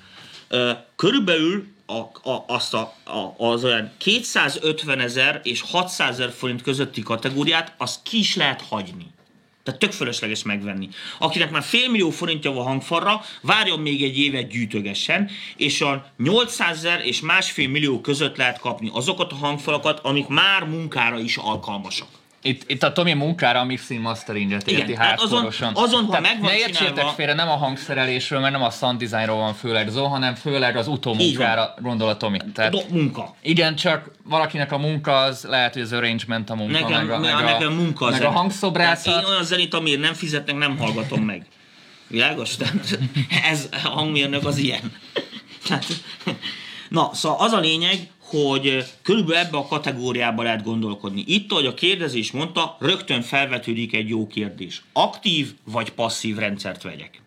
Körülbelül 0.96 1.66
a, 1.98 2.30
a, 2.30 2.44
azt 2.46 2.74
a, 2.74 2.94
a, 3.04 3.44
az 3.46 3.64
olyan 3.64 3.92
250 3.98 5.00
ezer 5.00 5.40
és 5.44 5.60
600 5.60 6.10
ezer 6.10 6.32
forint 6.32 6.62
közötti 6.62 7.02
kategóriát, 7.02 7.74
azt 7.78 8.02
ki 8.02 8.18
is 8.18 8.36
lehet 8.36 8.62
hagyni. 8.62 9.06
Tehát 9.62 9.80
tök 9.80 9.92
fölösleges 9.92 10.42
megvenni. 10.42 10.88
Akinek 11.18 11.50
már 11.50 11.62
félmillió 11.62 12.10
forintja 12.10 12.52
van 12.52 12.64
hangfarra, 12.64 13.20
várjon 13.40 13.80
még 13.80 14.02
egy 14.02 14.18
évet 14.18 14.48
gyűjtögessen, 14.48 15.30
és 15.56 15.80
a 15.80 16.12
800 16.18 16.76
ezer 16.76 17.06
és 17.06 17.20
másfél 17.20 17.68
millió 17.68 18.00
között 18.00 18.36
lehet 18.36 18.58
kapni 18.58 18.90
azokat 18.92 19.32
a 19.32 19.34
hangfalakat, 19.34 19.98
amik 19.98 20.26
már 20.26 20.64
munkára 20.64 21.18
is 21.18 21.36
alkalmasak. 21.36 22.08
Itt, 22.42 22.70
itt 22.70 22.82
a 22.82 22.92
Tomi 22.92 23.12
munkára 23.12 23.60
a 23.60 23.64
mixing 23.64 24.00
masteringet 24.00 24.68
érti 24.68 24.94
hardcore-osan. 24.94 25.74
Azon, 25.74 25.84
azon 25.84 26.04
ha 26.04 26.20
megvan 26.20 26.50
Ne 26.50 26.56
értsétek 26.56 27.06
félre, 27.06 27.34
nem 27.34 27.48
a 27.48 27.56
hangszerelésről, 27.56 28.40
mert 28.40 28.52
nem 28.52 28.62
a 28.62 28.70
sound 28.70 28.98
designról 28.98 29.36
van 29.36 29.54
főleg 29.54 29.88
szó, 29.88 30.06
hanem 30.06 30.34
főleg 30.34 30.76
az 30.76 30.88
utómunkára 30.88 31.74
gondol 31.80 32.08
a 32.08 32.16
Tomi. 32.16 32.38
Tehát, 32.54 32.74
a 32.74 32.82
munka. 32.88 33.34
Igen, 33.42 33.74
csak 33.74 34.10
valakinek 34.24 34.72
a 34.72 34.78
munka 34.78 35.20
az 35.20 35.44
lehet, 35.44 35.72
hogy 35.72 35.82
az 35.82 35.92
arrangement 35.92 36.50
a 36.50 36.54
munka, 36.54 36.78
nekem, 36.78 37.06
meg 37.06 37.10
a, 37.10 37.18
meg 37.18 37.44
nekem 37.44 37.72
munka 37.72 38.10
meg 38.10 38.22
a 38.22 38.30
hangszobrászat. 38.30 39.22
én 39.22 39.28
olyan 39.28 39.44
zenét, 39.44 39.74
amiért 39.74 40.00
nem 40.00 40.14
fizetnek, 40.14 40.56
nem 40.56 40.78
hallgatom 40.78 41.20
meg. 41.20 41.46
Világos? 42.06 42.56
Tehát 42.56 42.98
ez 43.50 43.68
a 43.84 43.88
hangmérnök 43.88 44.46
az 44.46 44.56
ilyen. 44.56 44.92
Tehát, 45.66 45.86
na, 46.88 47.10
szóval 47.12 47.38
az 47.40 47.52
a 47.52 47.58
lényeg, 47.58 48.10
hogy 48.32 48.84
körülbelül 49.02 49.46
ebbe 49.46 49.56
a 49.56 49.66
kategóriába 49.66 50.42
lehet 50.42 50.62
gondolkodni. 50.62 51.24
Itt, 51.26 51.52
ahogy 51.52 51.66
a 51.66 51.74
kérdező 51.74 52.18
is 52.18 52.30
mondta, 52.30 52.76
rögtön 52.80 53.22
felvetődik 53.22 53.94
egy 53.94 54.08
jó 54.08 54.26
kérdés. 54.26 54.82
Aktív 54.92 55.52
vagy 55.64 55.90
passzív 55.90 56.36
rendszert 56.36 56.82
vegyek? 56.82 57.22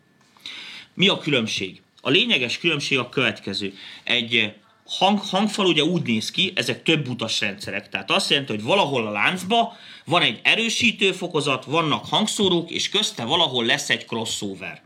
Mi 0.93 1.07
a 1.07 1.17
különbség? 1.17 1.81
A 2.01 2.09
lényeges 2.09 2.57
különbség 2.57 2.97
a 2.97 3.09
következő. 3.09 3.73
Egy 4.03 4.53
hang, 4.85 5.19
hangfal 5.19 5.65
ugye 5.65 5.83
úgy 5.83 6.01
néz 6.01 6.31
ki, 6.31 6.51
ezek 6.55 6.83
több 6.83 7.07
utas 7.07 7.39
rendszerek. 7.39 7.89
Tehát 7.89 8.11
azt 8.11 8.29
jelenti, 8.29 8.51
hogy 8.51 8.63
valahol 8.63 9.07
a 9.07 9.11
láncba 9.11 9.77
van 10.05 10.21
egy 10.21 10.39
erősítő 10.43 11.11
fokozat, 11.11 11.65
vannak 11.65 12.05
hangszórók, 12.05 12.71
és 12.71 12.89
közte 12.89 13.23
valahol 13.23 13.65
lesz 13.65 13.89
egy 13.89 14.05
crossover. 14.05 14.84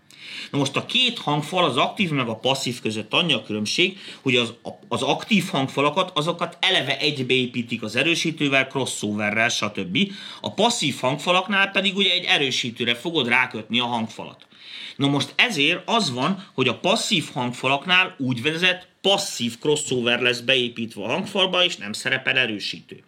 Na 0.51 0.57
most 0.57 0.75
a 0.75 0.85
két 0.85 1.17
hangfal, 1.17 1.63
az 1.63 1.77
aktív 1.77 2.09
meg 2.09 2.27
a 2.27 2.35
passzív 2.35 2.81
között 2.81 3.13
annyi 3.13 3.33
a 3.33 3.43
különbség, 3.43 3.97
hogy 4.21 4.35
az, 4.35 4.53
az 4.87 5.01
aktív 5.01 5.47
hangfalakat, 5.47 6.11
azokat 6.13 6.57
eleve 6.59 6.99
egybe 6.99 7.33
építik 7.33 7.83
az 7.83 7.95
erősítővel, 7.95 8.67
crossoverrel, 8.67 9.49
stb. 9.49 9.97
A 10.41 10.53
passzív 10.53 10.99
hangfalaknál 10.99 11.71
pedig 11.71 11.95
ugye 11.95 12.11
egy 12.11 12.23
erősítőre 12.23 12.95
fogod 12.95 13.27
rákötni 13.27 13.79
a 13.79 13.85
hangfalat. 13.85 14.47
Na 14.95 15.07
most 15.07 15.33
ezért 15.35 15.81
az 15.85 16.11
van, 16.11 16.47
hogy 16.53 16.67
a 16.67 16.79
passzív 16.79 17.29
hangfalaknál 17.33 18.15
úgynevezett 18.17 18.87
passzív 19.01 19.59
crossover 19.59 20.21
lesz 20.21 20.39
beépítve 20.39 21.03
a 21.03 21.07
hangfalba, 21.07 21.63
és 21.63 21.77
nem 21.77 21.93
szerepel 21.93 22.37
erősítő 22.37 23.03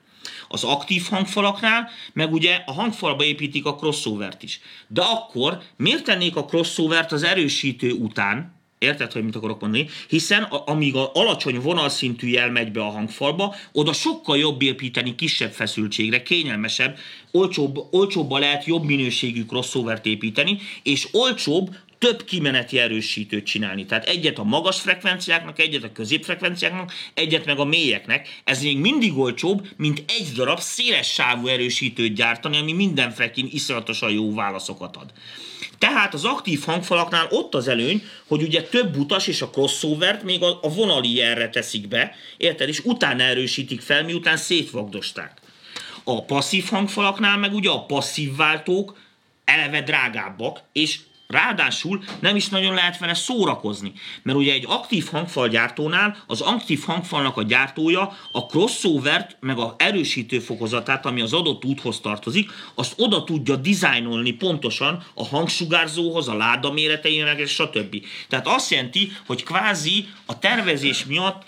az 0.48 0.64
aktív 0.64 1.04
hangfalaknál, 1.10 1.90
meg 2.14 2.34
ugye 2.34 2.62
a 2.66 2.72
hangfalba 2.72 3.24
építik 3.24 3.66
a 3.66 3.76
crossovert 3.76 4.44
is. 4.44 4.60
De 4.88 5.02
akkor 5.02 5.62
miért 5.78 6.04
tennék 6.04 6.36
a 6.36 6.46
crossovert 6.46 7.12
az 7.12 7.24
erősítő 7.24 7.92
után, 7.92 8.60
Érted, 8.82 9.12
hogy 9.12 9.24
mit 9.24 9.36
akarok 9.36 9.62
mondani? 9.62 9.88
Hiszen 10.08 10.44
a, 10.44 10.64
amíg 10.66 10.96
a 10.96 11.12
alacsony 11.14 11.60
vonalszintű 11.60 12.28
jel 12.28 12.52
megy 12.52 12.72
be 12.72 12.82
a 12.82 12.90
hangfalba, 12.90 13.56
oda 13.72 13.94
sokkal 13.94 14.38
jobb 14.38 14.62
építeni 14.62 15.16
kisebb 15.16 15.52
feszültségre, 15.52 16.24
kényelmesebb, 16.24 16.98
olcsóbb, 17.32 17.78
olcsóbban 17.92 18.40
lehet 18.40 18.66
jobb 18.66 18.84
minőségű 18.84 19.46
crossovert 19.46 20.06
építeni, 20.06 20.58
és 20.84 21.08
olcsóbb 21.12 21.76
több 22.02 22.24
kimeneti 22.24 22.80
erősítőt 22.80 23.46
csinálni. 23.46 23.86
Tehát 23.86 24.06
egyet 24.06 24.38
a 24.38 24.44
magas 24.44 24.82
frekvenciáknak, 24.82 25.60
egyet 25.60 25.84
a 25.84 25.92
középfrekvenciáknak, 25.92 26.94
egyet 27.14 27.46
meg 27.46 27.60
a 27.60 27.66
mélyeknek. 27.66 28.42
Ez 28.44 28.62
még 28.62 28.78
mindig 28.78 29.18
olcsóbb, 29.18 29.68
mint 29.78 30.04
egy 30.08 30.32
darab 30.36 30.60
széles 30.60 31.14
sávú 31.14 31.48
erősítőt 31.48 32.14
gyártani, 32.14 32.58
ami 32.58 32.74
minden 32.74 33.12
frekin 33.12 33.48
iszonyatosan 33.52 34.12
jó 34.12 34.34
válaszokat 34.34 34.96
ad. 34.96 35.12
Tehát 35.78 36.14
az 36.14 36.26
aktív 36.26 36.64
hangfalaknál 36.64 37.28
ott 37.30 37.56
az 37.56 37.68
előny, 37.68 38.04
hogy 38.28 38.42
ugye 38.42 38.64
több 38.64 38.98
utas 38.98 39.28
és 39.28 39.42
a 39.42 39.50
crossovert 39.50 40.24
még 40.24 40.42
a, 40.44 40.60
a 40.62 40.70
vonali 40.74 41.22
erre 41.22 41.50
teszik 41.50 41.88
be, 41.88 42.16
érted? 42.38 42.68
És 42.68 42.80
utána 42.80 43.24
erősítik 43.24 43.82
fel, 43.82 44.04
miután 44.04 44.38
szétvagdosták. 44.38 45.42
A 46.04 46.26
passzív 46.26 46.66
hangfalaknál 46.66 47.38
meg 47.38 47.54
ugye 47.54 47.70
a 47.70 47.86
passzív 47.86 48.36
váltók 48.36 48.98
eleve 49.46 49.82
drágábbak, 49.82 50.60
és 50.72 51.00
Ráadásul 51.32 52.04
nem 52.20 52.36
is 52.36 52.50
nagyon 52.50 52.74
lehet 52.74 52.98
vele 52.98 53.14
szórakozni, 53.14 53.94
mert 54.24 54.38
ugye 54.38 54.54
egy 54.54 54.66
aktív 54.68 55.08
hangfalgyártónál 55.12 56.18
az 56.28 56.42
aktív 56.42 56.84
hangfalnak 56.84 57.38
a 57.38 57.44
gyártója 57.44 58.18
a 58.32 58.46
crossover 58.46 59.36
meg 59.40 59.58
a 59.58 59.76
erősítő 59.78 60.40
fokozatát, 60.40 61.06
ami 61.06 61.22
az 61.22 61.34
adott 61.34 61.66
úthoz 61.66 62.00
tartozik, 62.00 62.50
azt 62.74 62.94
oda 62.98 63.24
tudja 63.24 63.56
dizájnolni 63.56 64.32
pontosan 64.32 65.04
a 65.14 65.26
hangsugárzóhoz, 65.26 66.28
a 66.28 66.36
láda 66.36 66.72
méreteinek, 66.72 67.40
és 67.40 67.52
stb. 67.52 67.96
Tehát 68.30 68.48
azt 68.48 68.72
jelenti, 68.72 69.12
hogy 69.26 69.44
kvázi 69.44 70.08
a 70.26 70.40
tervezés 70.40 71.06
miatt 71.06 71.44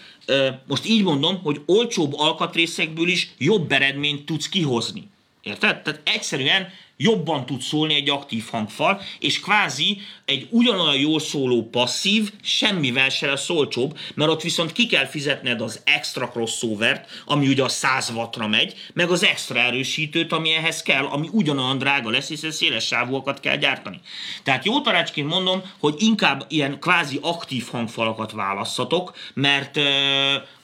most 0.68 0.86
így 0.88 1.04
mondom, 1.04 1.42
hogy 1.42 1.62
olcsóbb 1.66 2.14
alkatrészekből 2.14 3.08
is 3.08 3.30
jobb 3.38 3.72
eredményt 3.72 4.26
tudsz 4.26 4.50
kihozni. 4.50 5.12
Érted? 5.42 5.82
Tehát 5.82 6.02
egyszerűen 6.04 6.68
jobban 6.98 7.46
tud 7.46 7.62
szólni 7.62 7.94
egy 7.94 8.10
aktív 8.10 8.46
hangfal, 8.52 9.02
és 9.20 9.40
kvázi 9.40 10.02
egy 10.26 10.48
ugyanolyan 10.50 11.02
jól 11.02 11.20
szóló 11.20 11.70
passzív 11.70 12.32
semmivel 12.42 13.10
se 13.10 13.28
lesz 13.28 13.50
olcsóbb, 13.50 13.98
mert 14.14 14.32
ott 14.32 14.42
viszont 14.42 14.72
ki 14.72 14.86
kell 14.86 15.06
fizetned 15.06 15.62
az 15.62 15.82
extra 15.84 16.30
crossover 16.30 17.06
ami 17.26 17.48
ugye 17.48 17.64
a 17.64 17.70
100 17.70 18.10
wattra 18.16 18.48
megy, 18.48 18.76
meg 18.94 19.10
az 19.10 19.24
extra 19.24 19.60
erősítőt, 19.60 20.32
ami 20.32 20.54
ehhez 20.54 20.82
kell, 20.82 21.06
ami 21.06 21.30
ugyanolyan 21.32 21.78
drága 21.78 22.10
lesz, 22.10 22.28
hiszen 22.28 22.52
széles 22.52 22.86
sávúakat 22.86 23.40
kell 23.40 23.56
gyártani. 23.56 24.02
Tehát 24.44 24.66
jó 24.66 24.82
tanácsként 24.82 25.28
mondom, 25.28 25.62
hogy 25.80 25.96
inkább 25.98 26.46
ilyen 26.48 26.80
kvázi 26.80 27.20
aktív 27.22 27.68
hangfalakat 27.72 28.32
válasszatok, 28.32 29.14
mert 29.34 29.78
uh, 29.78 29.84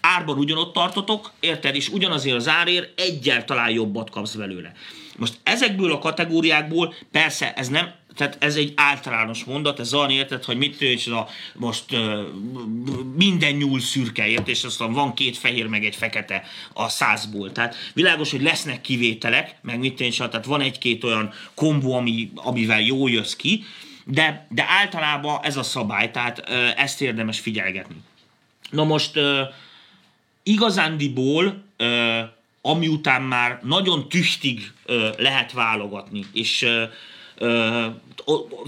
árban 0.01 0.37
ugyanott 0.37 0.73
tartotok, 0.73 1.31
érted, 1.39 1.75
és 1.75 1.89
ugyanazért 1.89 2.35
az 2.35 2.47
árért 2.47 2.99
egyáltalán 2.99 3.69
jobbat 3.69 4.09
kapsz 4.09 4.33
belőle. 4.33 4.73
Most 5.19 5.39
ezekből 5.43 5.91
a 5.91 5.99
kategóriákból 5.99 6.93
persze 7.11 7.53
ez 7.53 7.67
nem, 7.67 7.91
tehát 8.15 8.37
ez 8.39 8.55
egy 8.55 8.73
általános 8.75 9.43
mondat, 9.43 9.79
ez 9.79 9.93
olyan 9.93 10.09
érted, 10.09 10.43
hogy 10.43 10.57
mit 10.57 10.81
és 10.81 11.07
a, 11.07 11.27
most 11.53 11.85
minden 13.15 13.53
nyúl 13.53 13.79
szürke, 13.79 14.27
ért, 14.27 14.47
és 14.47 14.63
aztán 14.63 14.93
van 14.93 15.13
két 15.13 15.37
fehér, 15.37 15.67
meg 15.67 15.85
egy 15.85 15.95
fekete 15.95 16.43
a 16.73 16.89
százból. 16.89 17.51
Tehát 17.51 17.75
világos, 17.93 18.31
hogy 18.31 18.41
lesznek 18.41 18.81
kivételek, 18.81 19.55
meg 19.61 19.79
mit 19.79 19.95
tűncs, 19.95 20.17
tehát 20.17 20.45
van 20.45 20.61
egy-két 20.61 21.03
olyan 21.03 21.33
kombó, 21.53 21.93
ami, 21.93 22.31
amivel 22.35 22.81
jó 22.81 23.07
jössz 23.07 23.33
ki, 23.33 23.63
de, 24.05 24.47
de 24.49 24.65
általában 24.67 25.39
ez 25.43 25.57
a 25.57 25.63
szabály, 25.63 26.11
tehát 26.11 26.39
ezt 26.75 27.01
érdemes 27.01 27.39
figyelgetni. 27.39 27.95
Na 28.69 28.83
most 28.83 29.19
igazándiból 30.43 31.63
ami 32.61 32.87
után 32.87 33.21
már 33.21 33.59
nagyon 33.63 34.09
tüstig 34.09 34.71
lehet 35.17 35.51
válogatni, 35.51 36.25
és 36.33 36.67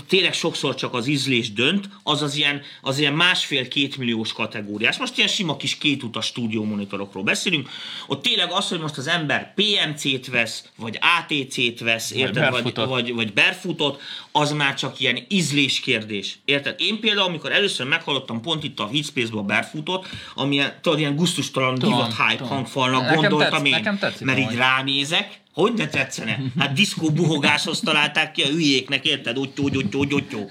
tényleg 0.08 0.34
sokszor 0.34 0.76
csak 0.76 0.94
az 0.94 1.08
ízlés 1.08 1.54
dönt, 1.54 1.90
az 2.04 2.22
az 2.22 2.36
ilyen, 2.36 2.62
az 2.82 3.00
ilyen 3.00 3.14
másfél-két 3.14 3.98
milliós 3.98 4.34
kategóriás. 4.34 4.98
Most 4.98 5.18
ilyen 5.18 5.30
sima 5.30 5.58
kis 5.58 5.78
kétutas 5.78 6.26
stúdió 6.26 6.64
monitorokról 6.64 7.24
beszélünk. 7.24 7.70
Ott 8.08 8.22
tényleg 8.22 8.52
az, 8.52 8.68
hogy 8.70 8.80
most 8.80 8.98
az 8.98 9.08
ember 9.08 9.54
PMC-t 9.54 10.28
vesz, 10.28 10.70
vagy 10.76 11.00
ATC-t 11.20 11.80
vesz, 11.80 12.12
érted, 12.12 12.50
vagy, 12.50 12.64
vagy, 12.64 12.88
vagy, 12.88 13.14
vagy 13.14 13.34
barefoot 13.34 14.02
az 14.32 14.52
már 14.52 14.76
csak 14.76 15.00
ilyen 15.00 15.20
ízlés 15.28 15.80
kérdés. 15.80 16.38
Érted? 16.46 16.76
Én 16.78 17.00
például, 17.00 17.28
amikor 17.28 17.52
először 17.52 17.88
meghallottam 17.88 18.42
pont 18.42 18.64
itt 18.64 18.80
a 18.80 18.88
Heatspace-ből 18.88 19.40
a 19.40 19.44
barefootot, 19.44 20.08
ami 20.36 20.54
ilyen, 20.54 20.74
tudod, 20.82 21.00
ilyen 21.00 21.16
gusztustalan 21.16 21.76
divat 21.76 22.16
hype 22.16 22.44
hangfalnak 22.44 23.16
gondoltam 23.16 23.64
tetsz, 23.64 24.20
én, 24.20 24.26
mert 24.26 24.40
így 24.40 24.56
ránézek, 24.56 25.41
hogy 25.54 25.74
ne 25.74 25.88
tetszene? 25.88 26.40
Hát 26.60 26.74
diszkó 26.74 27.10
buhogáshoz 27.10 27.80
találták 27.80 28.32
ki 28.32 28.42
a 28.42 28.48
hülyéknek, 28.48 29.06
érted? 29.06 29.38
Ottyó, 29.38 29.70
ottyó, 29.74 30.06
ottyó. 30.10 30.50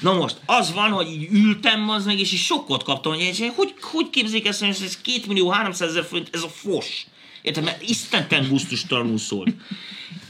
Na 0.00 0.12
most, 0.12 0.36
az 0.46 0.72
van, 0.72 0.90
hogy 0.90 1.10
így 1.10 1.28
ültem 1.32 1.88
az 1.88 2.04
meg, 2.04 2.18
és 2.18 2.32
is 2.32 2.44
sokkot 2.44 2.82
kaptam, 2.82 3.14
hogy, 3.14 3.38
hogy 3.38 3.52
hogy, 3.56 3.74
hogy 3.80 4.10
képzik 4.10 4.46
ezt, 4.46 4.60
hogy 4.60 4.68
ez 4.68 5.00
2 5.00 5.20
millió 5.26 5.48
300 5.48 5.88
ezer 5.88 6.04
forint, 6.04 6.28
ez 6.32 6.42
a 6.42 6.48
fos. 6.48 7.06
Érted? 7.42 7.64
Mert 7.64 7.82
istenten 7.82 8.48
gusztustalanul 8.48 9.18
szólt. 9.18 9.54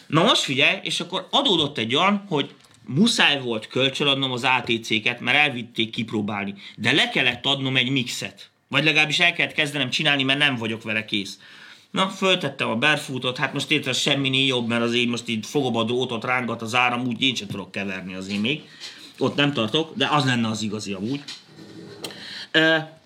Na 0.07 0.23
most 0.23 0.43
figyelj, 0.43 0.79
és 0.83 1.01
akkor 1.01 1.29
adódott 1.31 1.79
egy 1.79 1.95
olyan, 1.95 2.25
hogy 2.29 2.55
muszáj 2.87 3.41
volt 3.41 3.67
kölcsönadnom 3.67 4.33
az 4.33 4.45
ATC-ket, 4.45 5.21
mert 5.21 5.37
elvitték 5.37 5.91
kipróbálni. 5.91 6.55
De 6.77 6.93
le 6.93 7.09
kellett 7.09 7.47
adnom 7.47 7.77
egy 7.77 7.91
mixet. 7.91 8.51
Vagy 8.69 8.85
legalábbis 8.85 9.21
el 9.21 9.33
kellett 9.33 9.53
kezdenem 9.53 9.91
csinálni, 9.91 10.23
mert 10.23 10.39
nem 10.39 10.57
vagyok 10.57 10.83
vele 10.83 11.05
kész. 11.05 11.39
Na, 11.95 12.09
föltettem 12.09 12.71
a 12.71 12.77
barefootot, 12.77 13.37
hát 13.37 13.53
most 13.53 13.71
érted 13.71 13.95
semmi 13.95 14.47
jobb, 14.47 14.69
mert 14.69 14.83
azért 14.83 15.09
most 15.09 15.29
így 15.29 15.47
fogom 15.47 15.77
a 15.77 15.85
drótot, 15.85 16.25
rángat 16.25 16.63
az 16.63 16.75
áram, 16.75 17.07
úgy 17.07 17.23
én 17.23 17.35
sem 17.35 17.47
tudok 17.47 17.73
keverni 17.73 18.15
az 18.15 18.27
még. 18.27 18.63
Ott 19.19 19.37
nem 19.37 19.53
tartok, 19.53 19.97
de 19.97 20.09
az 20.11 20.25
lenne 20.25 20.49
az 20.49 20.63
igazi 20.63 20.93
amúgy. 20.93 21.21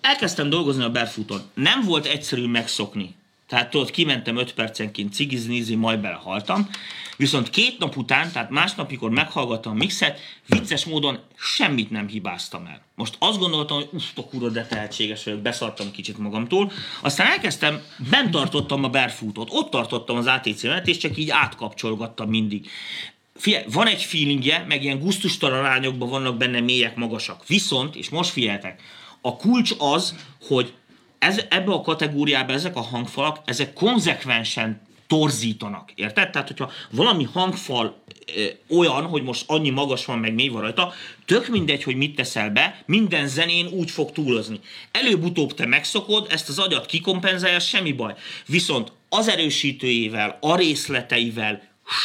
Elkezdtem 0.01 0.49
dolgozni 0.49 0.83
a 0.83 0.91
barefooton. 0.91 1.41
Nem 1.53 1.81
volt 1.81 2.05
egyszerű 2.05 2.45
megszokni. 2.45 3.15
Tehát 3.47 3.69
tudod, 3.69 3.91
kimentem 3.91 4.37
5 4.37 4.53
percenként 4.53 5.13
cigizni, 5.13 5.75
majd 5.75 5.99
belehaltam. 5.99 6.69
Viszont 7.19 7.49
két 7.49 7.79
nap 7.79 7.97
után, 7.97 8.31
tehát 8.31 8.49
másnap, 8.49 8.87
amikor 8.87 9.09
meghallgattam 9.09 9.71
a 9.71 9.75
mixet, 9.75 10.19
vicces 10.45 10.85
módon 10.85 11.19
semmit 11.37 11.89
nem 11.89 12.07
hibáztam 12.07 12.65
el. 12.65 12.81
Most 12.95 13.15
azt 13.19 13.39
gondoltam, 13.39 13.77
hogy 13.77 13.89
uff, 13.91 14.03
a 14.15 14.25
kurva, 14.25 14.49
de 14.49 14.65
tehetséges 14.65 15.23
vagyok, 15.23 15.39
beszartam 15.39 15.91
kicsit 15.91 16.17
magamtól. 16.17 16.71
Aztán 17.01 17.27
elkezdtem, 17.27 17.81
bent 18.09 18.31
tartottam 18.31 18.83
a 18.83 18.89
barefootot, 18.89 19.47
ott 19.51 19.69
tartottam 19.69 20.17
az 20.17 20.25
ATC-met, 20.25 20.87
és 20.87 20.97
csak 20.97 21.17
így 21.17 21.29
átkapcsolgattam 21.29 22.29
mindig. 22.29 22.69
Figyelj, 23.35 23.65
van 23.71 23.87
egy 23.87 24.03
feelingje, 24.03 24.65
meg 24.67 24.83
ilyen 24.83 24.99
gusztustalan 24.99 25.97
vannak 25.97 26.37
benne 26.37 26.59
mélyek, 26.59 26.95
magasak. 26.95 27.47
Viszont, 27.47 27.95
és 27.95 28.09
most 28.09 28.29
figyeljetek, 28.29 28.81
a 29.21 29.35
kulcs 29.35 29.71
az, 29.77 30.15
hogy 30.41 30.73
ez, 31.17 31.41
ebbe 31.49 31.71
a 31.71 31.81
kategóriába 31.81 32.53
ezek 32.53 32.75
a 32.75 32.81
hangfalak, 32.81 33.37
ezek 33.45 33.73
konzekvensen 33.73 34.87
torzítanak, 35.09 35.91
érted? 35.95 36.29
Tehát, 36.29 36.47
hogyha 36.47 36.71
valami 36.91 37.23
hangfal 37.23 38.03
ö, 38.35 38.75
olyan, 38.77 39.03
hogy 39.03 39.23
most 39.23 39.43
annyi 39.47 39.69
magas 39.69 40.05
van, 40.05 40.19
meg 40.19 40.33
mély 40.33 40.47
van 40.47 40.61
rajta, 40.61 40.93
tök 41.25 41.47
mindegy, 41.47 41.83
hogy 41.83 41.95
mit 41.95 42.15
teszel 42.15 42.49
be, 42.49 42.83
minden 42.85 43.27
zenén 43.27 43.67
úgy 43.67 43.91
fog 43.91 44.11
túlozni. 44.11 44.59
Előbb-utóbb 44.91 45.53
te 45.53 45.65
megszokod, 45.65 46.27
ezt 46.29 46.49
az 46.49 46.59
agyat 46.59 46.85
kikompenzálja, 46.85 47.59
semmi 47.59 47.91
baj. 47.91 48.13
Viszont 48.45 48.91
az 49.09 49.27
erősítőjével, 49.27 50.37
a 50.41 50.55
részleteivel, 50.55 51.61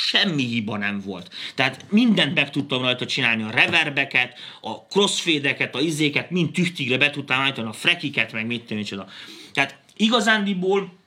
semmi 0.06 0.42
hiba 0.42 0.76
nem 0.76 1.00
volt. 1.04 1.30
Tehát 1.54 1.84
mindent 1.90 2.34
meg 2.34 2.50
tudtam 2.50 2.82
rajta 2.82 3.06
csinálni, 3.06 3.42
a 3.42 3.50
reverbeket, 3.50 4.38
a 4.60 4.74
crossfade-eket, 4.74 5.74
a 5.74 5.80
izéket, 5.80 6.30
mind 6.30 6.52
tüchtigre 6.52 6.98
be 6.98 7.10
tudtam 7.10 7.40
állítani, 7.40 7.68
a 7.68 7.72
frekiket, 7.72 8.32
meg 8.32 8.46
mit 8.46 8.86
tudom, 8.88 9.06
Tehát 9.52 9.78
igazándiból 9.96 11.02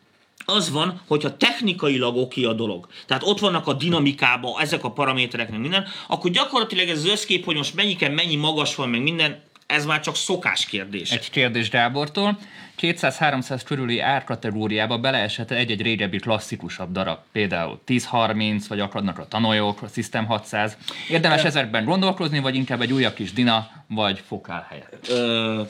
az 0.50 0.72
van, 0.72 1.02
hogyha 1.08 1.38
technikailag 1.38 2.16
oké 2.16 2.44
a 2.44 2.54
dolog, 2.54 2.88
tehát 3.06 3.24
ott 3.26 3.40
vannak 3.40 3.68
a 3.68 3.74
dinamikába 3.74 4.58
ezek 4.62 4.84
a 4.84 4.92
paraméterek, 4.92 5.50
meg 5.50 5.60
minden, 5.60 5.86
akkor 6.08 6.32
gyakorlatilag 6.32 6.88
ez 6.88 6.98
az 6.98 7.10
összkép, 7.10 7.46
hogy 7.46 7.56
most 7.56 7.76
mennyiken 7.76 8.12
mennyi 8.12 8.36
magas 8.36 8.76
van, 8.76 8.90
meg 8.90 9.02
minden, 9.02 9.42
ez 9.66 9.86
már 9.86 10.00
csak 10.00 10.16
szokás 10.16 10.66
kérdés. 10.66 11.12
Egy 11.12 11.30
kérdés 11.30 11.70
Gábortól. 11.70 12.38
200-300 12.82 13.62
körüli 13.66 14.00
árkategóriába 14.00 14.98
beleeshet 14.98 15.52
egy-egy 15.52 15.82
régebbi 15.82 16.18
klasszikusabb 16.18 16.92
darab, 16.92 17.20
például 17.32 17.82
1030, 17.86 18.68
vagy 18.68 18.80
akadnak 18.80 19.20
a 19.20 19.28
tanolyok, 19.28 19.82
a 19.82 19.88
System 19.88 20.26
600. 20.26 20.78
Érdemes 21.10 21.44
e... 21.44 21.46
ezekben 21.46 21.86
gondolkozni, 21.86 22.40
vagy 22.40 22.56
inkább 22.56 22.82
egy 22.82 22.94
újabb 22.94 23.14
kis 23.14 23.34
dina, 23.34 23.70
vagy 23.88 24.22
fokál 24.28 24.68
helyett? 24.70 25.08
Ö, 25.10 25.62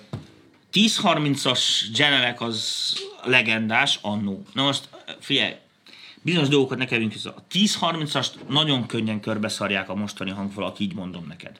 1030-as 0.77 1.61
Genelec 1.93 2.41
az 2.41 2.93
legendás 3.23 3.99
annó. 4.01 4.43
Na 4.53 4.63
most 4.63 4.89
figyelj, 5.19 5.53
bizonyos 6.21 6.47
dolgokat 6.47 6.77
ne 6.77 6.85
kerüljünk 6.85 7.13
A 7.23 7.43
1030-ast 7.51 8.29
nagyon 8.49 8.85
könnyen 8.85 9.19
körbeszarják 9.19 9.89
a 9.89 9.95
mostani 9.95 10.31
hangfalak, 10.31 10.79
így 10.79 10.93
mondom 10.93 11.25
neked. 11.27 11.59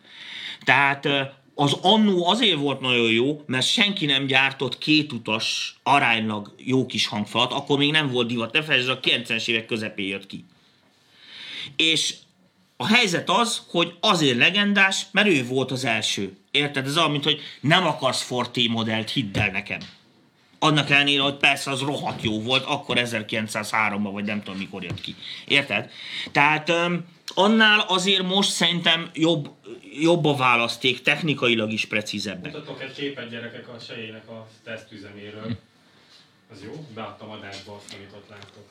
Tehát 0.64 1.08
az 1.56 1.78
annó 1.82 2.28
azért 2.28 2.60
volt 2.60 2.80
nagyon 2.80 3.12
jó, 3.12 3.44
mert 3.46 3.68
senki 3.68 4.06
nem 4.06 4.26
gyártott 4.26 4.78
kétutas, 4.78 5.80
aránylag 5.84 6.54
jó 6.58 6.86
kis 6.86 7.08
hangfalat, 7.08 7.52
akkor 7.52 7.78
még 7.78 7.92
nem 7.92 8.08
volt 8.08 8.28
divat, 8.28 8.54
ne 8.54 8.64
felejtsd, 8.64 8.90
a 8.90 9.00
90-es 9.00 9.48
évek 9.48 9.66
közepén 9.66 10.08
jött 10.08 10.28
ki. 10.28 10.46
És 11.76 12.14
a 12.78 12.88
helyzet 12.88 13.30
az, 13.30 13.62
hogy 13.68 13.94
azért 14.00 14.38
legendás, 14.38 15.06
mert 15.12 15.28
ő 15.28 15.46
volt 15.46 15.72
az 15.72 15.86
első. 15.86 16.38
Érted? 16.52 16.86
Ez 16.86 16.98
olyan, 16.98 17.12
mint 17.12 17.24
hogy 17.24 17.42
nem 17.62 17.86
akarsz 17.86 18.22
Forti 18.22 18.68
modellt, 18.68 19.10
hidd 19.10 19.40
el 19.40 19.50
nekem. 19.50 19.80
Annak 20.60 20.90
ellenére, 20.90 21.22
hogy 21.22 21.38
persze 21.38 21.72
az 21.72 21.82
rohadt 21.82 22.24
jó 22.24 22.42
volt, 22.42 22.64
akkor 22.66 22.98
1903-ban, 23.00 24.10
vagy 24.12 24.24
nem 24.24 24.44
tudom 24.44 24.60
mikor 24.60 24.84
jött 24.84 25.02
ki. 25.02 25.16
Érted? 25.48 25.92
Tehát 26.32 26.70
um, 26.70 27.06
annál 27.34 27.80
azért 27.80 28.24
most 28.24 28.52
szerintem 28.52 29.10
jobb, 29.14 29.50
jobb 30.02 30.26
a 30.26 30.36
választék, 30.36 31.02
technikailag 31.02 31.72
is 31.72 31.86
precízebbek. 31.86 32.54
Mutatok 32.54 32.82
egy 32.82 32.94
képet 32.94 33.30
gyerekek 33.30 33.68
a 33.70 33.80
sejének 33.80 34.30
a 34.30 34.48
tesztüzeméről. 34.64 35.58
Az 36.52 36.64
jó? 36.64 36.86
Beadtam 36.94 37.30
adásba 37.30 37.76
azt, 37.76 37.94
amit 37.94 38.12
ott 38.14 38.30
látok. 38.30 38.66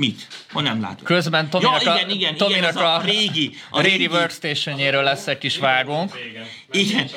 Mit? 0.00 0.26
Ha 0.52 0.60
nem 0.60 0.80
látom. 0.80 1.04
Közben 1.04 1.50
Tominak, 1.50 1.82
ja, 1.82 1.92
a, 1.92 1.96
igen, 1.96 2.10
igen, 2.10 2.36
Tominak 2.36 2.58
igen, 2.58 2.76
az 2.76 2.82
a, 2.82 2.94
a, 2.94 3.00
régi, 3.00 3.56
a 3.70 3.80
régi 3.80 3.96
régi, 3.96 4.06
workstation 4.12 5.02
lesz 5.02 5.26
egy 5.26 5.38
kis 5.38 5.58
vágónk. 5.58 6.18
Igen, 6.70 7.08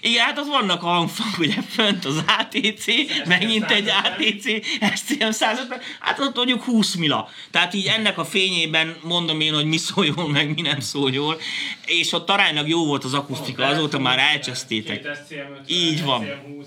igen, 0.00 0.24
hát 0.24 0.38
ott 0.38 0.46
vannak 0.46 0.82
a 0.82 0.86
hangfalak, 0.86 1.38
ugye 1.38 1.62
fönt 1.68 2.04
az 2.04 2.24
ATC, 2.38 2.86
megint 3.26 3.70
egy 3.70 3.88
ATC, 3.88 4.66
SCM 4.94 5.30
150, 5.30 5.80
hát 6.00 6.18
ott 6.18 6.36
mondjuk 6.36 6.62
20 6.62 6.94
mila. 6.94 7.28
Tehát 7.50 7.74
így 7.74 7.86
ennek 7.86 8.18
a 8.18 8.24
fényében 8.24 8.96
mondom 9.02 9.40
én, 9.40 9.54
hogy 9.54 9.66
mi 9.66 9.76
szól 9.76 10.06
jól, 10.06 10.28
meg 10.28 10.54
mi 10.54 10.60
nem 10.60 10.80
szól 10.80 11.10
jól, 11.12 11.40
és 11.86 12.12
ott 12.12 12.30
aránylag 12.30 12.68
jó 12.68 12.86
volt 12.86 13.04
az 13.04 13.14
akusztika, 13.14 13.66
azóta 13.66 13.98
már 13.98 14.18
elcsesztétek. 14.18 15.02
Két 15.02 15.16
SCM 15.24 15.34
50, 15.34 15.64
Így 15.66 16.04
van. 16.04 16.24
SCM 16.24 16.54
20. 16.54 16.66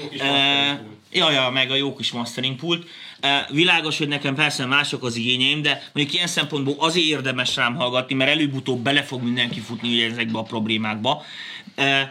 Jó 0.00 0.08
kis 0.08 0.20
Uh, 0.20 0.28
ja, 1.12 1.30
ja, 1.30 1.50
meg 1.50 1.70
a 1.70 1.74
jó 1.74 1.96
kis 1.96 2.12
mastering 2.12 2.56
pult. 2.56 2.86
Világos, 3.50 3.98
hogy 3.98 4.08
nekem 4.08 4.34
persze 4.34 4.66
mások 4.66 5.04
az 5.04 5.16
igényeim, 5.16 5.62
de 5.62 5.82
mondjuk 5.92 6.16
ilyen 6.16 6.26
szempontból 6.26 6.74
azért 6.78 7.06
érdemes 7.06 7.56
rám 7.56 7.74
hallgatni, 7.74 8.14
mert 8.14 8.30
előbb-utóbb 8.30 8.80
bele 8.80 9.02
fog 9.02 9.22
mindenki 9.22 9.60
futni 9.60 9.88
ugye 9.88 10.10
ezekbe 10.10 10.38
a 10.38 10.42
problémákba. 10.42 11.22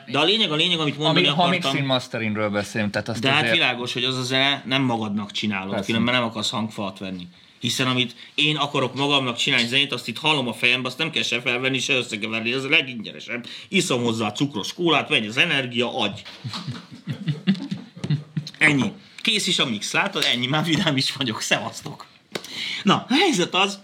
De 0.07 0.19
a 0.19 0.23
lényeg, 0.23 0.51
a 0.51 0.55
lényeg, 0.55 0.79
amit 0.79 0.97
mondani 0.97 1.27
Ami, 1.27 1.35
ha 1.35 1.43
akartam... 1.43 1.69
mixing 1.69 1.87
masteringről 1.87 2.49
beszélünk, 2.49 2.91
tehát 2.91 3.09
azt 3.09 3.21
De 3.21 3.29
hát 3.29 3.37
azért... 3.37 3.53
világos, 3.53 3.93
hogy 3.93 4.03
az 4.03 4.17
a 4.17 4.23
zene 4.23 4.63
nem 4.65 4.81
magadnak 4.81 5.31
csinálod, 5.31 5.69
Persze. 5.69 5.85
különben 5.85 6.13
nem 6.13 6.23
akarsz 6.23 6.49
hangfalat 6.49 6.99
venni. 6.99 7.27
Hiszen 7.59 7.87
amit 7.87 8.15
én 8.35 8.55
akarok 8.55 8.95
magamnak 8.95 9.35
csinálni 9.35 9.67
zenét, 9.67 9.93
azt 9.93 10.07
itt 10.07 10.17
hallom 10.17 10.47
a 10.47 10.53
fejembe, 10.53 10.87
azt 10.87 10.97
nem 10.97 11.09
kell 11.09 11.23
se 11.23 11.41
felvenni, 11.41 11.79
se 11.79 11.93
összekeverni, 11.93 12.53
ez 12.53 12.63
a 12.63 12.69
legingyenesebb. 12.69 13.45
Iszom 13.67 14.03
hozzá 14.03 14.31
cukros 14.31 14.73
kólát, 14.73 15.09
megy 15.09 15.25
az 15.25 15.37
energia, 15.37 15.99
agy. 15.99 16.21
Ennyi. 18.57 18.91
Kész 19.25 19.47
is 19.47 19.59
a 19.59 19.65
mix, 19.65 19.91
látod? 19.91 20.23
Ennyi, 20.23 20.47
már 20.47 20.63
vidám 20.63 20.97
is 20.97 21.13
vagyok, 21.13 21.41
szevasztok. 21.41 22.05
Na, 22.83 23.05
a 23.09 23.13
helyzet 23.13 23.53
az, 23.53 23.79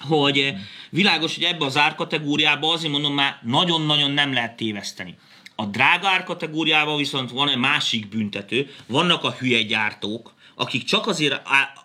hogy 0.00 0.38
eh, 0.38 0.54
világos, 0.90 1.34
hogy 1.34 1.44
ebbe 1.44 1.64
az 1.64 1.76
árkategóriába 1.76 2.72
azért 2.72 2.92
mondom 2.92 3.14
már 3.14 3.38
nagyon-nagyon 3.42 4.10
nem 4.10 4.32
lehet 4.32 4.56
téveszteni. 4.56 5.16
A 5.54 5.64
drága 5.64 6.08
árkategóriában 6.08 6.96
viszont 6.96 7.30
van 7.30 7.48
egy 7.48 7.56
másik 7.56 8.08
büntető, 8.08 8.74
vannak 8.86 9.24
a 9.24 9.32
hülye 9.32 9.62
gyártók, 9.62 10.32
akik 10.54 10.84
csak 10.84 11.06
azért 11.06 11.40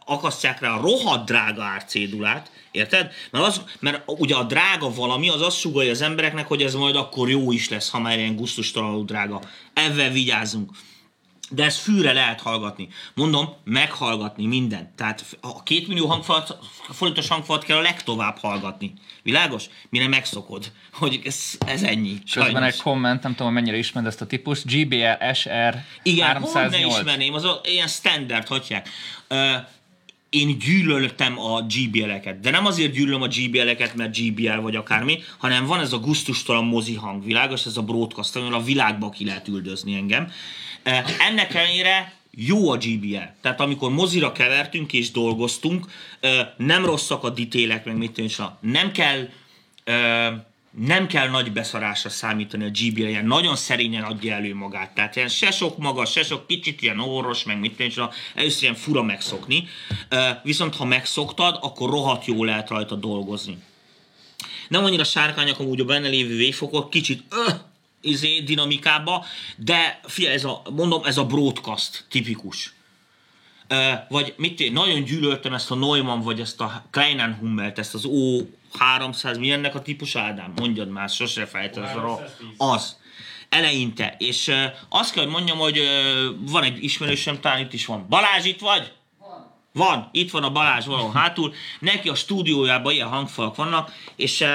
akasztják 0.06 0.60
rá 0.60 0.70
a 0.70 0.82
rohadt 0.82 1.26
drága 1.26 1.64
árcédulát, 1.64 2.52
érted? 2.72 3.12
Mert, 3.32 3.46
az, 3.46 3.62
mert 3.80 4.04
ugye 4.06 4.36
a 4.36 4.44
drága 4.44 4.94
valami, 4.94 5.30
az 5.30 5.42
azt 5.42 5.60
sugalja 5.60 5.92
az 5.92 6.02
embereknek, 6.02 6.48
hogy 6.48 6.62
ez 6.62 6.74
majd 6.74 6.96
akkor 6.96 7.30
jó 7.30 7.52
is 7.52 7.70
lesz, 7.70 7.90
ha 7.90 8.00
már 8.00 8.18
ilyen 8.18 8.36
gusztustalanul 8.36 9.06
drága. 9.06 9.42
Ezzel 9.74 10.10
vigyázzunk. 10.10 10.72
De 11.50 11.64
ezt 11.64 11.78
fűre 11.78 12.14
lehet 12.14 12.42
hallgatni. 12.42 12.88
Mondom, 13.14 13.54
meghallgatni 13.64 14.46
mindent. 14.46 14.90
Tehát 14.90 15.38
a 15.42 15.64
két 15.64 15.88
millió 15.88 16.08
hangfalat, 16.08 16.58
forintos 16.90 17.28
hangfalat 17.28 17.64
kell 17.64 17.78
a 17.78 17.82
legtovább 17.82 18.38
hallgatni. 18.38 18.94
Világos? 19.24 19.66
Mire 19.90 20.08
megszokod, 20.08 20.72
hogy 20.94 21.22
ez, 21.24 21.58
ez 21.66 21.84
ennyi. 21.84 22.20
Közben 22.34 22.52
Sajnos. 22.52 22.74
egy 22.74 22.82
komment, 22.82 23.24
nem 23.24 23.36
tudom, 23.36 23.54
mennyire 23.54 23.78
ismered 23.78 24.10
ezt 24.10 24.22
a 24.22 24.26
típust, 24.26 24.66
GBL 24.66 25.32
SR 25.34 25.76
Igen, 26.04 26.42
hogy 26.42 26.54
ne 26.54 26.60
308. 26.60 26.98
ismerném, 26.98 27.34
az 27.34 27.44
a, 27.44 27.62
ilyen 27.64 27.88
standard, 27.88 28.48
hagyják. 28.48 28.90
Uh, 29.30 29.38
én 30.30 30.58
gyűlöltem 30.58 31.40
a 31.40 31.62
GBL-eket, 31.62 32.40
de 32.40 32.50
nem 32.50 32.66
azért 32.66 32.92
gyűlölöm 32.92 33.22
a 33.22 33.28
GBL-eket, 33.28 33.96
mert 33.96 34.18
GBL 34.18 34.60
vagy 34.62 34.76
akármi, 34.76 35.20
hanem 35.38 35.66
van 35.66 35.80
ez 35.80 35.94
a 35.94 36.00
gusztustalan 36.00 36.66
mozi 36.66 36.96
hang, 36.96 37.26
világos, 37.26 37.66
ez 37.66 37.78
a 37.78 37.82
broadcast, 37.82 38.36
amivel 38.36 38.60
a 38.60 38.64
világba 38.64 39.10
ki 39.10 39.26
lehet 39.26 39.48
üldözni 39.48 39.96
engem. 39.96 40.32
Ennek 41.30 41.54
ellenére 41.54 42.14
jó 42.32 42.72
a 42.72 42.78
GBL. 42.78 43.24
Tehát 43.42 43.62
amikor 43.62 43.92
mozira 43.92 44.32
kevertünk 44.32 44.94
és 44.94 45.12
dolgoztunk, 45.12 45.86
nem 46.58 46.86
rosszak 46.86 47.24
a 47.24 47.30
ditélek, 47.30 47.86
meg 47.86 47.98
mit 47.98 48.18
is, 48.18 48.38
nem 48.60 48.92
kell 48.92 49.30
nem 50.72 51.08
kell 51.08 51.30
nagy 51.30 51.52
beszarásra 51.52 52.10
számítani 52.10 52.64
a 52.64 52.70
GBL, 52.70 53.08
ilyen 53.08 53.26
nagyon 53.26 53.56
szerényen 53.56 54.04
adja 54.04 54.34
elő 54.34 54.56
magát. 54.56 54.94
Tehát 54.94 55.16
ilyen 55.16 55.28
se 55.28 55.52
sok 55.52 55.78
magas, 55.78 56.12
se 56.12 56.24
sok 56.24 56.48
kicsit 56.48 56.82
ilyen 56.82 57.00
orros, 57.00 57.44
meg 57.44 57.60
mit 57.60 57.80
és 57.80 58.00
először 58.36 58.64
ilyen 58.64 58.76
fura 58.76 59.04
megszokni. 59.04 59.68
Viszont 60.44 60.76
ha 60.76 60.86
megszoktad, 60.86 61.60
akkor 61.62 61.90
rohadt 61.90 62.26
jól 62.26 62.46
lehet 62.46 62.70
rajta 62.70 62.96
dolgozni. 62.96 63.58
Nem 64.68 64.84
annyira 64.84 65.04
sárkányak 65.04 65.60
amúgy 65.60 65.80
a 65.80 65.86
benne 65.86 66.08
lévő 66.08 66.36
végfokok, 66.36 66.90
kicsit 66.90 67.24
öh, 67.30 67.54
izé, 68.02 68.40
dinamikába, 68.40 69.26
de 69.56 70.00
fia, 70.04 70.30
ez 70.30 70.44
a, 70.44 70.62
mondom, 70.74 71.04
ez 71.04 71.18
a 71.18 71.26
broadcast 71.26 72.06
tipikus. 72.10 72.74
Vagy 74.10 74.34
mit 74.38 74.56
té- 74.56 74.72
nagyon 74.74 75.04
gyűlöltem 75.04 75.54
ezt 75.54 75.72
a 75.72 75.76
Neumann, 75.76 76.22
vagy 76.22 76.40
ezt 76.40 76.62
a 76.62 76.84
Kleinen 76.92 77.36
Hummelt, 77.40 77.80
ezt 77.80 77.94
az 77.94 78.06
O300, 78.08 79.40
mi 79.40 79.52
ennek 79.52 79.76
a 79.76 79.82
típus 79.82 80.16
Ádám? 80.16 80.54
Mondjad 80.56 80.90
már, 80.90 81.10
sose 81.10 81.46
fejtem. 81.46 81.84
Ez 81.84 81.96
a 81.96 82.00
ro- 82.00 82.18
310. 82.20 82.48
az. 82.58 82.98
Eleinte. 83.50 84.16
És 84.18 84.52
azt 84.90 85.14
kell, 85.14 85.24
hogy 85.24 85.34
mondjam, 85.34 85.58
hogy 85.58 85.82
van 86.40 86.64
egy 86.64 86.84
ismerősöm, 86.84 87.40
talán 87.40 87.60
itt 87.60 87.74
is 87.74 87.86
van. 87.86 88.06
Balázs, 88.10 88.46
itt 88.46 88.60
vagy? 88.60 88.92
Van, 89.80 90.10
itt 90.12 90.32
van 90.32 90.44
a 90.44 90.52
Balázs 90.52 90.86
valahol 90.86 91.12
hátul, 91.12 91.54
neki 91.80 92.10
a 92.10 92.16
stúdiójában 92.16 92.94
ilyen 92.94 93.08
hangfalak 93.08 93.56
vannak, 93.56 93.92
és 94.16 94.42
uh, 94.42 94.48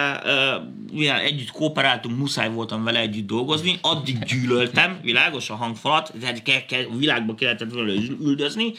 mivel 0.92 1.20
együtt 1.20 1.50
kooperáltunk, 1.50 2.18
muszáj 2.18 2.50
voltam 2.50 2.84
vele 2.84 2.98
együtt 2.98 3.26
dolgozni, 3.26 3.78
addig 3.80 4.18
gyűlöltem, 4.24 4.98
világos 5.02 5.50
a 5.50 5.54
hangfalat, 5.54 6.12
tehát 6.20 6.42
ke, 6.42 6.64
ke, 6.64 6.86
világba 6.98 7.34
lehetett 7.38 7.72
vele 7.72 7.92
üldözni. 8.20 8.72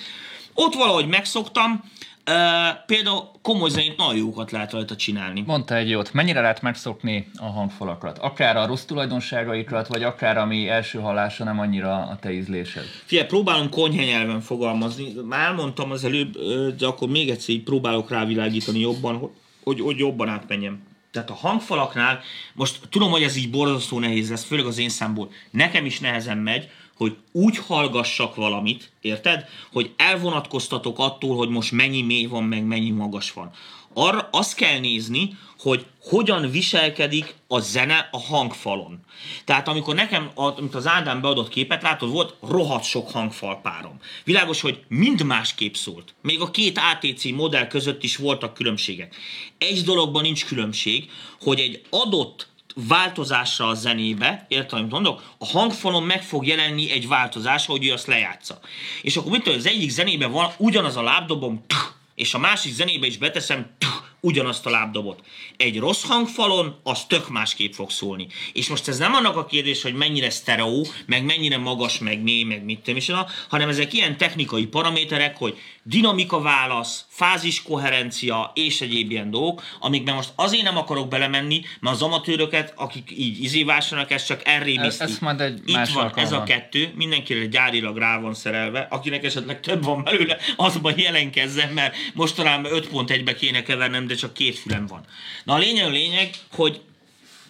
Ott 0.53 0.73
valahogy 0.73 1.07
megszoktam, 1.07 1.83
uh, 2.31 2.85
például 2.85 3.29
komoly 3.41 3.69
zenét 3.69 3.97
nagyon 3.97 4.15
jókat 4.15 4.51
lehet 4.51 4.71
rajta 4.71 4.95
csinálni. 4.95 5.43
Mondta 5.45 5.75
egy 5.75 5.89
jót, 5.89 6.13
mennyire 6.13 6.41
lehet 6.41 6.61
megszokni 6.61 7.27
a 7.37 7.45
hangfalakat? 7.45 8.17
Akár 8.17 8.57
a 8.57 8.65
rossz 8.65 8.83
tulajdonságaikat, 8.83 9.87
vagy 9.87 10.03
akár 10.03 10.37
ami 10.37 10.69
első 10.69 10.99
hallásra 10.99 11.45
nem 11.45 11.59
annyira 11.59 11.93
a 11.93 12.17
te 12.21 12.31
ízlésed. 12.31 12.83
Figyelj, 13.05 13.27
próbálom 13.27 13.69
konyha 13.69 14.03
nyelven 14.03 14.41
fogalmazni. 14.41 15.13
Már 15.25 15.47
elmondtam 15.47 15.91
az 15.91 16.03
előbb, 16.03 16.37
de 16.77 16.85
akkor 16.85 17.09
még 17.09 17.29
egyszer 17.29 17.55
így 17.55 17.63
próbálok 17.63 18.09
rávilágítani 18.09 18.79
jobban, 18.79 19.17
hogy, 19.17 19.29
hogy, 19.63 19.79
hogy 19.79 19.97
jobban 19.97 20.29
átmenjem. 20.29 20.83
Tehát 21.11 21.29
a 21.29 21.33
hangfalaknál, 21.33 22.19
most 22.53 22.79
tudom, 22.89 23.11
hogy 23.11 23.23
ez 23.23 23.35
így 23.35 23.49
borzasztó 23.49 23.99
nehéz 23.99 24.29
lesz, 24.29 24.43
főleg 24.43 24.65
az 24.65 24.77
én 24.77 24.89
számból. 24.89 25.31
Nekem 25.51 25.85
is 25.85 25.99
nehezen 25.99 26.37
megy, 26.37 26.69
hogy 26.97 27.15
úgy 27.31 27.57
hallgassak 27.57 28.35
valamit, 28.35 28.91
érted? 29.01 29.45
Hogy 29.71 29.93
elvonatkoztatok 29.97 30.99
attól, 30.99 31.37
hogy 31.37 31.49
most 31.49 31.71
mennyi 31.71 32.01
mély 32.01 32.25
van, 32.25 32.43
meg 32.43 32.63
mennyi 32.63 32.89
magas 32.89 33.31
van. 33.31 33.51
Arra 33.93 34.29
azt 34.31 34.55
kell 34.55 34.79
nézni, 34.79 35.37
hogy 35.59 35.85
hogyan 36.01 36.51
viselkedik 36.51 37.35
a 37.47 37.59
zene 37.59 38.09
a 38.11 38.19
hangfalon. 38.19 38.99
Tehát 39.45 39.67
amikor 39.67 39.95
nekem, 39.95 40.31
amit 40.35 40.75
az 40.75 40.87
Ádám 40.87 41.21
beadott 41.21 41.49
képet, 41.49 41.81
látod, 41.81 42.11
volt 42.11 42.35
rohadt 42.41 42.83
sok 42.83 43.11
hangfal 43.11 43.61
párom. 43.61 43.99
Világos, 44.23 44.61
hogy 44.61 44.83
mind 44.87 45.23
másképp 45.23 45.73
szólt. 45.73 46.13
Még 46.21 46.41
a 46.41 46.51
két 46.51 46.77
ATC 46.77 47.23
modell 47.23 47.67
között 47.67 48.03
is 48.03 48.17
voltak 48.17 48.53
különbségek. 48.53 49.15
Egy 49.57 49.81
dologban 49.81 50.21
nincs 50.21 50.45
különbség, 50.45 51.09
hogy 51.41 51.59
egy 51.59 51.81
adott 51.89 52.47
változásra 52.75 53.67
a 53.67 53.73
zenébe, 53.73 54.45
értem, 54.47 54.79
amit 54.79 54.91
mondok, 54.91 55.35
a 55.37 55.45
hangfalon 55.45 56.03
meg 56.03 56.23
fog 56.23 56.45
jelenni 56.45 56.91
egy 56.91 57.07
változás, 57.07 57.65
hogy 57.65 57.85
ő 57.87 57.91
azt 57.91 58.07
lejátsza. 58.07 58.59
És 59.01 59.15
akkor 59.15 59.31
mit 59.31 59.43
tudom, 59.43 59.57
az 59.57 59.65
egyik 59.65 59.89
zenében 59.89 60.31
van 60.31 60.51
ugyanaz 60.57 60.95
a 60.97 61.01
lábdobom, 61.01 61.65
és 62.15 62.33
a 62.33 62.37
másik 62.37 62.73
zenébe 62.73 63.07
is 63.07 63.17
beteszem 63.17 63.69
ugyanazt 64.25 64.65
a 64.65 64.69
lábdobot. 64.69 65.19
Egy 65.57 65.79
rossz 65.79 66.03
hangfalon 66.03 66.79
az 66.83 67.05
tök 67.05 67.29
másképp 67.29 67.73
fog 67.73 67.89
szólni. 67.89 68.27
És 68.53 68.67
most 68.67 68.87
ez 68.87 68.97
nem 68.97 69.13
annak 69.13 69.35
a 69.35 69.45
kérdés, 69.45 69.81
hogy 69.81 69.93
mennyire 69.93 70.29
sztereó, 70.29 70.87
meg 71.05 71.23
mennyire 71.23 71.57
magas, 71.57 71.99
meg 71.99 72.21
mély, 72.21 72.43
meg 72.43 72.63
mit 72.63 72.79
tudom 72.79 72.95
is, 72.95 73.11
hanem 73.49 73.69
ezek 73.69 73.93
ilyen 73.93 74.17
technikai 74.17 74.65
paraméterek, 74.65 75.37
hogy 75.37 75.57
dinamika 75.83 76.41
válasz, 76.41 77.05
fázis 77.07 77.63
koherencia 77.63 78.51
és 78.53 78.81
egyéb 78.81 79.11
ilyen 79.11 79.31
dolgok, 79.31 79.63
amikben 79.79 80.15
most 80.15 80.31
azért 80.35 80.63
nem 80.63 80.77
akarok 80.77 81.07
belemenni, 81.07 81.61
mert 81.79 81.95
az 81.95 82.01
amatőröket, 82.01 82.73
akik 82.75 83.11
így 83.17 83.43
izévásranak, 83.43 84.11
ez 84.11 84.25
csak 84.25 84.41
elrémiszti. 84.43 85.03
Ez- 85.03 85.19
majd 85.19 85.41
egy 85.41 85.61
Itt 85.65 85.87
van 85.93 86.11
ez 86.15 86.31
a 86.31 86.43
kettő, 86.43 86.91
mindenkire 86.95 87.45
gyárilag 87.45 87.97
rá 87.97 88.19
van 88.19 88.33
szerelve, 88.33 88.87
akinek 88.89 89.23
esetleg 89.23 89.59
több 89.59 89.83
van 89.83 90.03
belőle, 90.03 90.37
azban 90.55 90.93
jelenkezzen, 90.97 91.69
mert 91.69 91.95
mostanában 92.13 92.71
5.1-be 92.71 93.35
kéne 93.35 93.63
kevernem, 93.63 94.07
de 94.07 94.14
csak 94.15 94.33
két 94.33 94.57
fülem 94.57 94.85
van. 94.87 95.05
Na 95.43 95.53
a 95.53 95.57
lényeg 95.57 95.85
a 95.85 95.89
lényeg, 95.89 96.35
hogy, 96.51 96.81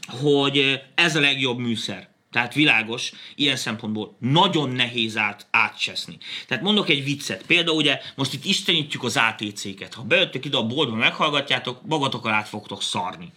hogy 0.08 0.82
ez 0.96 1.16
a 1.16 1.20
legjobb 1.20 1.58
műszer. 1.58 2.14
Tehát 2.36 2.54
világos, 2.54 3.12
ilyen 3.36 3.56
szempontból 3.56 4.16
nagyon 4.20 4.70
nehéz 4.70 5.18
át, 5.18 5.48
átcseszni. 5.52 6.18
Tehát 6.48 6.64
mondok 6.64 6.90
egy 6.90 7.04
viccet. 7.04 7.46
Például 7.46 7.78
ugye 7.78 8.00
most 8.16 8.34
itt 8.34 8.46
istenítjük 8.46 9.04
az 9.04 9.18
ATC-ket. 9.18 9.94
Ha 9.94 10.04
bejöttök 10.04 10.46
ide 10.46 10.58
a 10.58 10.66
boltba, 10.66 10.96
meghallgatjátok, 10.96 11.86
magatokkal 11.86 12.34
át 12.34 12.48
fogtok 12.48 12.82
szarni. 12.82 13.32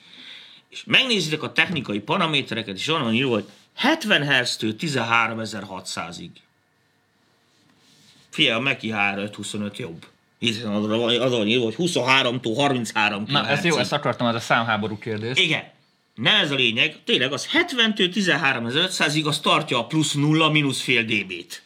És 0.70 0.82
megnézitek 0.86 1.42
a 1.42 1.52
technikai 1.52 2.00
paramétereket, 2.00 2.76
és 2.76 2.88
onnan 2.88 3.14
írva, 3.14 3.32
hogy 3.32 3.48
70 3.74 4.28
Hz-től 4.28 4.74
13600-ig. 4.78 6.30
Fia, 8.30 8.56
a 8.56 8.60
Meki 8.60 8.90
3525 8.90 9.78
jobb. 9.78 10.06
Hiszen 10.38 10.72
az 10.72 10.84
az 11.20 11.30
van 11.30 11.46
írva, 11.46 11.64
hogy 11.64 11.74
23-tól 11.78 12.52
33 12.56 13.24
Na, 13.26 13.48
ez 13.48 13.64
jó, 13.64 13.76
ezt 13.76 13.92
akartam, 13.92 14.26
ez 14.26 14.34
a 14.34 14.40
számháború 14.40 14.98
kérdés. 14.98 15.38
Igen. 15.38 15.62
Nem 16.14 16.40
ez 16.40 16.50
a 16.50 16.54
lényeg, 16.54 16.96
tényleg 17.04 17.32
az 17.32 17.48
70-től 17.52 18.12
13500-ig 18.14 19.24
az 19.24 19.40
tartja 19.40 19.78
a 19.78 19.86
plusz 19.86 20.12
nulla, 20.12 20.50
mínusz 20.50 20.80
fél 20.80 21.02
dB-t. 21.02 21.62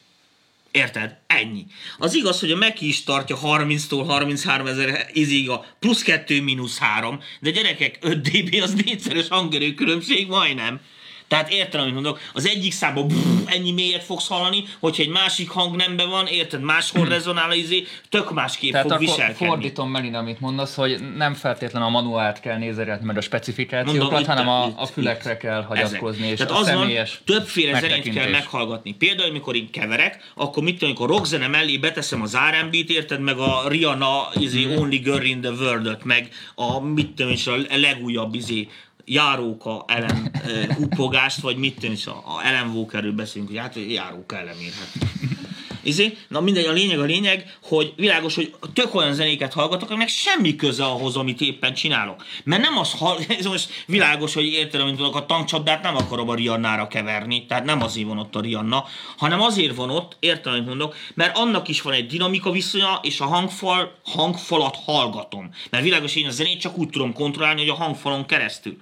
Érted? 0.71 1.17
Ennyi. 1.27 1.67
Az 1.99 2.15
igaz, 2.15 2.41
hogy 2.41 2.51
a 2.51 2.57
Mac 2.57 2.81
is 2.81 3.05
tartja 3.05 3.39
30-tól 3.43 4.05
33 4.07 4.67
ezer 4.67 5.07
izig 5.13 5.51
a 5.51 5.65
plusz 5.79 6.03
2 6.03 6.43
mínusz 6.43 6.79
3, 6.79 7.21
de 7.41 7.51
gyerekek 7.51 7.99
5 8.01 8.21
dB 8.21 8.63
az 8.63 8.75
négyszeres 8.75 9.29
hangerő 9.29 9.75
különbség 9.75 10.29
majdnem. 10.29 10.81
Tehát 11.33 11.53
érted, 11.53 11.81
amit 11.81 11.95
mondok, 11.95 12.21
az 12.33 12.47
egyik 12.47 12.73
számban 12.73 13.07
brrr, 13.07 13.19
ennyi 13.47 13.73
mélyet 13.73 14.05
fogsz 14.05 14.29
hallani, 14.29 14.65
hogyha 14.81 15.03
egy 15.03 15.09
másik 15.09 15.51
hang 15.51 15.77
nemben 15.77 16.09
van, 16.09 16.27
érted, 16.27 16.61
máshol 16.63 17.07
rezonál 17.09 17.51
a 17.51 17.55
izé, 17.55 17.87
tök 18.09 18.33
másképp 18.33 18.71
Tehát 18.73 18.89
fog 18.91 18.99
viselkedni. 18.99 19.47
fordítom 19.47 19.91
Melina, 19.91 20.19
amit 20.19 20.41
mondasz, 20.41 20.75
hogy 20.75 20.99
nem 21.17 21.35
feltétlenül 21.35 21.89
a 21.89 21.91
manuált 21.91 22.41
kell 22.41 22.59
nézegetni, 22.59 23.07
meg 23.07 23.17
a 23.17 23.21
specifikációkat, 23.21 24.01
Mondom, 24.01 24.21
itt- 24.21 24.27
hanem 24.27 24.49
a, 24.49 24.67
itt- 24.69 24.79
a 24.79 24.87
fülekre 24.87 25.37
kell 25.37 25.63
hagyatkozni, 25.63 26.27
és 26.27 26.39
Tehát 26.39 26.53
a 26.53 26.59
az 26.59 26.67
van, 26.67 26.77
személyes 26.81 27.21
többféle 27.25 27.81
zenét 27.81 28.15
kell 28.15 28.31
meghallgatni. 28.31 28.93
Például, 28.95 29.29
amikor 29.31 29.57
én 29.57 29.71
keverek, 29.71 30.33
akkor 30.35 30.63
mit 30.63 30.73
tudom, 30.79 30.89
amikor 30.89 31.11
a 31.11 31.17
rockzene 31.17 31.47
mellé 31.47 31.77
beteszem 31.77 32.23
az 32.23 32.37
R&B-t, 32.51 32.91
érted, 32.91 33.21
meg 33.21 33.37
a 33.39 33.69
Rihanna 33.69 34.29
izé, 34.35 34.65
Mhm. 34.65 34.81
Only 34.83 34.97
Girl 34.97 35.25
in 35.25 35.41
the 35.41 35.51
world 35.51 35.99
meg 36.05 36.29
a 36.55 36.81
mit 36.81 37.11
tudom, 37.11 37.33
és 37.33 37.47
a 37.47 37.55
legújabb 37.71 38.35
izé, 38.35 38.69
járóka 39.05 39.85
elem 39.87 40.31
upogást, 40.79 41.41
vagy 41.41 41.57
mit 41.57 41.83
és 41.83 42.07
a, 42.07 42.23
a 42.25 42.47
Ellen 42.47 42.71
Walkerről 42.71 43.13
beszélünk, 43.13 43.51
hogy 43.51 43.59
hát 43.59 43.77
járóka 43.89 44.37
elemér. 44.37 44.73
Hát. 44.79 45.32
Izé? 45.83 46.17
Na 46.29 46.41
mindegy, 46.41 46.65
a 46.65 46.73
lényeg 46.73 46.99
a 46.99 47.05
lényeg, 47.05 47.59
hogy 47.63 47.93
világos, 47.97 48.35
hogy 48.35 48.55
tök 48.73 48.95
olyan 48.95 49.15
zenéket 49.15 49.53
hallgatok, 49.53 49.91
aminek 49.91 50.09
semmi 50.09 50.57
köze 50.57 50.85
ahhoz, 50.85 51.17
amit 51.17 51.41
éppen 51.41 51.75
csinálok. 51.75 52.25
Mert 52.45 52.63
nem 52.63 52.79
az, 52.79 52.93
hall... 52.93 53.19
ez 53.39 53.45
most 53.45 53.85
világos, 53.87 54.35
hogy 54.35 54.47
érted, 54.47 54.85
mint 54.85 54.97
tudok, 54.97 55.17
a 55.17 55.27
tankcsapdát 55.27 55.83
nem 55.83 55.97
akarom 55.97 56.29
a 56.29 56.35
Riannára 56.35 56.87
keverni, 56.87 57.47
tehát 57.47 57.65
nem 57.65 57.83
azért 57.83 58.07
van 58.07 58.19
ott 58.19 58.37
a 58.37 58.41
Rianna, 58.41 58.85
hanem 59.17 59.41
azért 59.41 59.75
van 59.75 59.91
ott, 59.91 60.17
érted, 60.21 60.53
amit 60.53 60.67
mondok, 60.67 60.95
mert 61.15 61.37
annak 61.37 61.69
is 61.69 61.83
van 61.83 61.93
egy 61.93 62.07
dinamika 62.07 62.51
viszonya, 62.51 63.01
és 63.03 63.21
a 63.21 63.27
hangfal, 63.27 63.93
hangfalat 64.05 64.77
hallgatom. 64.85 65.51
Mert 65.71 65.85
világos, 65.85 66.17
én 66.17 66.27
a 66.27 66.31
zenét 66.31 66.61
csak 66.61 66.79
úgy 66.79 66.89
tudom 66.89 67.13
kontrollálni, 67.13 67.61
hogy 67.61 67.71
a 67.71 67.75
hangfalon 67.75 68.27
keresztül. 68.27 68.77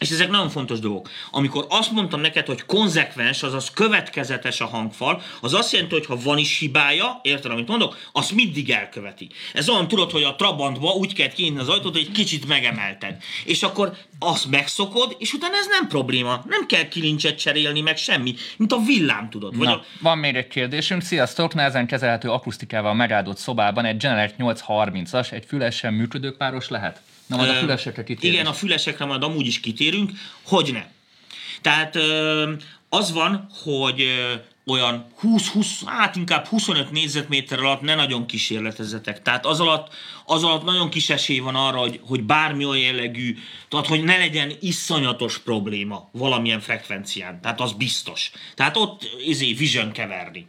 És 0.00 0.10
ezek 0.10 0.30
nagyon 0.30 0.48
fontos 0.48 0.78
dolgok. 0.78 1.10
Amikor 1.30 1.66
azt 1.68 1.90
mondtam 1.90 2.20
neked, 2.20 2.46
hogy 2.46 2.64
konzekvens, 2.64 3.42
azaz 3.42 3.70
következetes 3.70 4.60
a 4.60 4.66
hangfal, 4.66 5.22
az 5.40 5.54
azt 5.54 5.72
jelenti, 5.72 5.94
hogy 5.94 6.06
ha 6.06 6.16
van 6.16 6.38
is 6.38 6.58
hibája, 6.58 7.20
érted, 7.22 7.50
amit 7.50 7.68
mondok, 7.68 7.96
azt 8.12 8.32
mindig 8.32 8.70
elköveti. 8.70 9.28
Ez 9.52 9.68
olyan, 9.68 9.88
tudod, 9.88 10.10
hogy 10.10 10.22
a 10.22 10.34
Trabantba 10.34 10.90
úgy 10.90 11.12
kell 11.12 11.28
kinyitni 11.28 11.60
az 11.60 11.68
ajtót, 11.68 11.92
hogy 11.92 12.06
egy 12.08 12.12
kicsit 12.12 12.46
megemelted. 12.46 13.16
És 13.44 13.62
akkor 13.62 13.96
azt 14.18 14.50
megszokod, 14.50 15.16
és 15.18 15.32
utána 15.32 15.56
ez 15.56 15.66
nem 15.66 15.88
probléma. 15.88 16.44
Nem 16.46 16.66
kell 16.66 16.88
kilincset 16.88 17.38
cserélni, 17.38 17.80
meg 17.80 17.96
semmi. 17.96 18.34
Mint 18.56 18.72
a 18.72 18.78
villám, 18.86 19.30
tudod. 19.30 19.56
Vagy 19.56 19.66
Na, 19.66 19.74
a, 19.74 19.84
van 20.00 20.18
még 20.18 20.34
egy 20.34 20.48
kérdésünk. 20.48 21.02
Sziasztok! 21.02 21.54
Nehezen 21.54 21.86
kezelhető 21.86 22.30
akusztikával 22.30 22.94
megáldott 22.94 23.38
szobában 23.38 23.84
egy 23.84 23.96
Genelec 23.96 24.34
830-as, 24.38 25.32
egy 25.32 25.44
fülesen 25.46 25.94
működő 25.94 26.36
páros 26.36 26.68
lehet? 26.68 27.00
Na, 27.26 27.36
majd 27.36 27.50
a 27.50 27.54
fülesekre 27.54 28.04
kitérünk. 28.04 28.34
Igen, 28.34 28.46
a 28.46 28.52
fülesekre 28.52 29.04
majd 29.04 29.22
amúgy 29.22 29.46
is 29.46 29.60
kitérünk, 29.60 30.10
hogy 30.42 30.72
ne. 30.72 30.84
Tehát 31.60 31.98
az 32.88 33.12
van, 33.12 33.48
hogy 33.62 34.04
olyan 34.66 35.06
20-20, 35.22 35.66
hát 35.86 36.16
inkább 36.16 36.46
25 36.46 36.90
négyzetméter 36.90 37.58
alatt 37.58 37.80
ne 37.80 37.94
nagyon 37.94 38.26
kísérletezzetek. 38.26 39.22
Tehát 39.22 39.46
az 39.46 39.60
alatt, 39.60 39.94
az 40.24 40.44
alatt 40.44 40.64
nagyon 40.64 40.90
kis 40.90 41.10
esély 41.10 41.38
van 41.38 41.54
arra, 41.54 41.78
hogy, 41.78 42.00
hogy 42.06 42.22
bármi 42.22 42.64
olyan 42.64 42.84
jellegű, 42.84 43.36
tehát 43.68 43.86
hogy 43.86 44.04
ne 44.04 44.16
legyen 44.16 44.52
iszonyatos 44.60 45.38
probléma 45.38 46.08
valamilyen 46.12 46.60
frekvencián. 46.60 47.40
Tehát 47.40 47.60
az 47.60 47.72
biztos. 47.72 48.30
Tehát 48.54 48.76
ott 48.76 49.08
izé 49.24 49.52
vision 49.52 49.92
keverni. 49.92 50.46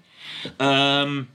Öm, 0.58 1.28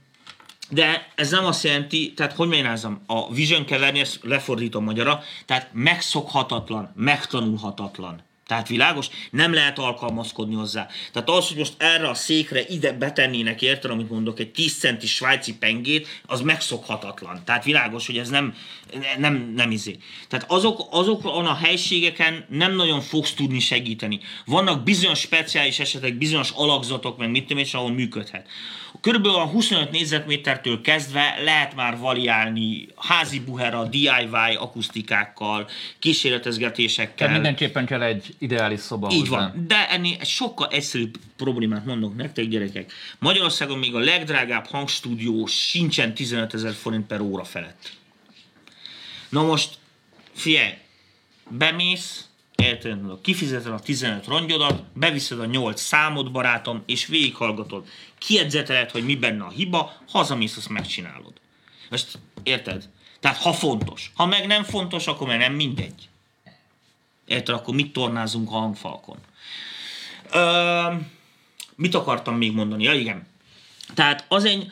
de 0.69 1.07
ez 1.15 1.31
nem 1.31 1.45
azt 1.45 1.63
jelenti, 1.63 2.13
tehát 2.15 2.33
hogy 2.33 2.47
magyarázom, 2.47 3.01
a 3.07 3.33
vision 3.33 3.65
keverni, 3.65 3.99
ezt 3.99 4.19
lefordítom 4.21 4.83
magyarra, 4.83 5.23
tehát 5.45 5.69
megszokhatatlan, 5.73 6.91
megtanulhatatlan. 6.95 8.23
Tehát 8.47 8.67
világos, 8.67 9.07
nem 9.31 9.53
lehet 9.53 9.79
alkalmazkodni 9.79 10.55
hozzá. 10.55 10.87
Tehát 11.11 11.29
az, 11.29 11.47
hogy 11.47 11.57
most 11.57 11.73
erre 11.77 12.09
a 12.09 12.13
székre 12.13 12.61
ide 12.67 12.91
betennének, 12.91 13.61
érted, 13.61 13.91
amit 13.91 14.09
mondok, 14.09 14.39
egy 14.39 14.51
10 14.51 14.77
centi 14.77 15.07
svájci 15.07 15.57
pengét, 15.57 16.07
az 16.25 16.41
megszokhatatlan. 16.41 17.41
Tehát 17.45 17.63
világos, 17.63 18.05
hogy 18.05 18.17
ez 18.17 18.29
nem, 18.29 18.55
nem, 19.17 19.53
nem 19.55 19.71
izé. 19.71 19.97
Tehát 20.27 20.51
azok, 20.51 20.87
azokon 20.89 21.45
a 21.45 21.55
helységeken 21.55 22.45
nem 22.49 22.75
nagyon 22.75 23.01
fogsz 23.01 23.33
tudni 23.33 23.59
segíteni. 23.59 24.19
Vannak 24.45 24.83
bizonyos 24.83 25.19
speciális 25.19 25.79
esetek, 25.79 26.17
bizonyos 26.17 26.51
alakzatok, 26.55 27.17
meg 27.17 27.29
mit 27.29 27.41
tudom, 27.47 27.63
és 27.63 27.73
ahol 27.73 27.91
működhet. 27.91 28.47
Körülbelül 29.03 29.37
a 29.37 29.45
25 29.45 29.91
négyzetmétertől 29.91 30.81
kezdve 30.81 31.39
lehet 31.43 31.75
már 31.75 31.97
variálni 31.97 32.87
házi 32.95 33.39
buhera, 33.39 33.83
DIY 33.83 34.55
akusztikákkal, 34.57 35.69
kísérletezgetésekkel. 35.99 37.15
Tehát 37.15 37.33
mindenképpen 37.33 37.85
kell 37.85 38.01
egy 38.01 38.35
ideális 38.37 38.79
szoba 38.79 39.09
Így 39.11 39.27
hozzá. 39.27 39.37
van. 39.37 39.65
De 39.67 39.89
ennél 39.89 40.17
egy 40.19 40.27
sokkal 40.27 40.67
egyszerűbb 40.67 41.17
problémát 41.37 41.85
mondok 41.85 42.15
nektek, 42.15 42.47
gyerekek. 42.47 42.91
Magyarországon 43.19 43.77
még 43.77 43.95
a 43.95 43.99
legdrágább 43.99 44.65
hangstúdió 44.65 45.45
sincsen 45.45 46.13
15 46.13 46.53
ezer 46.53 46.73
forint 46.73 47.07
per 47.07 47.21
óra 47.21 47.43
felett. 47.43 47.91
Na 49.29 49.43
most, 49.43 49.77
figyelj, 50.33 50.73
bemész, 51.49 52.25
mondok, 52.83 53.21
kifizeted 53.21 53.71
a 53.71 53.79
15 53.79 54.27
rongyodat, 54.27 54.83
beviszed 54.93 55.39
a 55.39 55.45
8 55.45 55.81
számot, 55.81 56.31
barátom, 56.31 56.83
és 56.85 57.05
végighallgatod. 57.05 57.87
Kiedzeteled, 58.17 58.91
hogy 58.91 59.05
mi 59.05 59.15
benne 59.15 59.43
a 59.43 59.49
hiba, 59.49 59.93
hazamész, 60.09 60.57
azt 60.57 60.69
megcsinálod. 60.69 61.33
Most 61.89 62.19
érted? 62.43 62.89
Tehát 63.19 63.37
ha 63.37 63.53
fontos. 63.53 64.11
Ha 64.15 64.25
meg 64.25 64.47
nem 64.47 64.63
fontos, 64.63 65.07
akkor 65.07 65.27
meg 65.27 65.37
nem 65.37 65.53
mindegy. 65.53 66.09
Érted, 67.25 67.55
akkor 67.55 67.75
mit 67.75 67.93
tornázunk 67.93 68.49
a 68.49 68.53
hangfalkon? 68.53 69.17
Ö, 70.31 70.93
mit 71.75 71.95
akartam 71.95 72.35
még 72.35 72.53
mondani? 72.53 72.83
Ja, 72.83 72.93
igen. 72.93 73.27
Tehát 73.93 74.25
az 74.27 74.45
egy, 74.45 74.71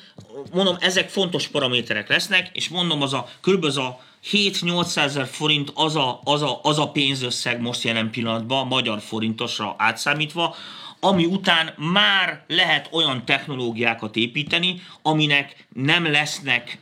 mondom, 0.51 0.77
ezek 0.79 1.09
fontos 1.09 1.47
paraméterek 1.47 2.07
lesznek, 2.09 2.49
és 2.53 2.69
mondom, 2.69 3.01
az 3.01 3.13
a 3.13 3.29
kb. 3.41 3.63
az 3.63 3.77
a 3.77 3.99
7-800 4.32 4.97
ezer 4.97 5.28
forint 5.28 5.72
az 5.76 5.95
a, 5.95 6.19
az, 6.24 6.41
a, 6.41 6.59
az 6.63 6.80
a 6.80 6.91
pénzösszeg 6.91 7.61
most 7.61 7.84
jelen 7.84 8.09
pillanatban, 8.09 8.67
magyar 8.67 9.01
forintosra 9.01 9.76
átszámítva, 9.78 10.55
ami 10.99 11.26
után 11.26 11.74
már 11.78 12.43
lehet 12.47 12.89
olyan 12.91 13.26
technológiákat 13.26 14.15
építeni, 14.15 14.82
aminek 15.01 15.67
nem 15.74 16.11
lesznek 16.11 16.80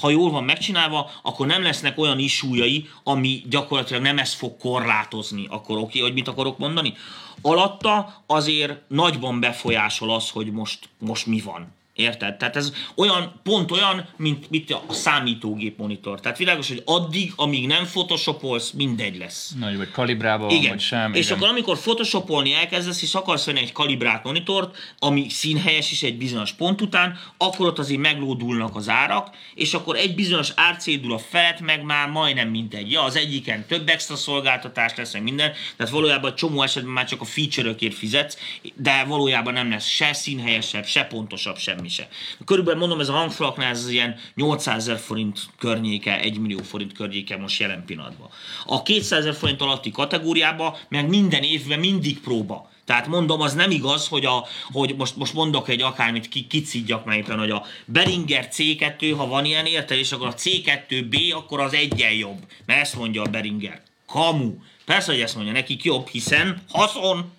ha 0.00 0.10
jól 0.10 0.30
van 0.30 0.44
megcsinálva, 0.44 1.10
akkor 1.22 1.46
nem 1.46 1.62
lesznek 1.62 1.98
olyan 1.98 2.18
isújai, 2.18 2.88
ami 3.02 3.42
gyakorlatilag 3.48 4.02
nem 4.02 4.18
ezt 4.18 4.34
fog 4.34 4.56
korlátozni, 4.56 5.46
akkor 5.50 5.76
oké, 5.76 5.84
okay, 5.84 6.00
hogy 6.00 6.12
mit 6.12 6.28
akarok 6.28 6.58
mondani? 6.58 6.94
Alatta 7.42 8.22
azért 8.26 8.80
nagyban 8.88 9.40
befolyásol 9.40 10.14
az, 10.14 10.30
hogy 10.30 10.52
most, 10.52 10.88
most 10.98 11.26
mi 11.26 11.40
van. 11.40 11.74
Érted? 11.96 12.36
Tehát 12.36 12.56
ez 12.56 12.72
olyan, 12.94 13.40
pont 13.42 13.70
olyan, 13.70 14.08
mint, 14.16 14.50
mint 14.50 14.70
a 14.70 14.92
számítógép 14.92 15.78
monitor. 15.78 16.20
Tehát 16.20 16.38
világos, 16.38 16.68
hogy 16.68 16.82
addig, 16.84 17.32
amíg 17.36 17.66
nem 17.66 17.84
photoshopolsz, 17.84 18.70
mindegy 18.70 19.18
lesz. 19.18 19.54
Nagy, 19.58 19.76
vagy 19.76 19.90
kalibrában 19.90 20.46
van, 20.46 20.56
Igen. 20.56 20.70
vagy 20.70 20.80
sem. 20.80 21.14
és 21.14 21.24
igen. 21.26 21.36
akkor 21.36 21.48
amikor 21.48 21.78
photoshopolni 21.78 22.52
elkezdesz, 22.52 23.02
és 23.02 23.14
akarsz 23.14 23.44
venni 23.44 23.58
egy 23.58 23.72
kalibrált 23.72 24.24
monitort, 24.24 24.76
ami 24.98 25.28
színhelyes 25.28 25.90
is 25.90 26.02
egy 26.02 26.16
bizonyos 26.16 26.52
pont 26.52 26.80
után, 26.80 27.18
akkor 27.36 27.66
ott 27.66 27.78
azért 27.78 28.00
meglódulnak 28.00 28.76
az 28.76 28.88
árak, 28.88 29.30
és 29.54 29.74
akkor 29.74 29.96
egy 29.96 30.14
bizonyos 30.14 30.52
árcédula 30.54 31.18
felett 31.18 31.60
meg 31.60 31.82
már 31.82 32.08
majdnem 32.08 32.48
mindegy. 32.48 32.90
Ja, 32.90 33.02
az 33.02 33.16
egyiken 33.16 33.66
több 33.66 33.88
extra 33.88 34.16
szolgáltatás 34.16 34.94
lesz, 34.96 35.12
meg 35.12 35.22
minden, 35.22 35.52
tehát 35.76 35.92
valójában 35.92 36.34
csomó 36.34 36.62
esetben 36.62 36.92
már 36.92 37.06
csak 37.06 37.20
a 37.20 37.24
feature-ökért 37.24 37.94
fizetsz, 37.94 38.38
de 38.74 39.04
valójában 39.04 39.52
nem 39.52 39.70
lesz 39.70 39.86
se 39.86 40.12
színhelyesebb, 40.12 40.86
se 40.86 41.04
pontosabb, 41.04 41.58
semmi 41.58 41.85
se. 41.88 42.08
Körülbelül 42.44 42.80
mondom, 42.80 43.00
ez 43.00 43.08
a 43.08 43.12
hangfalaknál 43.12 43.70
ez 43.70 43.88
ilyen 43.88 44.16
800 44.34 44.76
ezer 44.76 44.98
forint 44.98 45.40
környéke, 45.58 46.20
1 46.20 46.38
millió 46.38 46.58
forint 46.58 46.92
környéke 46.92 47.36
most 47.36 47.60
jelen 47.60 47.84
pillanatban. 47.84 48.28
A 48.66 48.82
200 48.82 49.18
ezer 49.18 49.34
forint 49.34 49.60
alatti 49.60 49.90
kategóriába 49.90 50.78
meg 50.88 51.08
minden 51.08 51.42
évben 51.42 51.78
mindig 51.78 52.20
próba. 52.20 52.70
Tehát 52.84 53.06
mondom, 53.06 53.40
az 53.40 53.54
nem 53.54 53.70
igaz, 53.70 54.08
hogy, 54.08 54.24
a, 54.24 54.46
hogy 54.72 54.94
most, 54.96 55.16
most 55.16 55.32
mondok 55.32 55.68
egy 55.68 55.82
akármit, 55.82 56.28
ki, 56.28 56.46
kicígyak 56.46 57.04
már 57.04 57.16
éppen, 57.16 57.38
hogy 57.38 57.50
a 57.50 57.64
Beringer 57.84 58.48
C2, 58.52 59.14
ha 59.16 59.26
van 59.26 59.44
ilyen 59.44 59.66
érte, 59.66 59.98
és 59.98 60.12
akkor 60.12 60.26
a 60.26 60.34
C2B, 60.34 61.34
akkor 61.34 61.60
az 61.60 61.74
egyen 61.74 62.12
jobb. 62.12 62.38
Mert 62.66 62.80
ezt 62.80 62.96
mondja 62.96 63.22
a 63.22 63.30
Beringer. 63.30 63.82
Kamu. 64.06 64.54
Persze, 64.84 65.12
hogy 65.12 65.20
ezt 65.20 65.34
mondja, 65.34 65.52
nekik 65.52 65.84
jobb, 65.84 66.08
hiszen 66.08 66.62
haszon. 66.68 67.32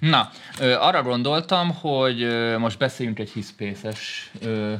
Na, 0.00 0.30
ö, 0.58 0.72
arra 0.72 1.02
gondoltam, 1.02 1.74
hogy 1.74 2.22
ö, 2.22 2.58
most 2.58 2.78
beszéljünk 2.78 3.18
egy 3.18 3.30
hiszpészes 3.30 4.30
ö, 4.42 4.74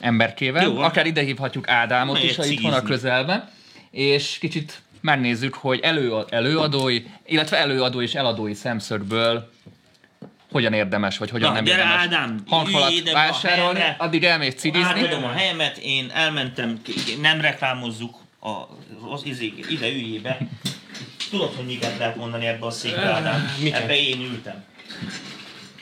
emberkével. 0.00 0.64
Jó. 0.64 0.78
Akár 0.78 1.06
ide 1.06 1.22
hívhatjuk 1.22 1.68
Ádámot 1.68 2.14
Melyet 2.14 2.30
is, 2.30 2.36
ha 2.36 2.44
itt 2.44 2.60
van 2.60 2.72
a 2.72 2.82
közelben. 2.82 3.50
És 3.90 4.38
kicsit 4.38 4.82
megnézzük, 5.00 5.54
hogy 5.54 5.80
elő, 5.80 6.24
előadói, 6.28 7.02
illetve 7.26 7.56
előadó 7.56 8.00
és 8.00 8.14
eladói 8.14 8.54
szemszögből 8.54 9.52
hogyan 10.50 10.72
érdemes, 10.72 11.18
vagy 11.18 11.30
hogyan 11.30 11.48
Na, 11.48 11.54
nem 11.54 11.64
gyere, 11.64 11.78
érdemes 11.78 12.02
Ádám, 12.04 12.38
hangfalat 12.46 13.10
vásárolni, 13.12 13.78
helyemre. 13.78 14.04
addig 14.04 14.24
elmész 14.24 14.54
cigizni. 14.54 15.00
Átadom 15.00 15.24
a 15.24 15.32
helyemet, 15.32 15.76
én 15.76 16.10
elmentem, 16.14 16.80
nem 17.20 17.40
reklámozzuk, 17.40 18.16
a, 18.40 18.48
az, 19.10 19.24
izé, 19.24 19.54
ide 19.68 19.88
üljél 19.88 20.20
be. 20.20 20.38
Tudod, 21.34 21.54
hogy 21.54 21.66
miket 21.66 21.98
lehet 21.98 22.16
mondani 22.16 22.46
ebbe 22.46 22.66
a 22.66 22.72
Ádám? 22.96 23.54
miket? 23.62 23.82
Ebbe 23.82 23.96
én 23.96 24.20
ültem. 24.20 24.64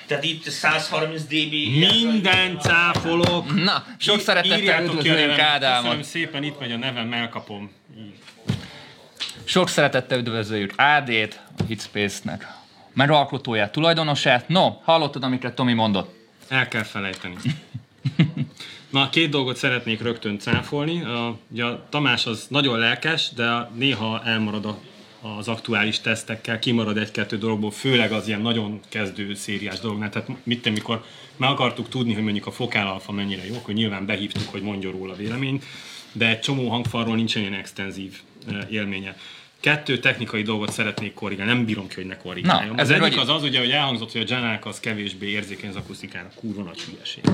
Tehát 0.06 0.24
itt 0.24 0.48
130 0.48 1.22
dB... 1.22 1.52
Minden 1.78 2.58
cáfolok. 2.58 3.54
Na, 3.64 3.84
sok 3.96 4.20
szeretettel 4.20 4.82
nevemet. 4.82 5.38
Ádámot. 5.38 5.82
Köszönöm 5.82 6.02
szépen, 6.02 6.42
itt 6.42 6.58
megy 6.58 6.72
a 6.72 6.76
nevem, 6.76 7.12
elkapom. 7.12 7.70
Sok 9.44 9.68
szeretettel 9.68 10.18
üdvözöljük 10.18 10.72
Ádét, 10.76 11.40
a 11.58 11.62
Hitspace-nek 11.66 12.46
megalkotóját, 12.92 13.72
tulajdonosát. 13.72 14.48
No, 14.48 14.70
hallottad, 14.82 15.22
amiket 15.22 15.54
Tomi 15.54 15.72
mondott? 15.72 16.14
El 16.48 16.68
kell 16.68 16.82
felejteni. 16.82 17.34
Na, 18.90 19.08
két 19.08 19.30
dolgot 19.30 19.56
szeretnék 19.56 20.02
rögtön 20.02 20.38
cáfolni. 20.38 21.02
A, 21.02 21.38
ugye 21.50 21.64
a 21.64 21.86
Tamás 21.90 22.26
az 22.26 22.46
nagyon 22.48 22.78
lelkes, 22.78 23.30
de 23.34 23.70
néha 23.74 24.22
elmarad 24.24 24.64
a, 24.64 24.78
az 25.22 25.48
aktuális 25.48 26.00
tesztekkel, 26.00 26.58
kimarad 26.58 26.96
egy-kettő 26.96 27.38
dologból, 27.38 27.70
főleg 27.70 28.12
az 28.12 28.28
ilyen 28.28 28.40
nagyon 28.40 28.80
kezdő 28.88 29.34
szériás 29.34 29.80
dolognál. 29.80 30.10
Tehát 30.10 30.28
mit 30.42 30.56
tudom, 30.56 30.72
mikor 30.72 31.04
meg 31.36 31.50
akartuk 31.50 31.88
tudni, 31.88 32.12
hogy 32.12 32.22
mondjuk 32.22 32.46
a 32.46 32.50
fokálalfa 32.50 33.12
mennyire 33.12 33.46
jó, 33.46 33.54
akkor 33.54 33.74
nyilván 33.74 34.06
behívtuk, 34.06 34.48
hogy 34.50 34.62
mondjon 34.62 34.92
róla 34.92 35.14
véleményt, 35.14 35.64
de 36.12 36.28
egy 36.28 36.40
csomó 36.40 36.68
hangfalról 36.68 37.14
nincsen 37.14 37.42
ilyen 37.42 37.54
extenzív 37.54 38.20
élménye. 38.70 39.16
Kettő 39.60 39.98
technikai 39.98 40.42
dolgot 40.42 40.72
szeretnék 40.72 41.14
korrigálni, 41.14 41.52
nem 41.52 41.64
bírom 41.64 41.88
ki, 41.88 41.94
hogy 41.94 42.06
ne 42.06 42.16
korrigáljam. 42.16 42.74
Na, 42.74 42.82
az 42.82 42.90
egyik 42.90 43.20
az 43.20 43.28
az, 43.28 43.42
ugye, 43.42 43.58
hogy 43.58 43.70
elhangzott, 43.70 44.12
hogy 44.12 44.20
a 44.20 44.24
Janák 44.28 44.66
az 44.66 44.80
kevésbé 44.80 45.28
érzékeny 45.28 45.68
az 45.68 45.76
akusztikára. 45.76 46.30
Kurva 46.34 46.62
nagy 46.62 46.80
hülyeség. 46.80 47.24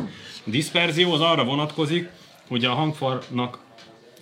A 0.47 0.51
diszperzió 0.51 1.13
az 1.13 1.21
arra 1.21 1.45
vonatkozik, 1.45 2.09
hogy 2.49 2.65
a 2.65 2.75
hangfarnak 2.75 3.59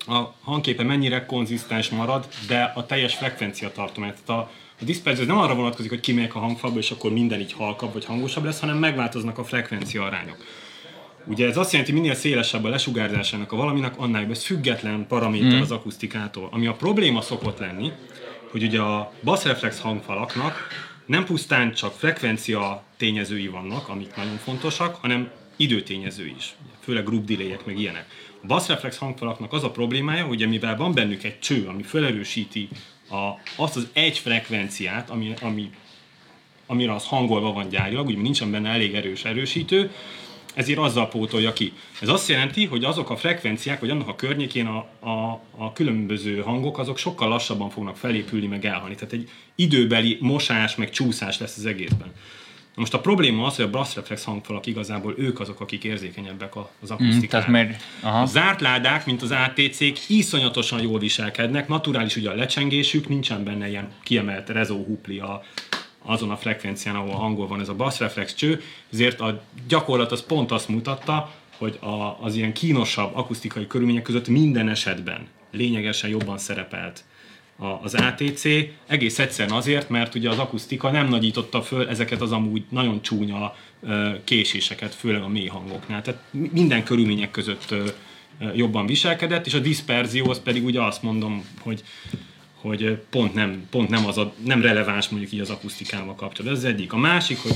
a 0.07 0.35
hangképe 0.43 0.83
mennyire 0.83 1.27
konzisztens 1.27 1.89
marad, 1.89 2.29
de 2.49 2.73
a 2.75 2.87
teljes 2.87 3.15
frekvencia 3.15 3.73
tartomány. 3.73 4.11
Tehát 4.11 4.29
a, 4.29 4.51
a 4.81 4.85
diszperzió 4.85 5.23
az 5.23 5.29
nem 5.29 5.39
arra 5.39 5.55
vonatkozik, 5.55 5.91
hogy 5.91 6.01
kimegyek 6.01 6.35
a 6.35 6.39
hangfalba, 6.39 6.79
és 6.79 6.91
akkor 6.91 7.13
minden 7.13 7.41
így 7.41 7.53
halkabb 7.53 7.93
vagy 7.93 8.05
hangosabb 8.05 8.45
lesz, 8.45 8.61
hanem 8.61 8.79
megváltoznak 8.79 9.39
a 9.39 9.45
frekvencia 9.45 10.05
arányok. 10.05 10.45
Ugye 11.25 11.47
ez 11.47 11.57
azt 11.57 11.73
jelenti, 11.73 11.93
minél 11.93 12.15
szélesebb 12.15 12.65
a 12.65 12.69
lesugárzásának 12.69 13.53
a 13.53 13.57
valaminek, 13.57 13.99
annál 13.99 14.21
jobb. 14.21 14.31
Ez 14.31 14.45
független 14.45 15.07
paraméter 15.07 15.61
az 15.61 15.71
akusztikától. 15.71 16.49
Ami 16.53 16.67
a 16.67 16.73
probléma 16.73 17.21
szokott 17.21 17.59
lenni, 17.59 17.93
hogy 18.51 18.63
ugye 18.63 18.81
a 18.81 19.13
basszreflex 19.23 19.81
hangfalaknak 19.81 20.67
nem 21.07 21.25
pusztán 21.25 21.73
csak 21.73 21.93
frekvencia 21.93 22.83
tényezői 22.97 23.49
vannak, 23.49 23.89
amik 23.89 24.17
nagyon 24.17 24.37
fontosak, 24.37 24.95
hanem 24.95 25.31
időtényező 25.57 26.27
is. 26.37 26.55
Főleg 26.81 27.05
group 27.05 27.25
delay 27.25 27.57
meg 27.65 27.79
ilyenek. 27.79 28.07
A 28.47 28.49
basszreflex 28.49 28.97
hangfalaknak 28.97 29.53
az 29.53 29.65
a 29.65 29.71
problémája, 29.71 30.25
hogy 30.25 30.49
mivel 30.49 30.77
van 30.77 30.95
bennük 30.95 31.25
egy 31.25 31.39
cső, 31.39 31.67
ami 31.67 31.83
felerősíti 31.83 32.69
a, 33.11 33.17
azt 33.57 33.77
az 33.77 33.89
egy 33.93 34.19
frekvenciát, 34.19 35.11
ami, 35.11 35.35
ami 35.41 35.71
amire 36.67 36.95
az 36.95 37.05
hangolva 37.05 37.53
van 37.53 37.69
gyárilag, 37.69 38.07
úgyhogy 38.07 38.23
nincsen 38.23 38.51
benne 38.51 38.69
elég 38.69 38.95
erős 38.95 39.25
erősítő, 39.25 39.91
ezért 40.55 40.79
azzal 40.79 41.09
pótolja 41.09 41.53
ki. 41.53 41.73
Ez 42.01 42.09
azt 42.09 42.29
jelenti, 42.29 42.65
hogy 42.65 42.85
azok 42.85 43.11
a 43.11 43.17
frekvenciák, 43.17 43.81
vagy 43.81 43.91
annak 43.91 44.09
a 44.09 44.17
környékén 44.17 44.67
a, 44.67 44.77
a, 45.09 45.41
a 45.57 45.73
különböző 45.73 46.41
hangok, 46.41 46.79
azok 46.79 46.99
sokkal 46.99 47.29
lassabban 47.29 47.71
fognak 47.71 47.97
felépülni, 47.97 48.47
meg 48.47 48.65
elhalni. 48.65 48.95
Tehát 48.95 49.13
egy 49.13 49.31
időbeli 49.55 50.19
mosás, 50.21 50.77
meg 50.77 50.91
csúszás 50.91 51.39
lesz 51.39 51.57
az 51.57 51.67
egészben. 51.67 52.13
Most 52.77 52.95
a 52.95 53.01
probléma 53.01 53.47
az, 53.47 53.57
hogy 53.57 53.65
a 53.65 53.71
basszreflex 53.71 54.25
hangfalak 54.25 54.67
igazából 54.67 55.15
ők 55.19 55.41
azok, 55.41 55.61
akik 55.61 55.85
érzékenyebbek 55.85 56.57
a- 56.57 56.71
az 56.83 56.91
Mm, 56.91 56.95
akusztikára. 56.95 57.51
miért? 57.51 57.83
A 58.03 58.07
Aha. 58.07 58.27
zárt 58.27 58.61
ládák, 58.61 59.07
mint 59.07 59.23
az 59.23 59.31
ATC-k, 59.31 59.99
iszonyatosan 60.09 60.83
jól 60.83 60.99
viselkednek, 60.99 61.69
naturális 61.69 62.17
ugye 62.17 62.31
a 62.31 62.35
lecsengésük, 62.35 63.09
nincsen 63.09 63.45
benne 63.45 63.69
ilyen 63.69 63.89
kiemelt 64.03 64.49
rezóhupli 64.49 65.19
a, 65.19 65.43
azon 66.03 66.31
a 66.31 66.37
frekvencián, 66.37 66.95
ahol 66.97 67.15
hangol 67.15 67.47
van 67.47 67.61
ez 67.61 67.69
a 67.69 67.75
basszreflex 67.75 68.35
cső, 68.35 68.63
ezért 68.93 69.21
a 69.21 69.43
gyakorlat 69.69 70.13
az 70.13 70.23
pont 70.27 70.51
azt 70.53 70.69
mutatta, 70.69 71.33
hogy 71.59 71.79
a, 71.81 72.19
az 72.25 72.35
ilyen 72.35 72.53
kínosabb 72.53 73.15
akusztikai 73.15 73.67
körülmények 73.67 74.03
között 74.03 74.29
minden 74.29 74.69
esetben 74.69 75.27
lényegesen 75.51 76.11
jobban 76.11 76.39
szerepelt 76.39 77.05
a, 77.05 77.16
az 77.83 77.95
ATC, 77.95 78.45
egész 78.87 79.19
egyszerűen 79.19 79.57
azért, 79.57 79.89
mert 79.89 80.15
ugye 80.15 80.31
az 80.31 80.39
akusztika 80.39 80.91
nem 80.91 81.09
nagyította 81.09 81.63
föl 81.63 81.89
ezeket 81.89 82.21
az 82.21 82.33
amúgy 82.33 82.65
nagyon 82.69 83.03
csúnya 83.03 83.57
késéseket, 84.25 84.95
főleg 84.95 85.23
a 85.23 85.29
mély 85.29 85.47
hangoknál. 85.47 86.03
Tehát 86.03 86.21
mi- 86.31 86.51
minden 86.53 86.85
körülmények 86.85 87.31
között 87.31 87.75
jobban 88.55 88.87
viselkedett, 88.87 89.47
és 89.47 89.55
a 89.55 89.59
diszperzió 89.59 90.31
az 90.31 90.41
pedig 90.43 90.65
ugye 90.65 90.83
azt 90.83 91.03
mondom, 91.03 91.45
hogy 91.61 91.83
hogy 92.61 92.99
pont 93.11 93.35
nem, 93.35 93.67
pont 93.71 93.89
nem, 93.89 94.07
az 94.07 94.19
a, 94.19 94.33
nem 94.45 94.63
releváns 94.63 95.09
mondjuk 95.09 95.33
így 95.33 95.41
az 95.41 95.51
akusztikával 95.51 96.15
kapcsolatban. 96.15 96.53
Ez 96.53 96.65
az 96.65 96.65
egyik. 96.65 96.93
A 96.93 96.97
másik, 96.97 97.39
hogy 97.39 97.55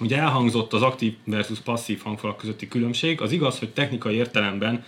ugye 0.00 0.18
elhangzott 0.18 0.72
az 0.72 0.82
aktív 0.82 1.14
versus 1.24 1.58
passzív 1.58 2.02
hangfalak 2.02 2.36
közötti 2.36 2.68
különbség. 2.68 3.20
Az 3.20 3.32
igaz, 3.32 3.58
hogy 3.58 3.68
technikai 3.68 4.14
értelemben 4.14 4.84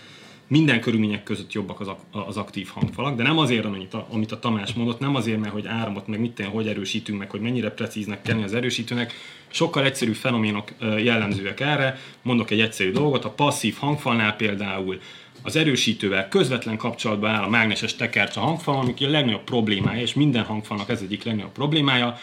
minden 0.47 0.81
körülmények 0.81 1.23
között 1.23 1.51
jobbak 1.51 1.79
az, 1.79 1.89
az 2.11 2.37
aktív 2.37 2.67
hangfalak, 2.73 3.15
de 3.15 3.23
nem 3.23 3.37
azért, 3.37 3.65
amit 3.65 3.93
a, 3.93 4.07
amit 4.11 4.31
a 4.31 4.39
Tamás 4.39 4.73
mondott, 4.73 4.99
nem 4.99 5.15
azért, 5.15 5.39
mert 5.39 5.51
hogy 5.51 5.67
áramot, 5.67 6.07
meg 6.07 6.19
mit 6.19 6.43
hogy 6.51 6.67
erősítünk, 6.67 7.19
meg 7.19 7.29
hogy 7.29 7.41
mennyire 7.41 7.69
precíznek 7.69 8.21
kell 8.21 8.41
az 8.41 8.53
erősítőnek, 8.53 9.13
sokkal 9.47 9.85
egyszerűbb 9.85 10.15
fenoménok 10.15 10.71
jellemzőek 10.79 11.59
erre. 11.59 11.99
Mondok 12.21 12.51
egy 12.51 12.59
egyszerű 12.59 12.91
dolgot, 12.91 13.25
a 13.25 13.29
passzív 13.29 13.75
hangfalnál 13.75 14.35
például 14.35 14.99
az 15.41 15.55
erősítővel 15.55 16.27
közvetlen 16.27 16.77
kapcsolatban 16.77 17.29
áll 17.29 17.43
a 17.43 17.49
mágneses 17.49 17.95
tekercs 17.95 18.37
a 18.37 18.39
hangfalon, 18.39 18.81
ami 18.81 19.05
a 19.05 19.09
legnagyobb 19.09 19.43
problémája, 19.43 20.01
és 20.01 20.13
minden 20.13 20.43
hangfalnak 20.43 20.89
ez 20.89 21.01
egyik 21.01 21.23
legnagyobb 21.23 21.51
problémája, 21.51 22.17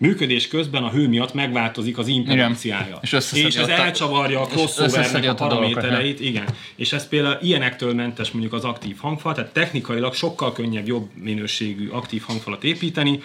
működés 0.00 0.48
közben 0.48 0.82
a 0.82 0.90
hő 0.90 1.08
miatt 1.08 1.34
megváltozik 1.34 1.98
az 1.98 2.06
impedanciája. 2.06 2.98
És 3.02 3.12
és 3.32 3.56
ez 3.56 3.68
a- 3.68 3.70
elcsavarja 3.70 4.40
a 4.40 4.46
crossovernek 4.46 5.24
a 5.24 5.28
ott 5.28 5.40
a 5.40 5.48
paramétereit, 5.48 6.20
igen. 6.20 6.44
És 6.76 6.92
ez 6.92 7.08
például 7.08 7.38
ilyenektől 7.42 7.94
mentes 7.94 8.30
mondjuk 8.30 8.52
az 8.52 8.64
aktív 8.64 8.96
hangfal, 8.96 9.34
tehát 9.34 9.52
technikailag 9.52 10.14
sokkal 10.14 10.52
könnyebb, 10.52 10.86
jobb 10.86 11.08
minőségű 11.14 11.88
aktív 11.88 12.22
hangfalat 12.22 12.64
építeni, 12.64 13.20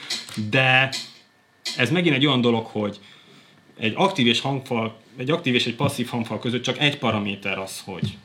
de 0.49 0.89
ez 1.77 1.89
megint 1.89 2.15
egy 2.15 2.25
olyan 2.25 2.41
dolog, 2.41 2.65
hogy 2.65 2.99
egy 3.79 3.93
aktív 3.95 4.27
és 4.27 4.39
hangfal, 4.39 4.97
egy 5.17 5.29
aktív 5.29 5.55
és 5.55 5.65
egy 5.65 5.75
passzív 5.75 6.07
hangfal 6.07 6.39
között 6.39 6.63
csak 6.63 6.79
egy 6.79 6.97
paraméter 6.97 7.57
az, 7.57 7.81
hogy 7.85 8.17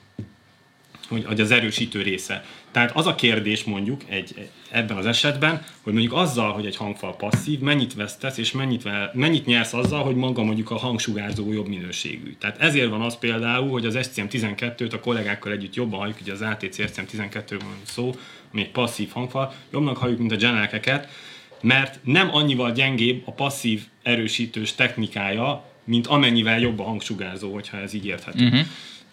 hogy, 1.11 1.24
hogy 1.24 1.40
az 1.40 1.50
erősítő 1.50 2.02
része. 2.02 2.44
Tehát 2.70 2.90
az 2.96 3.06
a 3.06 3.14
kérdés 3.14 3.64
mondjuk 3.64 4.00
egy, 4.08 4.48
ebben 4.70 4.96
az 4.96 5.06
esetben, 5.06 5.64
hogy 5.82 5.92
mondjuk 5.92 6.14
azzal, 6.14 6.52
hogy 6.52 6.66
egy 6.66 6.76
hangfal 6.76 7.16
passzív, 7.16 7.58
mennyit 7.58 7.94
vesztesz, 7.94 8.38
és 8.38 8.52
mennyit, 8.52 8.88
mennyit 9.12 9.46
nyersz 9.46 9.72
azzal, 9.72 10.02
hogy 10.02 10.14
maga 10.14 10.42
mondjuk 10.42 10.70
a 10.70 10.78
hangsugárzó 10.78 11.52
jobb 11.52 11.68
minőségű. 11.68 12.34
Tehát 12.38 12.58
ezért 12.58 12.88
van 12.88 13.00
az 13.00 13.18
például, 13.18 13.70
hogy 13.70 13.86
az 13.86 13.98
SCM12-t 14.00 14.92
a 14.92 15.00
kollégákkal 15.00 15.52
együtt 15.52 15.74
jobban 15.74 15.98
halljuk, 15.98 16.20
ugye 16.20 16.32
az 16.32 16.42
ATC 16.42 16.76
SCM12 16.78 17.44
van 17.48 17.76
szó, 17.82 18.14
ami 18.52 18.62
egy 18.62 18.70
passzív 18.70 19.11
hangfal, 19.11 19.52
jobbnak 19.72 19.96
halljuk, 19.96 20.18
mint 20.18 20.32
a 20.32 20.36
genelkeket, 20.36 21.08
mert 21.62 21.98
nem 22.04 22.34
annyival 22.34 22.72
gyengébb 22.72 23.22
a 23.24 23.32
passzív 23.32 23.82
erősítős 24.02 24.74
technikája, 24.74 25.64
mint 25.84 26.06
amennyivel 26.06 26.61
jobb 26.61 26.78
a 26.78 26.82
hangsugárzó, 26.82 27.52
hogyha 27.52 27.76
ez 27.76 27.94
így 27.94 28.06
érthető. 28.06 28.44
Uh-huh. 28.44 28.61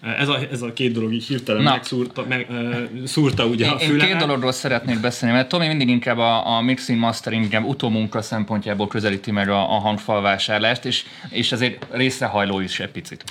Ez, 0.02 0.28
a, 0.28 0.38
ez 0.52 0.62
a 0.62 0.74
két 0.74 0.92
dolog 0.92 1.14
így 1.14 1.26
hirtelen 1.26 1.64
Na. 1.64 1.72
megszúrta, 1.72 2.26
meg, 2.28 2.48
uh, 2.50 3.06
szúrta 3.06 3.46
ugye 3.46 3.68
a 3.68 3.72
Én, 3.72 3.80
én 3.80 3.88
fülemet. 3.88 4.08
két 4.08 4.18
dologról 4.18 4.52
szeretnék 4.52 5.00
beszélni, 5.00 5.36
mert 5.36 5.50
Tomi 5.50 5.68
mindig 5.68 5.90
inkább 5.90 6.18
a, 6.18 6.56
a 6.56 6.62
mixing 6.62 7.00
mastering 7.00 7.44
inkább 7.44 7.66
utómunka 7.66 8.22
szempontjából 8.22 8.88
közelíti 8.88 9.32
meg 9.32 9.50
a, 9.50 9.76
a 9.76 9.80
hangfalvásárlást, 9.80 10.86
és, 10.86 11.04
és 11.30 11.52
azért 11.52 11.86
részrehajló 11.92 12.60
is 12.60 12.80
egy 12.80 12.90
picit. 12.90 13.24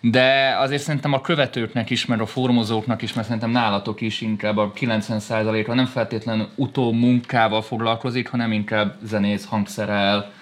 De 0.00 0.56
azért 0.58 0.82
szerintem 0.82 1.12
a 1.12 1.20
követőknek 1.20 1.90
is, 1.90 2.06
meg 2.06 2.20
a 2.20 2.26
formozóknak 2.26 3.02
is, 3.02 3.12
mert 3.12 3.26
szerintem 3.26 3.50
nálatok 3.50 4.00
is 4.00 4.20
inkább 4.20 4.56
a 4.56 4.72
90%-a 4.80 5.74
nem 5.74 5.86
feltétlenül 5.86 6.48
utómunkával 6.54 7.62
foglalkozik, 7.62 8.28
hanem 8.28 8.52
inkább 8.52 8.96
zenész, 9.02 9.44
hangszerel, 9.44 10.32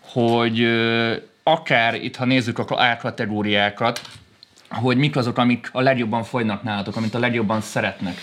hogy 0.00 0.66
akár 1.42 1.94
itt, 1.94 2.16
ha 2.16 2.24
nézzük 2.24 2.58
a 2.58 2.82
árkategóriákat, 2.82 4.00
hogy 4.70 4.96
mik 4.96 5.16
azok, 5.16 5.38
amik 5.38 5.70
a 5.72 5.80
legjobban 5.80 6.24
folynak 6.24 6.62
nálatok, 6.62 6.96
amit 6.96 7.14
a 7.14 7.18
legjobban 7.18 7.60
szeretnek. 7.60 8.20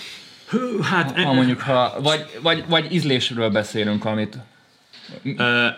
Hű, 0.50 0.80
hát 0.82 1.22
Ha 1.22 1.34
mondjuk, 1.34 1.62
ha, 1.62 1.96
vagy, 2.02 2.26
vagy, 2.42 2.64
vagy 2.68 2.94
ízlésről 2.94 3.50
beszélünk, 3.50 4.06
amit... 4.06 4.38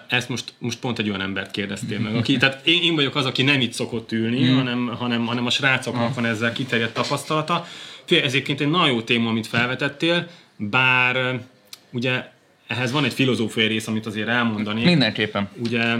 Ezt 0.07 0.30
most, 0.30 0.53
most 0.57 0.80
pont 0.80 0.99
egy 0.99 1.09
olyan 1.09 1.22
embert 1.22 1.51
kérdeztél 1.51 1.99
meg, 1.99 2.15
aki, 2.15 2.38
tehát 2.38 2.67
én, 2.67 2.82
én 2.82 2.95
vagyok 2.95 3.15
az, 3.15 3.26
aki 3.26 3.43
nem 3.43 3.61
itt 3.61 3.74
szokott 3.74 4.11
ülni, 4.11 4.45
Hmm. 4.45 4.55
hanem, 4.57 4.88
hanem, 4.88 5.26
hanem 5.26 5.45
a 5.45 5.49
srácoknak 5.49 6.15
van 6.15 6.26
ezzel 6.26 6.51
kiterjedt 6.51 6.93
tapasztalata. 6.93 7.65
Figyelj, 8.05 8.26
ez 8.26 8.34
egyébként 8.34 8.61
egy 8.61 8.70
nagyon 8.70 8.88
jó 8.88 9.01
téma, 9.01 9.30
amit 9.30 9.47
felvetettél, 9.47 10.28
bár 10.55 11.39
ugye 11.91 12.32
ehhez 12.67 12.91
van 12.91 13.03
egy 13.03 13.13
filozófiai 13.13 13.67
rész, 13.67 13.88
amit 13.88 14.05
azért 14.05 14.28
elmondani. 14.28 14.84
Mindenképpen. 14.84 15.49
Ugye, 15.57 15.95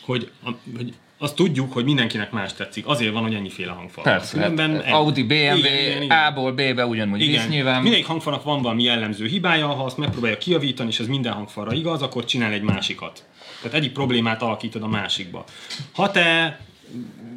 hogy, 0.00 0.30
a, 0.44 0.50
hogy 0.76 0.94
azt 1.22 1.34
tudjuk, 1.34 1.72
hogy 1.72 1.84
mindenkinek 1.84 2.30
más 2.30 2.52
tetszik. 2.54 2.86
Azért 2.86 3.12
van, 3.12 3.22
hogy 3.22 3.34
ennyiféle 3.34 3.72
hangfal. 3.72 4.04
Persze, 4.04 4.38
hát 4.38 4.50
Különben 4.50 4.80
egy- 4.82 4.92
Audi, 4.92 5.22
BMW, 5.22 5.34
Igen, 5.34 5.78
igen, 5.78 6.02
igen. 6.02 6.18
A-ból 6.26 6.52
B-be 6.52 6.86
ugyanúgy 6.86 7.18
visz 7.18 7.28
Igen. 7.28 7.48
nyilván. 7.48 7.82
Mindegyik 7.82 8.06
hangfalnak 8.06 8.42
van 8.44 8.62
valami 8.62 8.82
jellemző 8.82 9.26
hibája, 9.26 9.66
ha 9.66 9.84
azt 9.84 9.96
megpróbálja 9.96 10.38
kijavítani, 10.38 10.88
és 10.88 10.98
ez 11.00 11.06
minden 11.06 11.32
hangfalra 11.32 11.72
igaz, 11.72 12.02
akkor 12.02 12.24
csinál 12.24 12.52
egy 12.52 12.62
másikat. 12.62 13.24
Tehát 13.62 13.76
egyik 13.76 13.92
problémát 13.92 14.42
alakítod 14.42 14.82
a 14.82 14.88
másikba. 14.88 15.44
Ha 15.92 16.10
te 16.10 16.58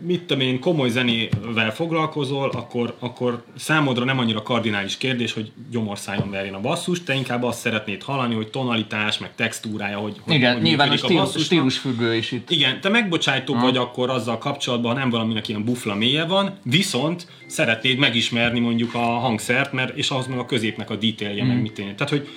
mit 0.05 0.21
tudom 0.21 0.43
én, 0.43 0.59
komoly 0.59 0.89
zenével 0.89 1.73
foglalkozol, 1.73 2.49
akkor, 2.49 2.95
akkor 2.99 3.43
számodra 3.57 4.03
nem 4.05 4.19
annyira 4.19 4.41
kardinális 4.41 4.97
kérdés, 4.97 5.33
hogy 5.33 5.51
gyomorszájon 5.71 6.29
verjen 6.29 6.53
a 6.53 6.59
basszus, 6.59 7.03
te 7.03 7.13
inkább 7.13 7.43
azt 7.43 7.59
szeretnéd 7.59 8.03
hallani, 8.03 8.35
hogy 8.35 8.47
tonalitás, 8.47 9.17
meg 9.17 9.35
textúrája, 9.35 9.97
hogy, 9.97 10.15
hogy 10.21 10.33
Igen, 10.33 10.53
hogy 10.53 10.61
nyilván 10.61 10.89
a 10.89 10.97
stílus, 10.97 11.15
basszusnak. 11.17 11.45
stílusfüggő 11.45 12.15
is 12.15 12.31
itt. 12.31 12.49
Igen, 12.51 12.81
te 12.81 12.89
megbocsájtóbb 12.89 13.61
vagy 13.61 13.77
akkor 13.77 14.09
azzal 14.09 14.37
kapcsolatban, 14.37 14.93
ha 14.93 14.99
nem 14.99 15.09
valaminek 15.09 15.47
ilyen 15.47 15.63
bufla 15.63 15.95
mélye 15.95 16.25
van, 16.25 16.57
viszont 16.63 17.27
szeretnéd 17.47 17.97
megismerni 17.97 18.59
mondjuk 18.59 18.93
a 18.93 18.99
hangszert, 18.99 19.73
mert, 19.73 19.97
és 19.97 20.09
ahhoz 20.09 20.27
meg 20.27 20.39
a 20.39 20.45
középnek 20.45 20.89
a 20.89 20.95
detailje, 20.95 21.43
Mm. 21.43 21.47
meg 21.47 21.61
mit 21.61 21.73
tényleg. 21.73 21.95
Tehát, 21.95 22.13
hogy 22.13 22.27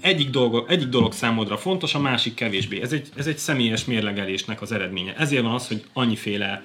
egyik 0.00 0.30
dolog, 0.30 0.64
egyik 0.68 0.88
dolog 0.88 1.12
számodra 1.12 1.56
fontos, 1.56 1.94
a 1.94 2.00
másik 2.00 2.34
kevésbé. 2.34 2.80
Ez 2.80 2.92
egy, 2.92 3.08
ez 3.16 3.26
egy 3.26 3.38
személyes 3.38 3.84
mérlegelésnek 3.84 4.62
az 4.62 4.72
eredménye. 4.72 5.14
Ezért 5.16 5.42
van 5.42 5.54
az, 5.54 5.68
hogy 5.68 5.84
annyiféle 5.92 6.62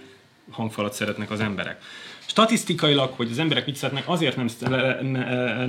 hangfalat 0.51 0.93
szeretnek 0.93 1.31
az 1.31 1.39
emberek. 1.39 1.81
Statisztikailag, 2.25 3.13
hogy 3.13 3.31
az 3.31 3.39
emberek 3.39 3.65
mit 3.65 3.75
szeretnek, 3.75 4.09
azért 4.09 4.35
nem, 4.35 4.47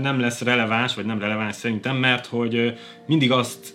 nem 0.01 0.21
lesz 0.21 0.41
releváns, 0.41 0.95
vagy 0.95 1.05
nem 1.05 1.19
releváns 1.19 1.57
szerintem, 1.57 1.97
mert 1.97 2.27
hogy 2.27 2.79
mindig 3.07 3.33
azt 3.33 3.75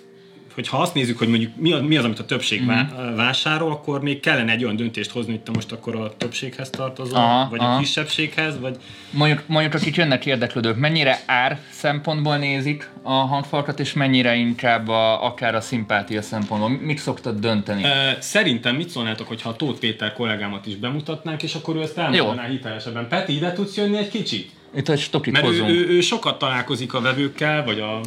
hogy 0.54 0.68
ha 0.68 0.78
azt 0.78 0.94
nézzük, 0.94 1.18
hogy 1.18 1.28
mondjuk 1.28 1.52
mi 1.56 1.72
az, 1.72 1.82
mi 1.82 1.98
az 1.98 2.04
amit 2.04 2.20
a 2.20 2.26
többség 2.26 2.62
mm. 2.62 3.16
vásárol, 3.16 3.72
akkor 3.72 4.02
még 4.02 4.20
kellene 4.20 4.52
egy 4.52 4.64
olyan 4.64 4.76
döntést 4.76 5.12
hozni, 5.12 5.32
hogy 5.32 5.42
te 5.42 5.52
most 5.52 5.72
akkor 5.72 5.96
a 5.96 6.14
többséghez 6.18 6.70
tartozol, 6.70 7.18
Aha, 7.18 7.50
vagy 7.50 7.60
aha. 7.60 7.76
a 7.76 7.80
kisebbséghez, 7.80 8.60
vagy 8.60 8.78
Mondjuk, 9.12 9.44
mondjuk 9.48 9.74
akik 9.74 9.96
jönnek 9.96 10.26
érdeklődők, 10.26 10.78
mennyire 10.78 11.20
ár 11.26 11.60
szempontból 11.70 12.38
nézik 12.38 12.90
a 13.02 13.14
hangfalkat, 13.14 13.80
és 13.80 13.94
mennyire 13.94 14.36
inkább 14.36 14.88
a, 14.88 15.26
akár 15.26 15.56
a 15.56 15.62
szimpátia 15.62 16.22
szempontból. 16.22 16.70
Mit 16.70 16.98
szoktad 16.98 17.40
dönteni? 17.40 17.84
Ö, 17.84 18.12
Szerintem 18.20 18.76
mit 18.76 18.90
szólnátok, 18.90 19.28
hogyha 19.28 19.50
a 19.50 19.56
Tóth 19.56 19.80
Péter 19.80 20.14
kollégámat 20.14 20.66
is 20.66 20.76
bemutatnánk, 20.76 21.44
és 21.44 21.56
akkor 21.56 21.76
ő 21.76 21.82
ezt 21.82 21.98
elmondaná 21.98 22.48
hitelesebben. 22.48 23.08
Peti, 23.08 23.36
ide 23.36 23.54
tudsz 23.54 23.78
jönni 23.78 23.98
egy 23.98 24.10
kicsit? 24.10 24.52
Itt 24.76 24.90
egy 24.90 25.00
stokit 25.00 25.34
Mert 25.34 25.48
ő, 25.48 25.64
ő, 25.64 25.88
ő 25.88 26.02
sokat 26.02 26.38
találkozik 26.38 26.94
a 26.94 27.02
vevőkkel, 27.02 27.64
vagy 27.64 27.80
a... 27.80 28.00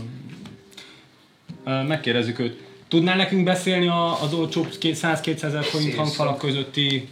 Megkérdezzük 1.65 2.39
őt. 2.39 2.63
Tudnál 2.89 3.17
nekünk 3.17 3.45
beszélni 3.45 3.89
a- 3.89 4.23
az 4.23 4.33
olcsó 4.33 4.67
100-200 4.81 5.43
ezer 5.43 5.65
forint 5.65 5.95
hangfalak 5.95 6.39
közötti 6.39 7.09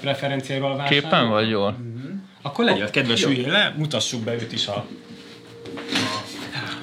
preferenciáról 0.00 0.70
a? 0.70 0.82
Képen 0.82 1.28
vagy 1.28 1.48
jól? 1.48 1.76
Akkor 2.42 2.64
legyen 2.64 2.90
kedves, 2.90 3.24
üljél 3.24 3.48
le, 3.50 3.74
mutassuk 3.78 4.22
be 4.22 4.34
őt 4.34 4.52
is 4.52 4.66
a, 4.66 4.86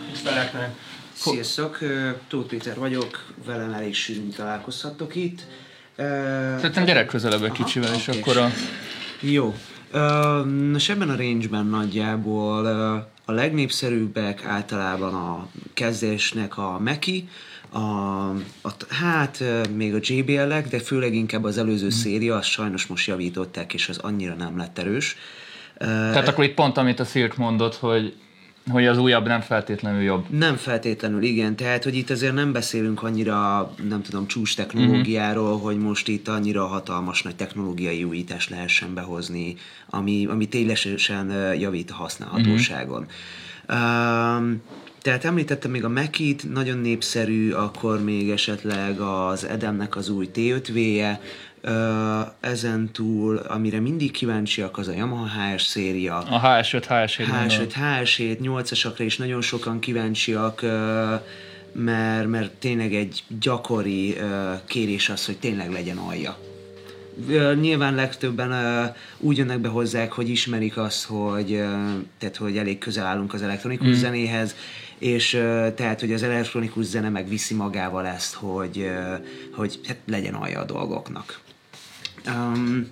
ügyfeleknek. 0.10 0.70
Sziasztok, 1.14 1.80
Tóth 2.28 2.48
Péter 2.48 2.78
vagyok, 2.78 3.26
velem 3.46 3.74
elég 3.74 3.96
sűrűn 3.96 4.30
találkozhattok 4.30 5.16
itt. 5.16 5.42
Szerintem 5.96 6.86
gyerek 6.86 7.06
közelebb 7.06 7.44
egy 7.44 7.52
kicsivel, 7.52 7.94
és 7.96 8.08
oké. 8.08 8.20
akkor 8.20 8.38
a... 8.38 8.50
Jó. 9.20 9.56
Nos, 10.72 10.90
ebben 10.90 11.10
a 11.10 11.16
range-ben 11.16 11.66
nagyjából 11.66 13.12
a 13.26 13.32
legnépszerűbbek 13.32 14.46
általában 14.46 15.14
a 15.14 15.48
kezdésnek 15.74 16.58
a 16.58 16.80
Meki, 16.80 17.30
a, 17.70 17.80
a, 18.62 18.72
hát 18.90 19.44
még 19.76 19.94
a 19.94 20.00
JBL-ek, 20.02 20.68
de 20.68 20.80
főleg 20.80 21.14
inkább 21.14 21.44
az 21.44 21.58
előző 21.58 21.90
széria, 21.90 22.36
azt 22.36 22.48
sajnos 22.48 22.86
most 22.86 23.08
javították, 23.08 23.74
és 23.74 23.90
az 23.90 23.98
annyira 23.98 24.34
nem 24.34 24.58
lett 24.58 24.78
erős. 24.78 25.18
Tehát 25.78 26.28
akkor 26.28 26.44
itt 26.44 26.54
pont, 26.54 26.78
amit 26.78 27.00
a 27.00 27.06
Szirk 27.06 27.38
mondott, 27.38 27.76
hogy, 27.76 28.14
hogy 28.72 28.86
az 28.86 28.98
újabb 28.98 29.28
nem 29.28 29.42
feltétlenül 29.42 30.02
jobb. 30.02 30.26
Nem 30.30 30.56
feltétlenül, 30.56 31.24
igen. 31.24 31.56
Tehát, 31.56 31.84
hogy 31.84 31.96
itt 31.96 32.10
azért 32.10 32.34
nem 32.34 32.52
beszélünk 32.52 33.04
annyira, 33.04 33.72
nem 33.90 34.02
tudom, 34.02 34.28
csúcs 34.28 34.56
technológiáról, 34.56 35.46
uh-huh. 35.46 35.62
hogy 35.62 35.78
most 35.78 36.08
itt 36.08 36.28
annyira 36.28 36.66
hatalmas 36.66 37.22
nagy 37.22 37.36
technológiai 37.36 38.04
újítást 38.04 38.50
lehessen 38.50 38.94
behozni, 38.94 39.56
ami, 39.90 40.26
ami 40.30 40.48
ténylegesen 40.48 41.54
javít 41.60 41.92
a 41.92 41.96
használhatóságon. 41.96 43.06
Uh-huh. 43.68 44.38
Um, 44.38 44.62
tehát 45.02 45.26
említettem 45.26 45.72
még 45.72 45.84
a 45.84 45.90
Mekit, 45.90 46.54
nagyon 46.54 46.78
népszerű, 46.78 47.52
akkor 47.52 48.04
még 48.04 48.30
esetleg 48.30 49.00
az 49.00 49.46
Edemnek 49.46 49.96
az 49.96 50.10
új 50.10 50.30
T5V-je, 50.34 51.20
Ö, 51.20 51.53
ezen 52.40 52.92
túl, 52.92 53.38
amire 53.38 53.80
mindig 53.80 54.12
kíváncsiak, 54.12 54.78
az 54.78 54.88
a 54.88 54.92
Yamaha 54.92 55.28
HS 55.28 55.64
széria. 55.64 56.18
A 56.18 56.42
HS5, 56.42 56.84
HS7. 56.90 57.26
HS5, 57.48 57.74
HS7, 57.76 58.38
8-asakra 58.42 59.02
is 59.02 59.18
nagyon 59.18 59.42
sokan 59.42 59.80
kíváncsiak, 59.80 60.62
mert, 61.74 62.28
mert 62.28 62.52
tényleg 62.52 62.94
egy 62.94 63.24
gyakori 63.40 64.18
ö, 64.18 64.54
kérés 64.66 65.10
az, 65.10 65.26
hogy 65.26 65.38
tényleg 65.38 65.72
legyen 65.72 65.98
alja. 65.98 66.38
Nyilván 67.60 67.96
legtöbben 67.96 68.52
ö, 68.52 68.86
úgy 69.20 69.38
jönnek 69.38 69.60
be 69.60 69.68
hozzák, 69.68 70.12
hogy 70.12 70.30
ismerik 70.30 70.78
azt, 70.78 71.04
hogy, 71.04 71.64
tehát, 72.18 72.36
hogy 72.38 72.58
elég 72.58 72.78
közel 72.78 73.06
állunk 73.06 73.34
az 73.34 73.42
elektronikus 73.42 73.88
mm. 73.88 73.92
zenéhez, 74.00 74.56
és 74.98 75.30
tehát, 75.76 76.00
hogy 76.00 76.14
az 76.14 76.24
elektronikus 76.24 76.86
zene 76.86 77.10
meg 77.10 77.28
viszi 77.28 77.54
magával 77.54 78.08
ezt, 78.08 78.34
hogy, 78.34 78.92
hogy 79.56 79.80
hát 79.88 79.98
legyen 80.06 80.34
alja 80.34 80.60
a 80.60 80.66
dolgoknak. 80.66 81.43
Um, 82.28 82.88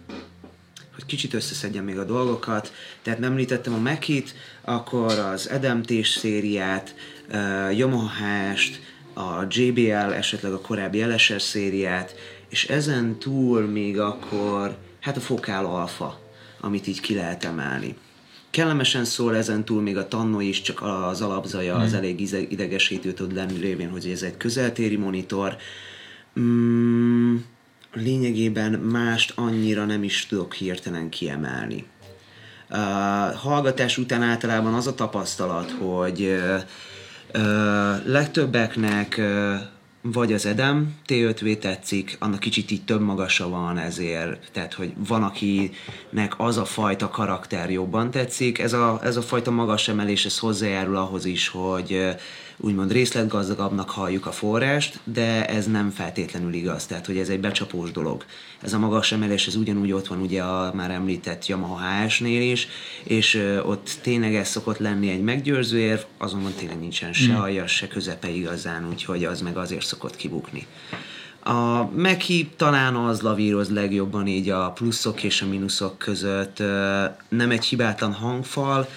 hogy 0.96 1.06
kicsit 1.06 1.34
összeszedjem 1.34 1.84
még 1.84 1.98
a 1.98 2.04
dolgokat, 2.04 2.74
tehát 3.02 3.24
említettem 3.24 3.74
a 3.74 3.80
Mekit, 3.80 4.34
akkor 4.62 5.20
az 5.20 5.50
Edemtés 5.50 6.10
szériát, 6.10 6.96
uh, 7.30 7.78
Yamaha 7.78 8.10
HS-t, 8.10 8.80
a 9.14 9.46
JBL, 9.50 10.14
esetleg 10.14 10.54
a 10.54 10.62
korábbi 10.62 11.04
LSR 11.04 11.42
szériát, 11.42 12.16
és 12.50 12.68
ezen 12.68 13.20
túl 13.20 13.62
még 13.62 14.00
akkor, 14.00 14.78
hát 15.00 15.18
a 15.18 15.20
Fokál 15.20 15.66
Alpha, 15.66 16.20
amit 16.60 16.88
így 16.88 17.00
ki 17.00 17.16
lehet 17.16 17.44
emelni. 17.44 17.96
Kellemesen 18.50 19.06
szól 19.06 19.36
ezen 19.36 19.66
túl 19.66 19.82
még 19.82 19.98
a 19.98 20.08
Tanno 20.08 20.40
is, 20.40 20.62
csak 20.62 20.82
az 20.82 21.22
alapzaja 21.22 21.76
az 21.76 21.94
elég 21.94 22.20
ize- 22.20 22.52
idegesítő 22.52 23.14
tud 23.14 23.34
lenni 23.34 23.60
révén, 23.60 23.90
hogy 23.90 24.08
ez 24.08 24.22
egy 24.22 24.38
közeltéri 24.38 24.96
monitor. 24.96 25.58
Mm, 26.40 27.36
lényegében 27.94 28.72
mást 28.72 29.34
annyira 29.36 29.86
nem 29.86 30.04
is 30.04 30.26
tudok 30.26 30.54
hirtelen 30.54 31.10
kiemelni. 31.10 31.86
Uh, 32.70 32.78
hallgatás 33.36 33.98
után 33.98 34.22
általában 34.22 34.74
az 34.74 34.88
a 34.88 34.96
tapasztalat, 34.96 35.72
hogy 35.72 36.22
uh, 36.22 36.62
uh, 37.34 38.06
legtöbbeknek 38.06 39.16
uh, 39.18 39.54
vagy 40.02 40.34
az 40.34 40.46
Edem 40.46 40.96
T5V 41.08 41.58
tetszik, 41.58 42.18
annak 42.20 42.40
kicsit 42.40 42.72
így 42.72 42.84
több 42.84 43.02
magasa 43.02 43.50
van 43.50 43.78
ezért, 43.78 44.52
tehát 44.52 44.74
hogy 44.74 44.94
van 45.08 45.24
akinek 45.24 46.34
az 46.38 46.58
a 46.58 46.66
fajta 46.66 47.10
karakter 47.10 47.72
jobban 47.72 48.12
tetszik, 48.12 48.60
ez 48.60 48.74
a, 48.74 49.00
ez 49.04 49.18
a 49.18 49.22
fajta 49.22 49.52
magas 49.52 49.88
emelés, 49.88 50.26
ez 50.26 50.38
hozzájárul 50.38 50.96
ahhoz 50.96 51.26
is, 51.26 51.48
hogy 51.48 51.92
uh, 51.92 52.20
úgymond 52.64 52.92
részletgazdagabbnak 52.92 53.90
halljuk 53.90 54.26
a 54.26 54.32
forrást, 54.32 55.00
de 55.04 55.48
ez 55.48 55.66
nem 55.66 55.90
feltétlenül 55.90 56.54
igaz, 56.54 56.86
tehát 56.86 57.06
hogy 57.06 57.18
ez 57.18 57.30
egy 57.30 57.40
becsapós 57.40 57.92
dolog. 57.92 58.26
Ez 58.62 58.74
a 58.74 58.80
magas 58.80 59.12
emelés, 59.12 59.48
ez 59.48 59.56
ugyanúgy 59.56 59.92
ott 59.92 60.08
van 60.08 60.20
ugye 60.20 60.44
a 60.44 60.74
már 60.74 60.92
említett 60.92 61.46
Yamaha 61.48 62.06
HS-nél 62.06 62.52
is, 62.52 62.68
és 63.04 63.60
ott 63.66 63.98
tényleg 64.02 64.36
ez 64.36 64.48
szokott 64.48 64.78
lenni 64.78 65.10
egy 65.10 65.22
meggyőző 65.22 65.80
érv, 65.80 66.00
azonban 66.18 66.52
tényleg 66.58 66.80
nincsen 66.80 67.14
se 67.14 67.36
alja, 67.36 67.68
se 67.68 67.88
közepe 67.88 68.30
igazán, 68.30 68.88
úgyhogy 68.90 69.24
az 69.24 69.42
meg 69.42 69.58
azért 69.58 69.86
szokott 69.86 70.16
kibukni. 70.16 70.68
A 71.44 71.86
Meki 71.96 72.50
talán 72.56 72.96
az 72.96 73.22
lavíroz 73.22 73.70
legjobban 73.70 74.28
így 74.28 74.50
a 74.50 74.72
pluszok 74.72 75.24
és 75.24 75.42
a 75.42 75.48
mínuszok 75.48 75.98
között. 75.98 76.60
Nem 77.30 77.52
egy 77.52 77.66
hibátlan 77.66 78.14
hangfal, 78.14 78.90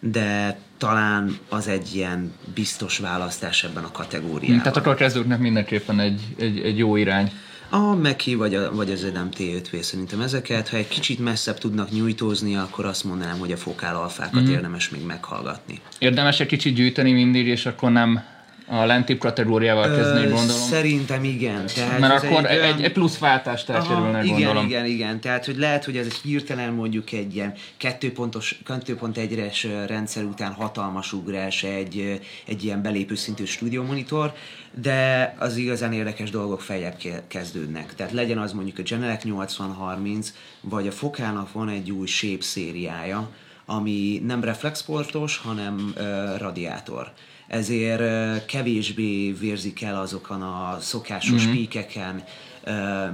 de 0.00 0.58
talán 0.82 1.38
az 1.48 1.68
egy 1.68 1.94
ilyen 1.94 2.32
biztos 2.54 2.98
választás 2.98 3.64
ebben 3.64 3.84
a 3.84 3.90
kategóriában. 3.92 4.58
Tehát 4.58 4.76
akkor 4.76 4.92
a 4.92 4.94
kezdőknek 4.94 5.38
mindenképpen 5.38 6.00
egy, 6.00 6.20
egy, 6.38 6.58
egy 6.58 6.78
jó 6.78 6.96
irány. 6.96 7.32
A 7.70 7.94
Meki 7.94 8.34
vagy, 8.34 8.54
a, 8.54 8.74
vagy 8.74 8.90
az 8.90 9.04
Edem 9.04 9.28
T5V 9.38 9.82
szerintem 9.82 10.20
ezeket, 10.20 10.68
ha 10.68 10.76
egy 10.76 10.88
kicsit 10.88 11.18
messzebb 11.18 11.58
tudnak 11.58 11.90
nyújtózni, 11.90 12.56
akkor 12.56 12.84
azt 12.84 13.04
mondanám, 13.04 13.38
hogy 13.38 13.52
a 13.52 13.56
fokál 13.56 13.96
alfákat 13.96 14.42
mm. 14.42 14.50
érdemes 14.50 14.88
még 14.88 15.04
meghallgatni. 15.04 15.80
Érdemes 15.98 16.40
egy 16.40 16.46
kicsit 16.46 16.74
gyűjteni 16.74 17.12
mindig, 17.12 17.46
és 17.46 17.66
akkor 17.66 17.90
nem 17.90 18.24
a 18.72 18.84
lentibb 18.86 19.18
kategóriával 19.18 19.94
kezdeni, 19.96 20.20
gondolom. 20.20 20.46
Szerintem 20.48 21.24
igen. 21.24 21.66
Tehát 21.74 21.98
Mert 21.98 22.24
akkor 22.24 22.44
egy, 22.44 22.58
olyan- 22.58 22.80
egy, 22.80 22.92
plusz 22.92 23.18
váltást 23.18 23.68
elkerülnek, 23.68 24.24
igen, 24.24 24.36
gondolom. 24.36 24.66
igen, 24.66 24.84
igen. 24.84 25.20
Tehát, 25.20 25.44
hogy 25.44 25.56
lehet, 25.56 25.84
hogy 25.84 25.96
ez 25.96 26.06
egy 26.06 26.14
hirtelen 26.22 26.72
mondjuk 26.72 27.12
egy 27.12 27.34
ilyen 27.34 27.52
2.1-es 27.80 28.52
2.1-es 28.66 29.84
rendszer 29.86 30.24
után 30.24 30.52
hatalmas 30.52 31.12
ugrás 31.12 31.62
egy, 31.62 32.20
egy 32.46 32.64
ilyen 32.64 32.82
belépő 32.82 33.14
szintű 33.14 33.44
stúdiómonitor, 33.44 34.32
de 34.80 35.34
az 35.38 35.56
igazán 35.56 35.92
érdekes 35.92 36.30
dolgok 36.30 36.60
feljebb 36.60 36.96
ke- 36.96 37.22
kezdődnek. 37.28 37.94
Tehát 37.94 38.12
legyen 38.12 38.38
az 38.38 38.52
mondjuk 38.52 38.78
a 38.78 38.82
Genelec 38.82 39.24
8030, 39.24 40.32
vagy 40.60 40.86
a 40.86 40.92
Fokának 40.92 41.52
van 41.52 41.68
egy 41.68 41.90
új 41.90 42.06
Shape 42.06 42.42
szériája, 42.42 43.28
ami 43.66 44.22
nem 44.26 44.44
reflexportos, 44.44 45.36
hanem 45.36 45.92
ö, 45.96 46.36
radiátor 46.38 47.12
ezért 47.52 48.44
kevésbé 48.46 49.32
vérzik 49.32 49.82
el 49.82 50.00
azokon 50.00 50.42
a 50.42 50.76
szokásos 50.80 51.42
mm-hmm. 51.44 51.52
píkeken, 51.54 52.22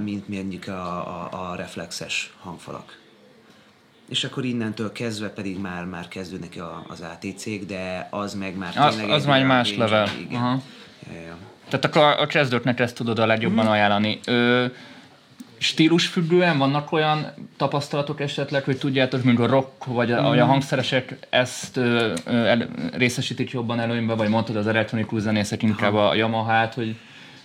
mint 0.03 0.27
mondjuk 0.27 0.67
a, 0.67 1.07
a, 1.23 1.49
a 1.51 1.55
reflexes 1.55 2.33
hangfalak. 2.39 2.97
És 4.09 4.23
akkor 4.23 4.45
innentől 4.45 4.91
kezdve 4.91 5.29
pedig 5.29 5.57
már, 5.59 5.85
már 5.85 6.07
kezdődnek 6.07 6.55
a, 6.57 6.85
az 6.87 7.01
ATC-k, 7.01 7.65
de 7.67 8.07
az 8.11 8.33
meg 8.33 8.57
már 8.57 8.73
Az- 8.77 8.95
tényleg 8.95 9.15
az 9.15 9.21
egy 9.21 9.27
már 9.27 9.35
olyan 9.37 9.47
más 9.47 9.75
level. 9.75 10.07
Igen. 10.19 10.41
Aha. 10.41 10.61
Ja, 11.13 11.19
ja. 11.21 11.37
Tehát 11.69 11.85
akkor 11.85 12.01
a, 12.01 12.21
a 12.21 12.25
kezdőknek 12.25 12.79
ezt 12.79 12.95
tudod 12.95 13.19
a 13.19 13.25
legjobban 13.25 13.63
Mhm. 13.63 13.73
ajánlani. 13.73 14.19
Ö, 14.25 14.65
stílusfüggően 15.59 16.57
vannak 16.57 16.91
olyan 16.91 17.33
tapasztalatok 17.57 18.21
esetleg, 18.21 18.63
hogy 18.63 18.77
tudjátok, 18.77 19.23
mint 19.23 19.39
a 19.39 19.47
rock 19.47 19.85
vagy 19.85 20.11
a, 20.11 20.15
Mhm. 20.19 20.27
vagy 20.27 20.39
a 20.39 20.45
hangszeresek 20.45 21.17
ezt 21.29 21.77
ö, 21.77 22.13
ö, 22.25 22.31
el, 22.45 22.67
részesítik 22.93 23.49
jobban 23.51 23.79
előnybe, 23.79 24.13
vagy 24.13 24.29
mondtad 24.29 24.55
az 24.55 24.67
elektronikus 24.67 25.21
zenészek 25.21 25.63
inkább 25.63 25.93
a 25.93 26.13
Yamaha-t, 26.15 26.73
hogy 26.73 26.95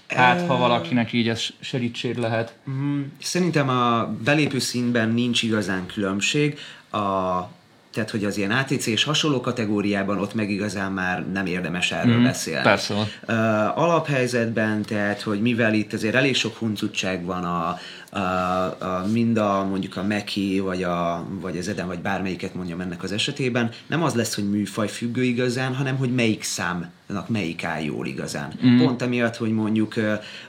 hát 0.08 0.46
ha 0.46 0.56
valakinek 0.56 1.12
így 1.12 1.28
ez 1.28 1.42
segítség 1.60 2.16
lehet. 2.16 2.54
Mm, 2.70 3.02
Szerintem 3.20 3.68
a 3.68 4.06
belépő 4.24 4.58
színben 4.58 5.08
nincs 5.08 5.42
igazán 5.42 5.86
különbség. 5.86 6.58
A, 6.90 6.98
tehát, 7.92 8.10
hogy 8.10 8.24
az 8.24 8.36
ilyen 8.36 8.50
ATC 8.50 8.86
és 8.86 9.04
hasonló 9.04 9.40
kategóriában 9.40 10.18
ott 10.18 10.34
meg 10.34 10.50
igazán 10.50 10.92
már 10.92 11.26
nem 11.32 11.46
érdemes 11.46 11.92
erről 11.92 12.18
mm, 12.18 12.22
beszélni. 12.24 12.62
persze. 12.62 12.94
Uh, 12.94 13.78
alaphelyzetben, 13.78 14.82
tehát, 14.82 15.20
hogy 15.22 15.40
mivel 15.40 15.74
itt 15.74 15.92
azért 15.92 16.14
elég 16.14 16.34
sok 16.36 16.56
huncutság 16.56 17.24
van 17.24 17.44
a, 17.44 17.78
a, 18.14 18.64
a, 18.78 19.06
mind 19.12 19.36
a 19.36 19.64
mondjuk 19.64 19.96
a 19.96 20.02
Meki, 20.02 20.60
vagy, 20.60 20.82
a, 20.82 21.26
vagy 21.40 21.56
az 21.56 21.68
Eden, 21.68 21.86
vagy 21.86 21.98
bármelyiket 21.98 22.54
mondjam 22.54 22.80
ennek 22.80 23.02
az 23.02 23.12
esetében, 23.12 23.70
nem 23.86 24.02
az 24.02 24.14
lesz, 24.14 24.34
hogy 24.34 24.50
műfaj 24.50 24.88
függő 24.88 25.22
igazán, 25.22 25.74
hanem 25.74 25.96
hogy 25.96 26.14
melyik 26.14 26.42
számnak 26.42 27.28
melyik 27.28 27.64
áll 27.64 27.82
jól 27.82 28.06
igazán. 28.06 28.52
Mm. 28.66 28.78
Pont 28.78 29.02
emiatt, 29.02 29.36
hogy 29.36 29.52
mondjuk 29.52 29.94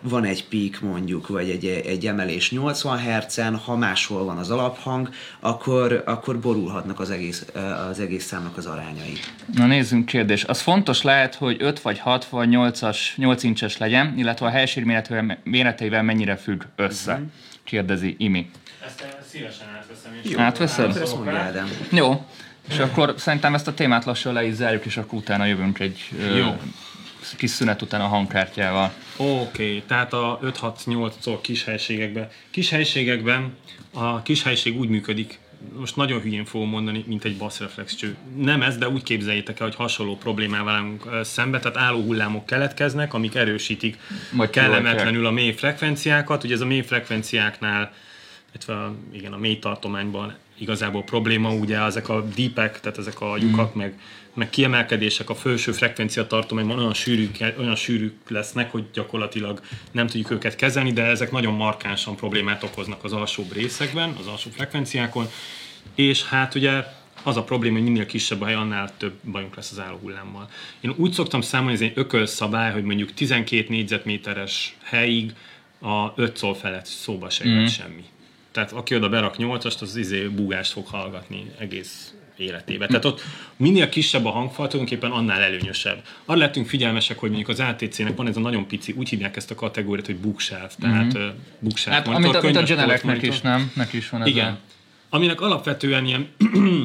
van 0.01 0.23
egy 0.23 0.47
peak 0.47 0.81
mondjuk, 0.81 1.27
vagy 1.27 1.49
egy, 1.49 1.65
egy 1.65 2.07
emelés 2.07 2.51
80 2.51 2.99
Hz-en, 2.99 3.55
ha 3.55 3.75
máshol 3.75 4.25
van 4.25 4.37
az 4.37 4.51
alaphang, 4.51 5.09
akkor, 5.39 6.03
akkor 6.05 6.39
borulhatnak 6.39 6.99
az 6.99 7.09
egész, 7.09 7.45
az 7.89 7.99
egész 7.99 8.25
számnak 8.25 8.57
az 8.57 8.65
arányai. 8.65 9.13
Na 9.53 9.65
nézzünk 9.65 10.05
kérdés. 10.05 10.43
Az 10.43 10.61
fontos 10.61 11.01
lehet, 11.01 11.35
hogy 11.35 11.57
5 11.59 11.81
vagy 11.81 11.99
6 11.99 12.25
vagy 12.25 12.49
8-as, 12.51 12.97
8 13.15 13.43
incses 13.43 13.77
legyen, 13.77 14.13
illetve 14.17 14.45
a 14.45 14.49
helység 14.49 14.85
méreteivel, 15.43 16.03
mennyire 16.03 16.35
függ 16.35 16.63
össze? 16.75 17.13
Mhm. 17.13 17.23
Kérdezi 17.65 18.15
Imi. 18.17 18.49
Ezt 18.85 19.05
szívesen 19.29 19.67
átveszem. 19.77 20.11
Jó, 20.23 20.39
Átveszed? 20.39 20.97
Ezt 20.97 21.15
mondja 21.15 21.33
Ádám. 21.33 21.69
Jó, 21.91 22.25
és 22.69 22.79
akkor 22.79 23.13
szerintem 23.17 23.53
ezt 23.53 23.67
a 23.67 23.73
témát 23.73 24.05
lassan 24.05 24.33
le 24.33 24.45
is 24.45 24.53
zárjuk, 24.53 24.85
és 24.85 24.97
akkor 24.97 25.19
utána 25.19 25.45
jövünk 25.45 25.79
egy 25.79 26.09
ö, 26.19 26.35
Jó. 26.37 26.57
kis 27.37 27.49
szünet 27.49 27.81
után 27.81 28.01
a 28.01 28.07
hangkártyával. 28.07 28.93
Oké, 29.17 29.31
okay, 29.33 29.83
tehát 29.87 30.13
a 30.13 30.39
5-6-8 30.43 31.37
kis 31.41 31.63
helységekben. 31.63 32.29
Kis 32.51 32.69
helységekben 32.69 33.57
a 33.93 34.21
kis 34.21 34.43
helység 34.43 34.79
úgy 34.79 34.89
működik, 34.89 35.39
most 35.73 35.95
nagyon 35.95 36.21
hülyén 36.21 36.45
fogom 36.45 36.69
mondani, 36.69 37.03
mint 37.07 37.23
egy 37.23 37.37
basszreflex 37.37 37.95
cső. 37.95 38.15
Nem 38.35 38.61
ez, 38.61 38.77
de 38.77 38.89
úgy 38.89 39.03
képzeljétek 39.03 39.59
el, 39.59 39.67
hogy 39.67 39.75
hasonló 39.75 40.17
problémával 40.17 40.73
állunk 40.73 41.09
szembe, 41.23 41.59
tehát 41.59 41.77
álló 41.77 42.01
hullámok 42.01 42.45
keletkeznek, 42.45 43.13
amik 43.13 43.35
erősítik 43.35 43.97
Vagy 44.31 44.49
kellemetlenül 44.49 45.25
a 45.25 45.31
mély 45.31 45.51
frekvenciákat. 45.51 46.43
Ugye 46.43 46.53
ez 46.53 46.61
a 46.61 46.65
mély 46.65 46.81
frekvenciáknál, 46.81 47.93
illetve 48.49 48.73
a, 48.73 48.95
igen, 49.13 49.33
a 49.33 49.37
mély 49.37 49.59
tartományban 49.59 50.35
igazából 50.57 51.03
probléma, 51.03 51.53
ugye 51.53 51.79
ezek 51.79 52.09
a 52.09 52.25
deepek, 52.35 52.79
tehát 52.79 52.97
ezek 52.97 53.21
a 53.21 53.37
lyukak, 53.37 53.69
Mhm. 53.69 53.77
meg, 53.77 53.99
meg 54.33 54.49
kiemelkedések 54.49 55.29
a 55.29 55.35
felső 55.35 55.71
frekvencia 55.71 56.27
tartományban 56.27 56.77
olyan 56.79 56.93
sűrűk, 56.93 57.37
olyan 57.59 57.75
sűrűk 57.75 58.13
lesznek, 58.29 58.71
hogy 58.71 58.83
gyakorlatilag 58.93 59.61
nem 59.91 60.07
tudjuk 60.07 60.31
őket 60.31 60.55
kezelni, 60.55 60.91
de 60.93 61.03
ezek 61.03 61.31
nagyon 61.31 61.53
markánsan 61.53 62.15
problémát 62.15 62.63
okoznak 62.63 63.03
az 63.03 63.13
alsóbb 63.13 63.53
részekben, 63.53 64.15
az 64.19 64.27
alsó 64.27 64.49
frekvenciákon, 64.49 65.27
és 65.95 66.23
hát 66.23 66.55
ugye 66.55 66.83
az 67.23 67.37
a 67.37 67.43
probléma, 67.43 67.75
hogy 67.75 67.83
minél 67.83 68.05
kisebb 68.05 68.43
hely, 68.43 68.53
annál 68.53 68.97
több 68.97 69.13
bajunk 69.31 69.55
lesz 69.55 69.71
az 69.71 69.79
álló 69.79 69.97
hullámmal. 70.01 70.49
Én 70.81 70.93
úgy 70.97 71.11
szoktam 71.11 71.41
számolni, 71.41 71.73
ez 71.73 71.81
egy 71.81 71.91
ökölszabály, 71.95 72.71
hogy 72.71 72.83
mondjuk 72.83 73.13
12 73.13 73.65
négyzetméteres 73.69 74.75
helyig 74.83 75.33
a 75.81 76.13
5 76.15 76.37
szól 76.37 76.55
felett 76.55 76.85
szóba 76.85 77.29
se 77.29 77.45
jöhet 77.45 77.71
semmi. 77.73 78.03
Tehát 78.55 78.71
aki 78.71 78.95
oda 78.95 79.09
berak 79.09 79.35
8-ast, 79.37 79.81
az 79.81 79.95
izé 79.95 80.27
búgást 80.27 80.71
fog 80.71 80.87
hallgatni 80.87 81.51
egész 81.57 82.13
életébe. 82.37 82.87
Tehát 82.87 83.05
ott 83.05 83.21
minél 83.55 83.89
kisebb 83.89 84.25
a 84.25 84.29
hangfal, 84.29 84.67
tulajdonképpen 84.67 85.11
annál 85.11 85.41
előnyösebb. 85.41 86.03
Arra 86.25 86.39
lettünk 86.39 86.67
figyelmesek, 86.67 87.19
hogy 87.19 87.29
mondjuk 87.29 87.49
az 87.49 87.59
ATC-nek 87.59 88.15
van 88.15 88.27
ez 88.27 88.37
a 88.37 88.39
nagyon 88.39 88.67
pici, 88.67 88.91
úgy 88.97 89.09
hívják 89.09 89.35
ezt 89.35 89.51
a 89.51 89.55
kategóriát, 89.55 90.05
hogy 90.05 90.17
bookshelf, 90.17 90.75
tehát 90.79 91.17
mm-hmm. 91.17 91.29
bookshelf 91.59 91.97
Hát, 91.97 92.05
monitor, 92.05 92.35
amit 92.35 92.55
a, 92.55 92.61
mint 92.61 92.81
a 92.81 92.99
polc 93.01 93.23
is, 93.23 93.41
nem? 93.41 93.71
Neki 93.75 93.97
is 93.97 94.09
van 94.09 94.21
ez 94.21 94.27
igen. 94.27 94.51
a... 94.51 94.57
Aminek 95.09 95.41
alapvetően 95.41 96.05
ilyen 96.05 96.27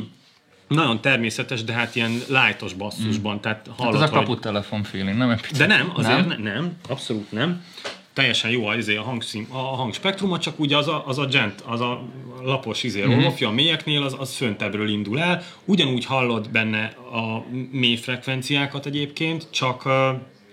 nagyon 0.69 1.01
természetes, 1.01 1.65
de 1.65 1.73
hát 1.73 1.97
ilyen 1.97 2.11
lightos 2.29 2.73
basszusban, 2.73 3.37
mm. 3.37 3.41
tehát 3.41 3.67
Hát 3.67 3.77
hallod, 3.79 3.95
ez 3.95 4.01
a 4.01 4.07
hogy... 4.07 4.19
kaputelefon 4.19 4.83
feeling, 4.83 5.17
nem? 5.17 5.41
De 5.57 5.67
nem, 5.67 5.91
azért 5.95 6.27
Nem? 6.27 6.29
nem, 6.29 6.43
nem 6.43 6.77
abszolút 6.89 7.33
nem. 7.33 7.65
Teljesen 8.13 8.51
jó 8.51 8.67
az, 8.67 8.89
a, 8.89 9.03
hangszín, 9.03 9.47
a 9.51 9.57
hangspektruma, 9.59 10.39
csak 10.39 10.59
ugye 10.59 10.77
az 10.77 10.89
a, 10.89 11.07
az 11.07 11.19
a 11.19 11.27
gent, 11.27 11.61
az 11.61 11.81
a 11.81 12.03
lapos 12.43 12.83
izé, 12.83 13.03
Mhm. 13.03 13.11
mm-hmm. 13.11 13.47
a 13.47 13.51
mélyeknél, 13.51 14.03
az, 14.03 14.17
az 14.19 14.35
föntebbről 14.37 14.89
indul 14.89 15.21
el. 15.21 15.43
Ugyanúgy 15.65 16.05
hallod 16.05 16.51
benne 16.51 16.85
a 17.13 17.45
mély 17.71 17.97
frekvenciákat 17.97 18.87
egyébként, 18.87 19.47
csak, 19.51 19.89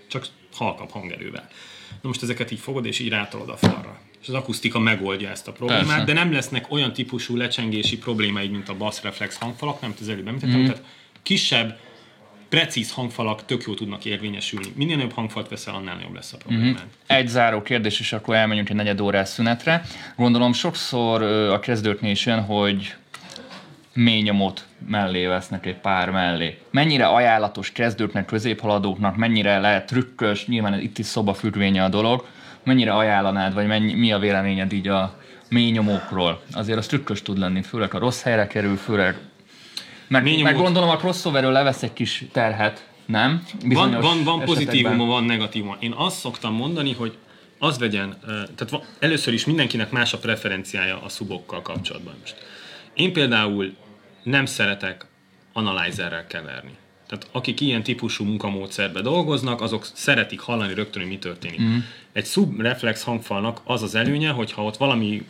csak 0.07 0.25
halkabb 0.53 0.89
hangerővel. 0.89 1.47
Na 2.01 2.07
most 2.07 2.23
ezeket 2.23 2.51
így 2.51 2.59
fogod, 2.59 2.85
és 2.85 2.99
így 2.99 3.09
rátolod 3.09 3.49
a 3.49 3.57
falra. 3.57 3.99
És 4.21 4.27
az 4.27 4.33
akusztika 4.33 4.79
megoldja 4.79 5.29
ezt 5.29 5.47
a 5.47 5.51
problémát, 5.51 5.87
Persze. 5.87 6.03
de 6.03 6.13
nem 6.13 6.31
lesznek 6.31 6.71
olyan 6.71 6.93
típusú 6.93 7.35
lecsengési 7.35 7.97
problémáid, 7.97 8.51
mint 8.51 8.69
a 8.69 8.77
bassreflex 8.77 9.37
hangfalak, 9.37 9.81
nem 9.81 9.93
az 9.99 10.09
előbb 10.09 10.27
említettem, 10.27 10.59
mm. 10.59 10.65
tehát 10.65 10.83
kisebb, 11.23 11.77
precíz 12.49 12.91
hangfalak 12.91 13.45
tök 13.45 13.63
jó 13.63 13.73
tudnak 13.73 14.05
érvényesülni. 14.05 14.67
Minél 14.75 14.95
nagyobb 14.95 15.13
hangfalt 15.13 15.49
veszel, 15.49 15.73
annál 15.73 15.99
jobb 16.01 16.13
lesz 16.13 16.33
a 16.33 16.37
problémád. 16.37 16.73
Mhm. 16.73 16.81
Egy 17.07 17.27
záró 17.27 17.61
kérdés, 17.61 17.99
és 17.99 18.13
akkor 18.13 18.35
elmenjünk 18.35 18.69
egy 18.69 18.75
negyed 18.75 19.01
órás 19.01 19.29
szünetre. 19.29 19.81
Gondolom 20.15 20.53
sokszor 20.53 21.21
a 21.51 21.59
kezdőknél 21.59 22.11
is 22.11 22.25
jön, 22.25 22.41
hogy 22.41 22.95
mély 23.93 24.21
nyomot 24.21 24.65
mellé 24.87 25.25
vesznek 25.25 25.65
egy 25.65 25.75
pár 25.75 26.09
mellé. 26.09 26.57
Mennyire 26.71 27.05
ajánlatos 27.05 27.71
kezdőknek, 27.71 28.25
középhaladóknak, 28.25 29.15
mennyire 29.15 29.59
lehet 29.59 29.85
trükkös, 29.85 30.45
nyilván 30.45 30.79
itt 30.79 30.97
is 30.97 31.05
szobafüggvénye 31.05 31.83
a 31.83 31.89
dolog, 31.89 32.25
mennyire 32.63 32.93
ajánlanád, 32.93 33.53
vagy 33.53 33.67
mennyi, 33.67 33.93
mi 33.93 34.11
a 34.11 34.19
véleményed 34.19 34.73
így 34.73 34.87
a 34.87 35.17
mély 35.49 35.71
nyomókról? 35.71 36.41
Azért 36.51 36.77
az 36.77 36.87
trükkös 36.87 37.21
tud 37.21 37.37
lenni, 37.37 37.61
főleg 37.61 37.93
a 37.93 37.99
rossz 37.99 38.21
helyre 38.21 38.47
kerül, 38.47 38.77
főleg 38.77 39.17
meg, 40.07 40.23
Mély 40.23 40.41
meg 40.41 40.55
gondolom 40.55 40.89
a 40.89 40.95
crossoverről 40.95 41.51
levesz 41.51 41.83
egy 41.83 41.93
kis 41.93 42.25
terhet, 42.31 42.87
nem? 43.05 43.43
Van, 43.59 43.69
Bizonyos 43.69 44.03
van, 44.03 44.23
van 44.23 44.39
pozitívuma, 44.39 45.05
van 45.05 45.23
negatívuma. 45.23 45.77
Én 45.79 45.91
azt 45.91 46.19
szoktam 46.19 46.53
mondani, 46.53 46.93
hogy 46.93 47.17
az 47.59 47.77
vegyen, 47.77 48.17
tehát 48.55 48.85
először 48.99 49.33
is 49.33 49.45
mindenkinek 49.45 49.91
más 49.91 50.13
a 50.13 50.17
preferenciája 50.17 51.01
a 51.01 51.09
szubokkal 51.09 51.61
kapcsolatban. 51.61 52.15
Most. 52.19 52.35
Én 52.93 53.13
például 53.13 53.75
nem 54.23 54.45
szeretek 54.45 55.05
analyzerrel 55.53 56.27
keverni. 56.27 56.75
Tehát 57.07 57.27
akik 57.31 57.61
ilyen 57.61 57.83
típusú 57.83 58.25
munkamódszerbe 58.25 59.01
dolgoznak, 59.01 59.61
azok 59.61 59.85
szeretik 59.93 60.39
hallani 60.39 60.73
rögtön, 60.73 61.01
hogy 61.01 61.11
mi 61.11 61.17
történik. 61.17 61.61
Mm. 61.61 61.77
Egy 62.13 62.25
subreflex 62.25 63.03
hangfalnak 63.03 63.61
az 63.63 63.83
az 63.83 63.95
előnye, 63.95 64.29
hogy 64.29 64.51
ha 64.51 64.63
ott 64.63 64.77
valami 64.77 65.25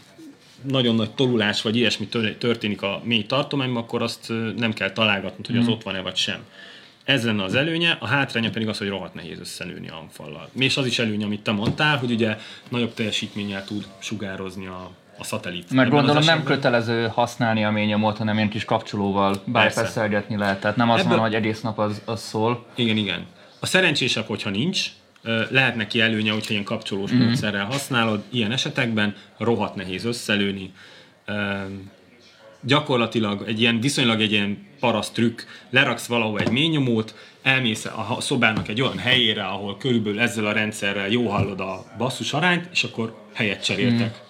nagyon 0.67 0.95
nagy 0.95 1.11
tolulás 1.11 1.61
vagy 1.61 1.75
ilyesmi 1.75 2.07
tör- 2.07 2.37
történik 2.37 2.81
a 2.81 3.01
mély 3.03 3.23
tartományban, 3.25 3.83
akkor 3.83 4.01
azt 4.01 4.33
nem 4.57 4.73
kell 4.73 4.91
találgatnod, 4.91 5.45
hogy 5.47 5.57
az 5.57 5.67
ott 5.67 5.83
van-e 5.83 6.01
vagy 6.01 6.15
sem. 6.15 6.39
Ez 7.03 7.25
lenne 7.25 7.43
az 7.43 7.55
előnye, 7.55 7.97
a 7.99 8.07
hátránya 8.07 8.49
pedig 8.49 8.67
az, 8.67 8.77
hogy 8.77 8.87
rohadt 8.87 9.13
nehéz 9.13 9.39
összenőni 9.39 9.89
a 9.89 9.93
hangfallal. 9.93 10.49
És 10.59 10.77
az 10.77 10.85
is 10.85 10.99
előnye, 10.99 11.25
amit 11.25 11.41
te 11.41 11.51
mondtál, 11.51 11.97
hogy 11.97 12.11
ugye 12.11 12.37
nagyobb 12.69 12.93
teljesítménnyel 12.93 13.63
tud 13.65 13.85
sugározni 13.99 14.65
a, 14.67 14.91
a 15.17 15.23
szatellit. 15.23 15.71
Mert 15.71 15.87
az 15.87 15.93
gondolom 15.93 16.23
nem 16.23 16.43
kötelező 16.43 17.07
használni 17.07 17.63
a 17.63 17.71
mély 17.71 17.85
nyomot, 17.85 18.17
hanem 18.17 18.35
ilyen 18.35 18.49
kis 18.49 18.65
kapcsolóval 18.65 19.41
bypasszelgetni 19.45 20.37
lehet. 20.37 20.59
Tehát 20.59 20.77
nem 20.77 20.89
azt 20.89 20.99
Ebből- 20.99 21.17
mondom, 21.17 21.33
hogy 21.33 21.43
egész 21.45 21.61
nap 21.61 21.79
az, 21.79 22.01
az 22.05 22.21
szól. 22.21 22.65
Igen, 22.75 22.97
igen. 22.97 23.25
A 23.59 23.65
szerencsésebb, 23.65 24.25
hogyha 24.25 24.49
nincs, 24.49 24.85
lehet 25.49 25.75
neki 25.75 26.01
előnye, 26.01 26.31
hogyha 26.31 26.51
ilyen 26.51 26.63
kapcsolós 26.63 27.11
mm. 27.11 27.17
módszerrel 27.17 27.65
használod, 27.65 28.23
ilyen 28.29 28.51
esetekben 28.51 29.15
rohadt 29.37 29.75
nehéz 29.75 30.05
összelőni. 30.05 30.71
Gyakorlatilag 32.61 33.43
egy 33.47 33.59
ilyen 33.59 33.79
viszonylag 33.79 34.21
egy 34.21 34.31
ilyen 34.31 34.67
paraszt 34.79 35.13
trükk, 35.13 35.41
leraksz 35.69 36.05
valahol 36.05 36.39
egy 36.39 36.51
mélynyomót, 36.51 37.15
elmész 37.41 37.85
a 37.85 38.17
szobának 38.19 38.67
egy 38.67 38.81
olyan 38.81 38.97
helyére, 38.97 39.45
ahol 39.45 39.77
körülbelül 39.77 40.19
ezzel 40.19 40.45
a 40.45 40.51
rendszerrel 40.51 41.07
jó 41.07 41.27
hallod 41.27 41.59
a 41.59 41.85
basszus 41.97 42.33
arányt, 42.33 42.69
és 42.71 42.83
akkor 42.83 43.15
helyet 43.33 43.63
cseréltek. 43.63 44.09
Mm. 44.09 44.25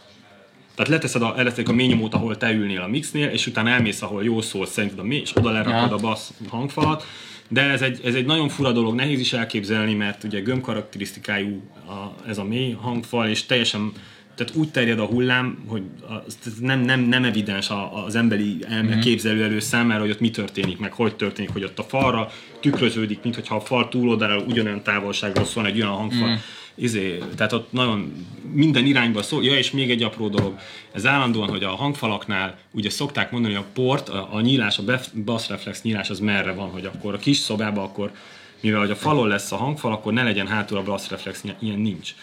Tehát 0.76 0.91
leteszed 0.91 1.22
a, 1.22 1.34
leteszed 1.36 1.69
a 1.69 1.74
mélynyomót, 1.74 2.14
ahol 2.14 2.38
te 2.38 2.52
ülnél 2.52 2.82
a 2.82 2.88
mixnél, 2.88 3.28
és 3.28 3.48
utána 3.48 3.69
elmész, 3.69 4.02
ahol 4.02 4.24
jó 4.24 4.41
szól 4.41 4.65
szerinted 4.65 4.99
a 4.99 5.03
mély, 5.03 5.19
és 5.19 5.36
oda 5.36 5.52
lerakod 5.52 5.90
Ja. 5.90 5.95
a 5.95 5.98
bassz 5.98 6.32
hangfalat. 6.49 7.06
De 7.48 7.61
ez 7.61 7.82
egy, 7.82 7.99
ez 8.03 8.15
egy 8.15 8.26
nagyon 8.26 8.49
fura 8.49 8.72
dolog, 8.72 8.95
nehéz 8.95 9.19
is 9.19 9.34
elképzelni, 9.34 9.94
mert 9.94 10.24
ugye 10.24 10.40
gömb 10.40 10.61
karakterisztikájú 10.61 11.61
a, 11.88 12.30
ez 12.30 12.38
a 12.38 12.44
mély 12.44 12.72
hangfal, 12.72 13.28
és 13.28 13.45
teljesen 13.45 13.91
tehát 14.38 14.56
úgy 14.56 14.69
terjed 14.69 14.99
a 14.99 15.06
hullám, 15.06 15.64
hogy 15.68 15.82
az, 16.26 16.38
nem, 16.60 16.80
nem, 16.80 16.99
nem 16.99 17.24
evidens 17.24 17.69
az 18.06 18.15
emberi 18.15 18.57
elme 18.68 18.95
mm. 18.95 18.99
képzelő 18.99 19.60
számára, 19.60 20.02
hogy 20.02 20.10
ott 20.10 20.19
mi 20.19 20.30
történik, 20.30 20.78
meg 20.78 20.94
hogy 20.94 21.15
történik, 21.15 21.49
hogy 21.49 21.64
ott 21.64 21.80
a 21.80 21.84
falra 21.84 22.32
tükröződik, 22.60 23.19
mint 23.24 23.36
hogyha 23.36 23.56
a 23.56 23.60
fal 23.60 23.90
túloldalára 23.90 24.41
ugyanolyan 24.41 24.84
távolságról 24.84 25.45
szól 25.45 25.65
egy 25.65 25.82
olyan 25.82 25.94
hangfal. 25.94 26.30
Mm. 26.30 26.36
Izé, 26.80 27.18
tehát 27.36 27.54
ott 27.54 27.72
nagyon 27.72 28.26
minden 28.54 28.86
irányba 28.86 29.22
szól. 29.22 29.44
Ja, 29.44 29.58
és 29.58 29.72
még 29.72 29.90
egy 29.90 30.04
apró 30.04 30.28
dolog. 30.28 30.60
Ez 30.94 31.06
állandóan, 31.06 31.49
hogy 31.49 31.64
a 31.64 31.70
hangfalaknál 31.70 32.58
ugye 32.72 32.90
szokták 32.90 33.32
mondani, 33.32 33.54
hogy 33.54 33.64
a 33.64 33.72
port, 33.74 34.10
a, 34.10 34.30
a 34.32 34.41
nyílás, 34.41 34.78
a 34.78 34.84
bassreflex 35.26 35.82
nyílás 35.82 36.10
az 36.10 36.20
merre 36.20 36.52
van, 36.52 36.70
hogy 36.70 36.86
akkor 36.86 37.14
a 37.14 37.18
kis 37.18 37.38
szobában 37.38 37.84
akkor 37.84 38.12
mivel 38.60 38.80
hogy 38.80 38.91
a 38.91 38.95
falon 38.95 39.28
lesz 39.28 39.52
a 39.52 39.56
hangfal, 39.56 39.91
akkor 39.91 40.14
ne 40.14 40.24
legyen 40.24 40.48
hátul 40.48 40.78
a 40.78 40.84
bassreflex, 40.84 41.44
ilyen 41.60 41.80
nincs. 41.80 42.14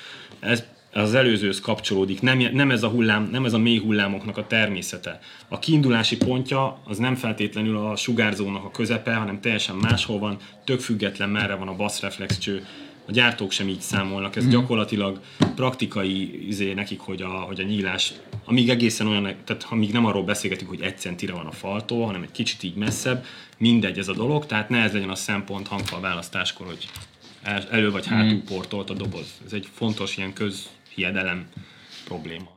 Ez 0.40 0.64
az 0.92 1.14
előzőhöz 1.14 1.60
kapcsolódik, 1.60 2.20
nem, 2.20 2.38
nem 2.38 2.70
ez 2.70 2.82
a 2.82 2.88
hullám, 2.88 3.28
nem 3.32 3.44
ez 3.44 3.52
a 3.52 3.58
mély 3.58 3.78
hullámoknak 3.78 4.36
a 4.36 4.46
természete. 4.46 5.20
A 5.48 5.58
kiindulási 5.58 6.16
pontja 6.16 6.78
az 6.84 6.98
nem 6.98 7.14
feltétlenül 7.14 7.76
a 7.76 7.96
sugárzónak 7.96 8.64
a 8.64 8.70
közepe, 8.70 9.14
hanem 9.14 9.40
teljesen 9.40 9.76
máshol 9.76 10.18
van, 10.18 10.36
tök 10.64 10.80
független 10.80 11.28
merre 11.28 11.54
van 11.54 11.68
a 11.68 11.76
bassreflex 11.76 12.38
cső. 12.38 12.66
A 13.06 13.10
gyártók 13.12 13.50
sem 13.50 13.68
így 13.68 13.80
számolnak, 13.80 14.36
ez 14.36 14.44
mm. 14.44 14.48
gyakorlatilag 14.48 15.20
praktikai 15.54 16.46
izé 16.46 16.72
nekik, 16.72 17.00
hogy 17.00 17.22
a, 17.22 17.28
hogy 17.28 17.60
a 17.60 17.64
nyílás, 17.64 18.12
amíg 18.44 18.68
egészen 18.68 19.06
olyan, 19.06 19.22
tehát 19.22 19.66
amíg 19.70 19.92
nem 19.92 20.06
arról 20.06 20.24
beszélgetünk, 20.24 20.70
hogy 20.70 20.80
egy 20.80 20.98
centire 20.98 21.32
van 21.32 21.46
a 21.46 21.52
faltól, 21.52 22.06
hanem 22.06 22.22
egy 22.22 22.32
kicsit 22.32 22.62
így 22.62 22.74
messzebb, 22.74 23.24
mindegy 23.58 23.98
ez 23.98 24.08
a 24.08 24.14
dolog, 24.14 24.46
tehát 24.46 24.68
ne 24.68 24.82
ez 24.82 24.92
legyen 24.92 25.10
a 25.10 25.14
szempont 25.14 25.68
hangfal 25.68 26.00
választáskor, 26.00 26.66
hogy 26.66 26.88
el- 27.42 27.68
elő 27.70 27.90
vagy 27.90 28.06
hátul 28.06 28.42
portolt 28.42 28.90
a 28.90 28.94
doboz. 28.94 29.40
Ez 29.46 29.52
egy 29.52 29.68
fontos 29.72 30.16
ilyen 30.16 30.32
közhiedelem 30.32 31.46
probléma. 32.04 32.50